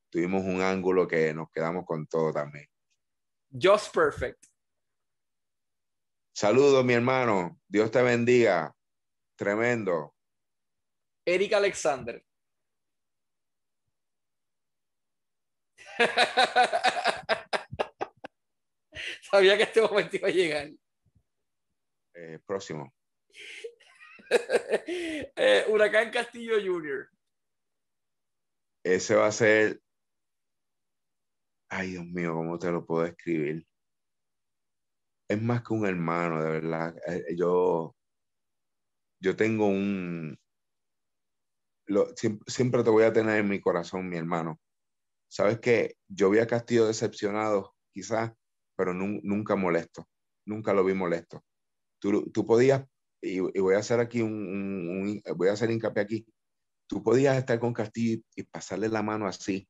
[0.10, 2.68] Tuvimos un ángulo que nos quedamos con todo también.
[3.50, 4.46] Just Perfect.
[6.34, 7.62] Saludos, mi hermano.
[7.66, 8.76] Dios te bendiga.
[9.38, 10.14] Tremendo.
[11.26, 12.22] Eric Alexander.
[19.32, 20.72] Sabía que este momento iba a llegar.
[22.16, 22.94] Eh, próximo.
[25.36, 27.10] eh, Huracán Castillo Jr.
[28.84, 29.82] Ese va a ser.
[31.70, 33.66] Ay, Dios mío, ¿cómo te lo puedo escribir?
[35.28, 36.96] Es más que un hermano, de verdad.
[37.08, 37.96] Eh, yo,
[39.20, 40.38] yo tengo un.
[42.48, 44.60] Siempre, te voy a tener en mi corazón, mi hermano.
[45.28, 48.32] Sabes que yo vi a Castillo decepcionado, quizás,
[48.76, 50.08] pero nu nunca molesto.
[50.46, 51.44] Nunca lo vi molesto.
[52.00, 52.86] Tú, tú podías,
[53.22, 56.26] y, y, voy a hacer aquí un, un, un, voy a hacer hincapié aquí.
[56.88, 59.68] Tú podías estar con Castillo y, y pasarle la mano así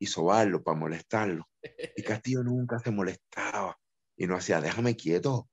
[0.00, 1.48] y sobarlo para molestarlo.
[1.96, 3.78] Y Castillo nunca se molestaba
[4.16, 5.48] y no hacía, déjame quieto.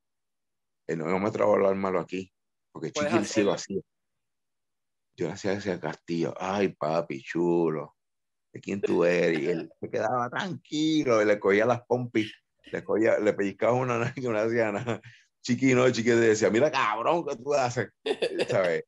[0.87, 2.31] No, no me atrevo a hablar malo aquí,
[2.71, 3.81] porque Chiqui sí lo hacía.
[5.17, 7.97] Yo le hacía ese Castillo, ay papi, chulo,
[8.53, 9.39] ¿de quién tú eres?
[9.39, 12.33] Y él se quedaba tranquilo, y le cogía las pompis,
[12.71, 15.01] le, cogía, le pellizcaba una que no
[15.53, 15.91] hacía nada.
[15.91, 17.89] Chiqui no, Chiqui decía, mira cabrón, ¿qué tú haces?
[18.49, 18.83] ¿Sabes?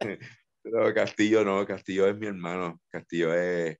[0.62, 3.78] Pero Castillo no, Castillo es mi hermano, Castillo es,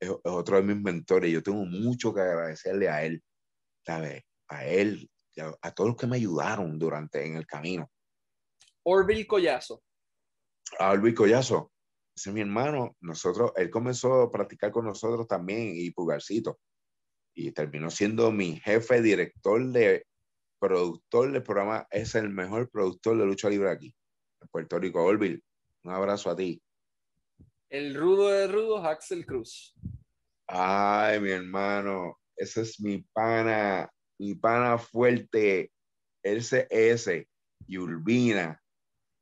[0.00, 3.22] es, es otro de mis mentores, yo tengo mucho que agradecerle a él,
[3.86, 4.22] ¿sabes?
[4.48, 5.08] a él,
[5.38, 7.88] a, a, todos los que me ayudaron durante en el camino.
[8.84, 9.82] Orville Collazo.
[10.78, 11.70] A Orville Collazo,
[12.16, 12.96] ese es mi hermano.
[13.00, 16.58] Nosotros, él comenzó a practicar con nosotros también y Pulgarcito.
[17.32, 20.04] Y terminó siendo mi jefe, director de
[20.58, 21.86] productor del programa.
[21.90, 23.94] Es el mejor productor de lucha libre aquí,
[24.40, 25.04] en Puerto Rico.
[25.04, 25.42] Orville,
[25.84, 26.62] un abrazo a ti.
[27.68, 29.74] El rudo de rudos, Axel Cruz.
[30.46, 35.70] Ay, mi hermano, ese es mi pana mi pana fuerte,
[36.22, 37.26] LCS
[37.66, 38.60] y Urbina,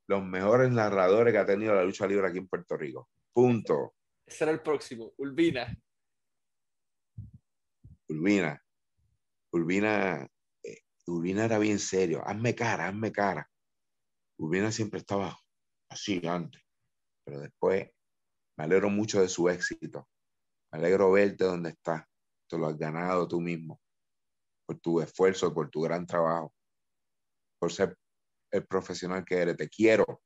[0.09, 3.09] los mejores narradores que ha tenido la lucha libre aquí en Puerto Rico.
[3.33, 3.95] Punto.
[4.25, 5.77] Ese era el próximo, Urbina.
[8.09, 8.63] Urbina.
[9.53, 10.29] Urbina,
[11.07, 12.23] Urbina era bien serio.
[12.27, 13.49] Hazme cara, hazme cara.
[14.39, 15.39] Urbina siempre estaba
[15.89, 16.63] así antes,
[17.25, 17.91] pero después
[18.59, 20.09] me alegro mucho de su éxito.
[20.73, 22.05] Me alegro verte donde estás.
[22.49, 23.81] Te lo has ganado tú mismo
[24.67, 26.53] por tu esfuerzo, por tu gran trabajo,
[27.59, 27.97] por ser
[28.51, 29.57] el profesional que eres.
[29.57, 30.23] Te quiero.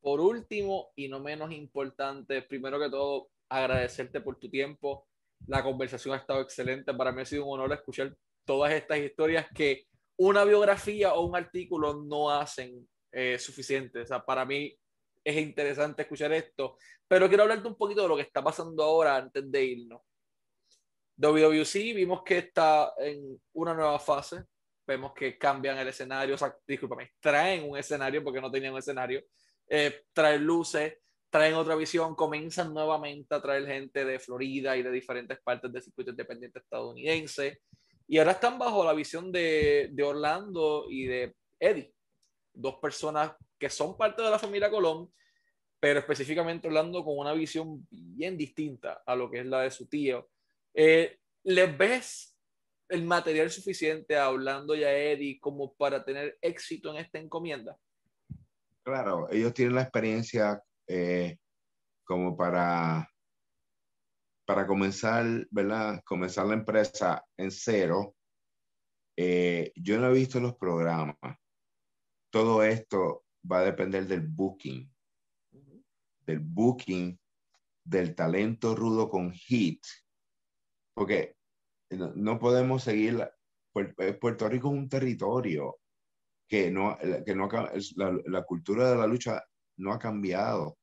[0.00, 5.08] Por último, y no menos importante, primero que todo, agradecerte por tu tiempo.
[5.46, 6.92] La conversación ha estado excelente.
[6.92, 8.14] Para mí ha sido un honor escuchar
[8.44, 14.00] todas estas historias que una biografía o un artículo no hacen eh, suficiente.
[14.00, 14.76] O sea, para mí
[15.22, 16.76] es interesante escuchar esto,
[17.08, 20.02] pero quiero hablarte un poquito de lo que está pasando ahora antes de irnos.
[21.16, 24.44] WWC vimos que está en una nueva fase.
[24.86, 28.80] Vemos que cambian el escenario, o sea, discúlpame, traen un escenario porque no tenían un
[28.80, 29.22] escenario.
[29.66, 30.98] Eh, traen luces,
[31.30, 35.82] traen otra visión, comienzan nuevamente a traer gente de Florida y de diferentes partes del
[35.82, 37.62] circuito independiente estadounidense.
[38.06, 41.94] Y ahora están bajo la visión de, de Orlando y de Eddie,
[42.52, 45.10] dos personas que son parte de la familia Colón,
[45.80, 49.86] pero específicamente Orlando con una visión bien distinta a lo que es la de su
[49.86, 50.28] tío
[50.74, 52.36] eh, ¿Les ves
[52.88, 57.78] el material suficiente hablando ya Eddie como para tener éxito en esta encomienda?
[58.82, 61.38] Claro, ellos tienen la experiencia eh,
[62.02, 63.08] como para,
[64.46, 66.02] para comenzar, ¿verdad?
[66.04, 68.14] Comenzar la empresa en cero.
[69.16, 71.16] Eh, yo no he visto los programas.
[72.30, 74.90] Todo esto va a depender del booking,
[76.26, 77.18] del booking,
[77.84, 79.84] del talento rudo con hit
[80.94, 81.36] porque
[81.90, 83.20] no, podemos seguir,
[83.74, 85.78] eh, Puerto Rico es un territorio
[86.48, 86.96] que no,
[87.26, 87.48] que no
[87.96, 89.42] la, la cultura de la lucha
[89.76, 90.78] no ha cambiado.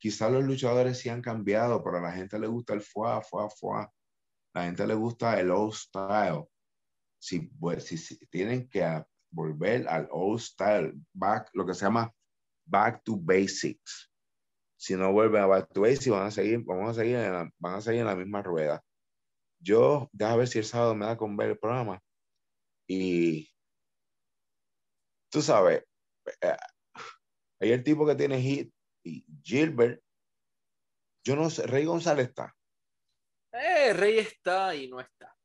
[0.00, 3.50] Quizás los luchadores sí han cambiado, pero a la gente le gusta el fuá, fuá,
[3.50, 3.92] fuá.
[4.54, 6.46] La gente le gusta el old style.
[7.18, 12.10] Si, pues, si, si tienen que volver al old style, back, lo que se llama
[12.64, 14.10] back to basics.
[14.78, 17.74] Si no vuelven a back to basics, van a seguir, vamos a seguir la, van
[17.74, 18.82] a seguir en la misma rueda.
[19.58, 22.02] Yo, déjame ver si el sábado me da con ver el programa
[22.88, 23.50] Y
[25.30, 25.84] tú sabes,
[26.40, 26.56] eh,
[27.60, 28.72] hay el tipo que tiene hit
[29.02, 30.02] y Gilbert,
[31.24, 32.54] yo no sé, Rey González está.
[33.52, 35.36] Eh, Rey está y no está.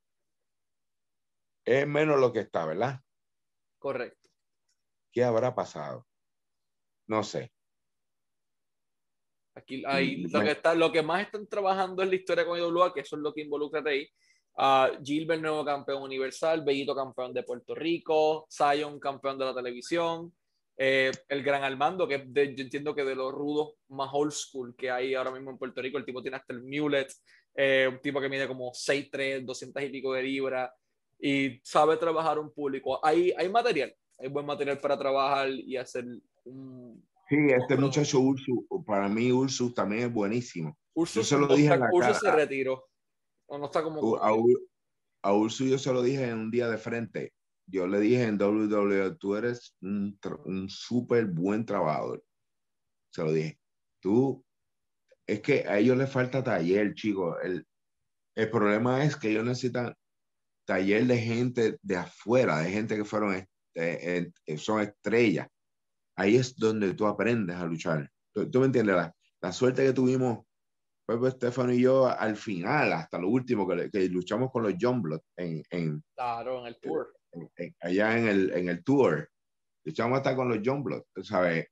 [1.65, 3.01] Es menos lo que está, ¿verdad?
[3.79, 4.29] Correcto.
[5.11, 6.05] ¿Qué habrá pasado?
[7.07, 7.51] No sé.
[9.55, 12.93] Aquí hay, lo, que está, lo que más están trabajando es la historia con IWA,
[12.93, 14.09] que eso es lo que involucra a Rey.
[14.57, 20.33] Uh, Gilbert, nuevo campeón universal, Bellito, campeón de Puerto Rico, Zion, campeón de la televisión,
[20.77, 24.91] eh, el Gran Armando, que yo entiendo que de los rudos más old school que
[24.91, 27.11] hay ahora mismo en Puerto Rico, el tipo tiene hasta el mulet,
[27.55, 30.71] eh, un tipo que mide como 6'3, 200 y pico de libras,
[31.19, 33.03] y sabe trabajar un público.
[33.05, 36.05] Hay, hay material, hay buen material para trabajar y hacer
[36.43, 37.07] un...
[37.29, 40.77] Sí, este muchacho Ursus, para mí Ursus también es buenísimo.
[40.93, 42.85] Ursus, yo se lo dije en la Ursus se retiró.
[43.47, 44.17] O no está como...
[44.17, 44.29] A,
[45.23, 47.33] a Ursus yo se lo dije en un día de frente.
[47.67, 52.23] Yo le dije en WWE, tú eres un, un súper buen trabajador.
[53.11, 53.59] Se lo dije.
[53.99, 54.45] Tú,
[55.27, 57.35] es que a ellos les falta taller, chicos.
[57.43, 57.65] El,
[58.35, 59.95] el problema es que ellos necesitan
[60.65, 63.35] taller de gente de afuera, de gente que fueron,
[63.73, 65.47] este, son estrellas.
[66.17, 68.09] Ahí es donde tú aprendes a luchar.
[68.33, 68.95] ¿Tú, me entiendes?
[68.95, 70.45] La, la, suerte que tuvimos
[71.07, 75.03] Pepe Estefano y yo al final, hasta lo último, que, que luchamos con los John
[75.37, 77.13] en, en, claro, en el tour.
[77.79, 79.29] Allá en el, en el tour.
[79.83, 81.67] Luchamos hasta con los John Blood, ¿sabes?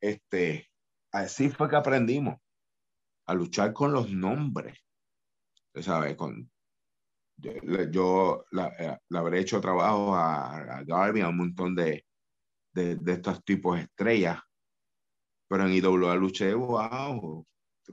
[0.00, 0.68] Este,
[1.12, 2.36] así fue que aprendimos
[3.26, 4.78] a luchar con los nombres,
[5.74, 6.16] ¿sabes?
[6.16, 6.50] Con,
[7.36, 8.44] yo
[8.78, 12.04] eh, le habré hecho trabajo a, a Garvey, a un montón de,
[12.72, 14.40] de, de, estos tipos estrellas,
[15.48, 17.46] pero en IWA luché, wow,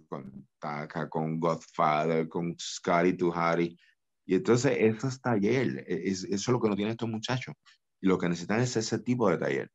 [0.08, 3.78] con Taka, con Godfather, con Scotty Tuhari,
[4.26, 7.56] y entonces eso es taller, e, es, eso es lo que no tienen estos muchachos,
[8.02, 9.70] y lo que necesitan es ese tipo de taller,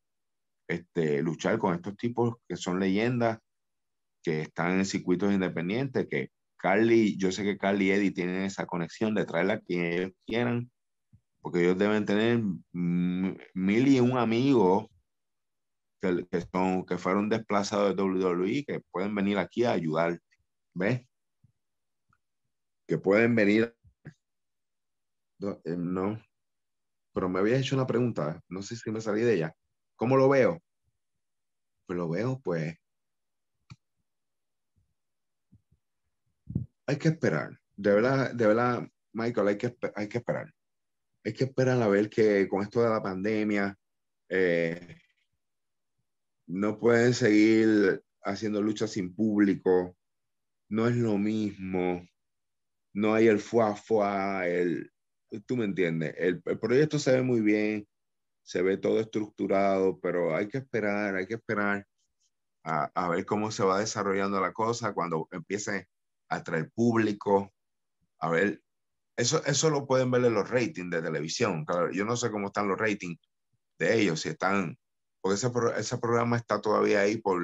[0.67, 3.39] este, luchar con estos tipos que son leyendas,
[4.23, 8.67] que están en circuitos independientes, que Carly, yo sé que Carly y Eddie tienen esa
[8.67, 10.71] conexión de traerla a quien ellos quieran,
[11.41, 12.39] porque ellos deben tener
[12.71, 14.85] mil y un amigos
[15.99, 20.19] que, que, son, que fueron desplazados de WWE, que pueden venir aquí a ayudar,
[20.75, 21.01] ¿ves?
[22.87, 23.75] Que pueden venir.
[25.41, 26.21] No, eh, no,
[27.13, 29.55] pero me había hecho una pregunta, no sé si me salí de ella.
[29.95, 30.61] ¿Cómo lo veo?
[31.87, 32.75] Pues lo veo, pues,
[36.85, 37.59] hay que esperar.
[37.75, 40.53] De verdad, de verdad, Michael, hay que, hay que esperar.
[41.23, 43.75] Hay que esperar a ver que con esto de la pandemia
[44.29, 44.95] eh,
[46.47, 49.97] no pueden seguir haciendo luchas sin público.
[50.69, 52.07] No es lo mismo.
[52.93, 54.90] No hay el fuá fuá, el,
[55.39, 56.13] tú me entiendes.
[56.17, 57.87] El, el proyecto se ve muy bien,
[58.43, 61.87] se ve todo estructurado, pero hay que esperar, hay que esperar
[62.63, 65.87] a, a ver cómo se va desarrollando la cosa cuando empiece
[66.29, 67.53] atraer público.
[68.19, 68.61] A ver,
[69.15, 71.65] eso, eso lo pueden ver en los ratings de televisión.
[71.65, 73.19] Claro, yo no sé cómo están los ratings
[73.79, 74.77] de ellos, si están,
[75.21, 77.41] porque ese, ese programa está todavía ahí por...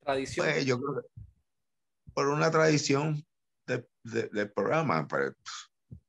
[0.00, 0.46] Tradición.
[0.46, 1.08] Pues, yo creo que
[2.12, 3.24] por una tradición
[4.12, 5.32] del de, programa, pues,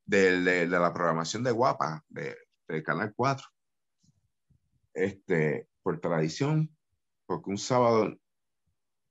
[0.04, 2.36] de, de, la programación de Guapa, de,
[2.84, 3.46] Canal 4.
[4.94, 6.76] Este, por tradición,
[7.26, 8.16] porque un sábado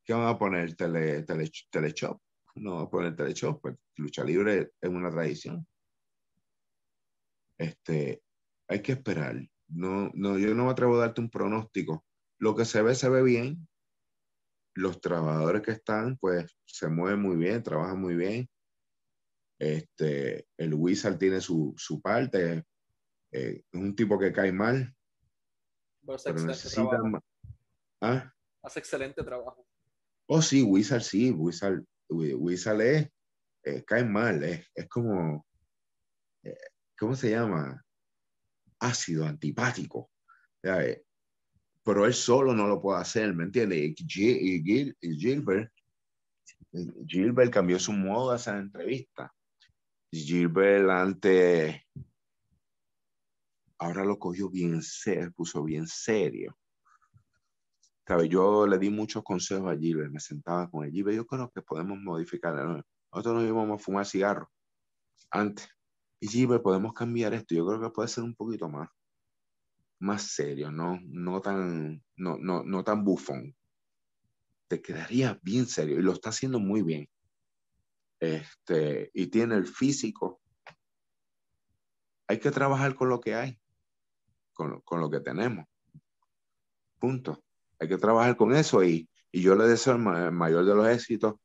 [0.10, 0.76] ¿Qué van a poner?
[0.76, 2.20] Tele, tele, teleshop.
[2.56, 5.68] No van a poner teleshop, pues lucha libre es una tradición.
[7.60, 8.24] Este,
[8.68, 9.36] hay que esperar.
[9.68, 12.04] No, no, yo no me atrevo a darte un pronóstico.
[12.40, 13.68] Lo que se ve, se ve bien.
[14.74, 18.50] Los trabajadores que están, pues, se mueven muy bien, trabajan muy bien.
[19.60, 22.66] Este, el Wizard tiene su, su parte.
[23.32, 24.96] Eh, es un tipo que cae mal.
[26.24, 26.98] Pero necesita
[28.02, 28.34] ¿Ah?
[28.64, 29.68] Hace excelente trabajo.
[30.28, 33.10] Oh, sí, Wizard sí, Wizard, Wizard es,
[33.64, 35.46] eh, cae mal, es, es como,
[36.44, 36.56] eh,
[36.98, 37.84] ¿cómo se llama?
[38.80, 40.12] Ácido, antipático.
[40.64, 41.04] Eh,
[41.84, 43.96] pero él solo no lo puede hacer, ¿me entiendes?
[43.98, 45.72] Y, Gilbert,
[47.08, 49.34] Gilbert cambió su modo de hacer entrevista.
[50.12, 51.82] Gilbert antes,
[53.78, 56.58] ahora lo cogió bien serio, puso bien serio.
[58.28, 60.92] Yo le di muchos consejos a Gilbert, me sentaba con él.
[60.92, 62.56] Gilbert, yo creo que podemos modificar.
[62.56, 64.50] Nosotros nos íbamos a fumar cigarros
[65.30, 65.70] antes.
[66.20, 67.54] Y Gilbert, podemos cambiar esto.
[67.54, 68.90] Yo creo que puede ser un poquito más,
[70.00, 73.56] más serio, no, no, tan, no, no, no tan bufón.
[74.68, 77.08] Te quedaría bien serio y lo está haciendo muy bien.
[78.20, 80.42] Este, y tiene el físico
[82.30, 83.60] hay que trabajar con lo que hay,
[84.54, 85.66] con, con lo que tenemos.
[87.00, 87.44] Punto.
[87.80, 91.38] Hay que trabajar con eso y, y yo le deseo el, mayor de los éxitos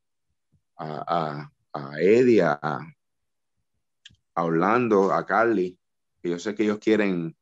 [0.77, 2.79] a, a, a Eddie, a,
[4.35, 5.75] Orlando, a Carly,
[6.21, 7.35] que yo sé que ellos quieren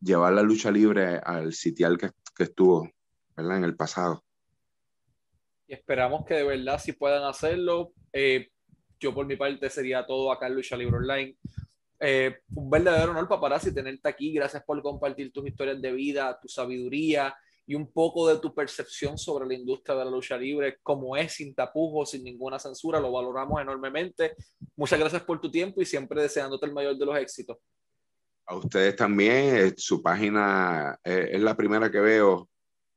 [0.00, 2.88] llevar la lucha libre al sitial que, que estuvo
[3.36, 4.22] en el pasado.
[5.72, 7.94] Esperamos que de verdad si puedan hacerlo.
[8.12, 8.50] Eh,
[9.00, 11.34] yo por mi parte sería todo acá en Lucha Libre Online.
[11.98, 14.34] Eh, un verdadero honor, paparazzi, tenerte aquí.
[14.34, 17.34] Gracias por compartir tus historias de vida, tu sabiduría
[17.66, 21.32] y un poco de tu percepción sobre la industria de la lucha libre, como es,
[21.32, 23.00] sin tapujos, sin ninguna censura.
[23.00, 24.34] Lo valoramos enormemente.
[24.76, 27.56] Muchas gracias por tu tiempo y siempre deseándote el mayor de los éxitos.
[28.44, 29.56] A ustedes también.
[29.56, 32.50] Eh, su página eh, es la primera que veo.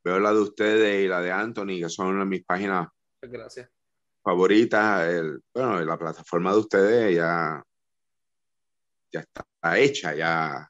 [0.05, 2.87] Veo la de ustedes y la de Anthony, que son mis páginas
[3.21, 3.69] gracias.
[4.23, 5.09] favoritas.
[5.09, 7.61] El, bueno, la plataforma de ustedes ya
[9.15, 10.69] ya está hecha, ya,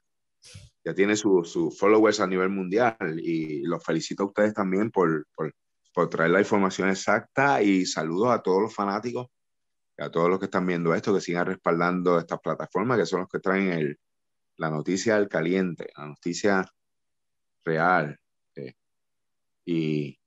[0.84, 5.26] ya tiene sus su followers a nivel mundial y los felicito a ustedes también por,
[5.34, 5.52] por,
[5.92, 9.26] por, traer la información exacta y saludos a todos los fanáticos
[9.98, 13.20] y a todos los que están viendo esto, que sigan respaldando estas plataformas, que son
[13.20, 13.98] los que traen el,
[14.58, 16.64] la noticia al caliente, la noticia
[17.64, 18.18] real.
[19.66, 20.18] Y,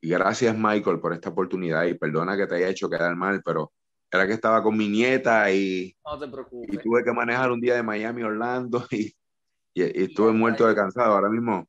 [0.00, 3.72] y gracias Michael por esta oportunidad y perdona que te haya hecho quedar mal, pero
[4.10, 5.96] era que estaba con mi nieta y,
[6.68, 9.16] y tuve que manejar un día de Miami Orlando y,
[9.74, 11.14] y, estuve muerto de cansado.
[11.14, 11.66] Ahora mismo,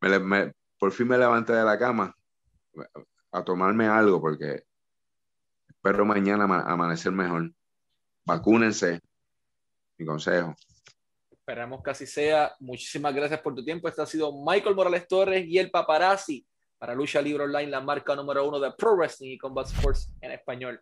[0.00, 2.14] me, por fin me levanté de la cama
[3.32, 4.62] a tomarme algo porque
[5.68, 7.52] espero mañana amanecer mejor.
[8.24, 9.00] Vacúnense,
[9.98, 10.54] mi consejo.
[11.48, 12.54] Esperamos que así sea.
[12.60, 13.88] Muchísimas gracias por tu tiempo.
[13.88, 16.46] Este ha sido Michael Morales Torres y el paparazzi
[16.76, 20.32] para Lucha Libre Online, la marca número uno de Pro Wrestling y Combat Sports en
[20.32, 20.78] español.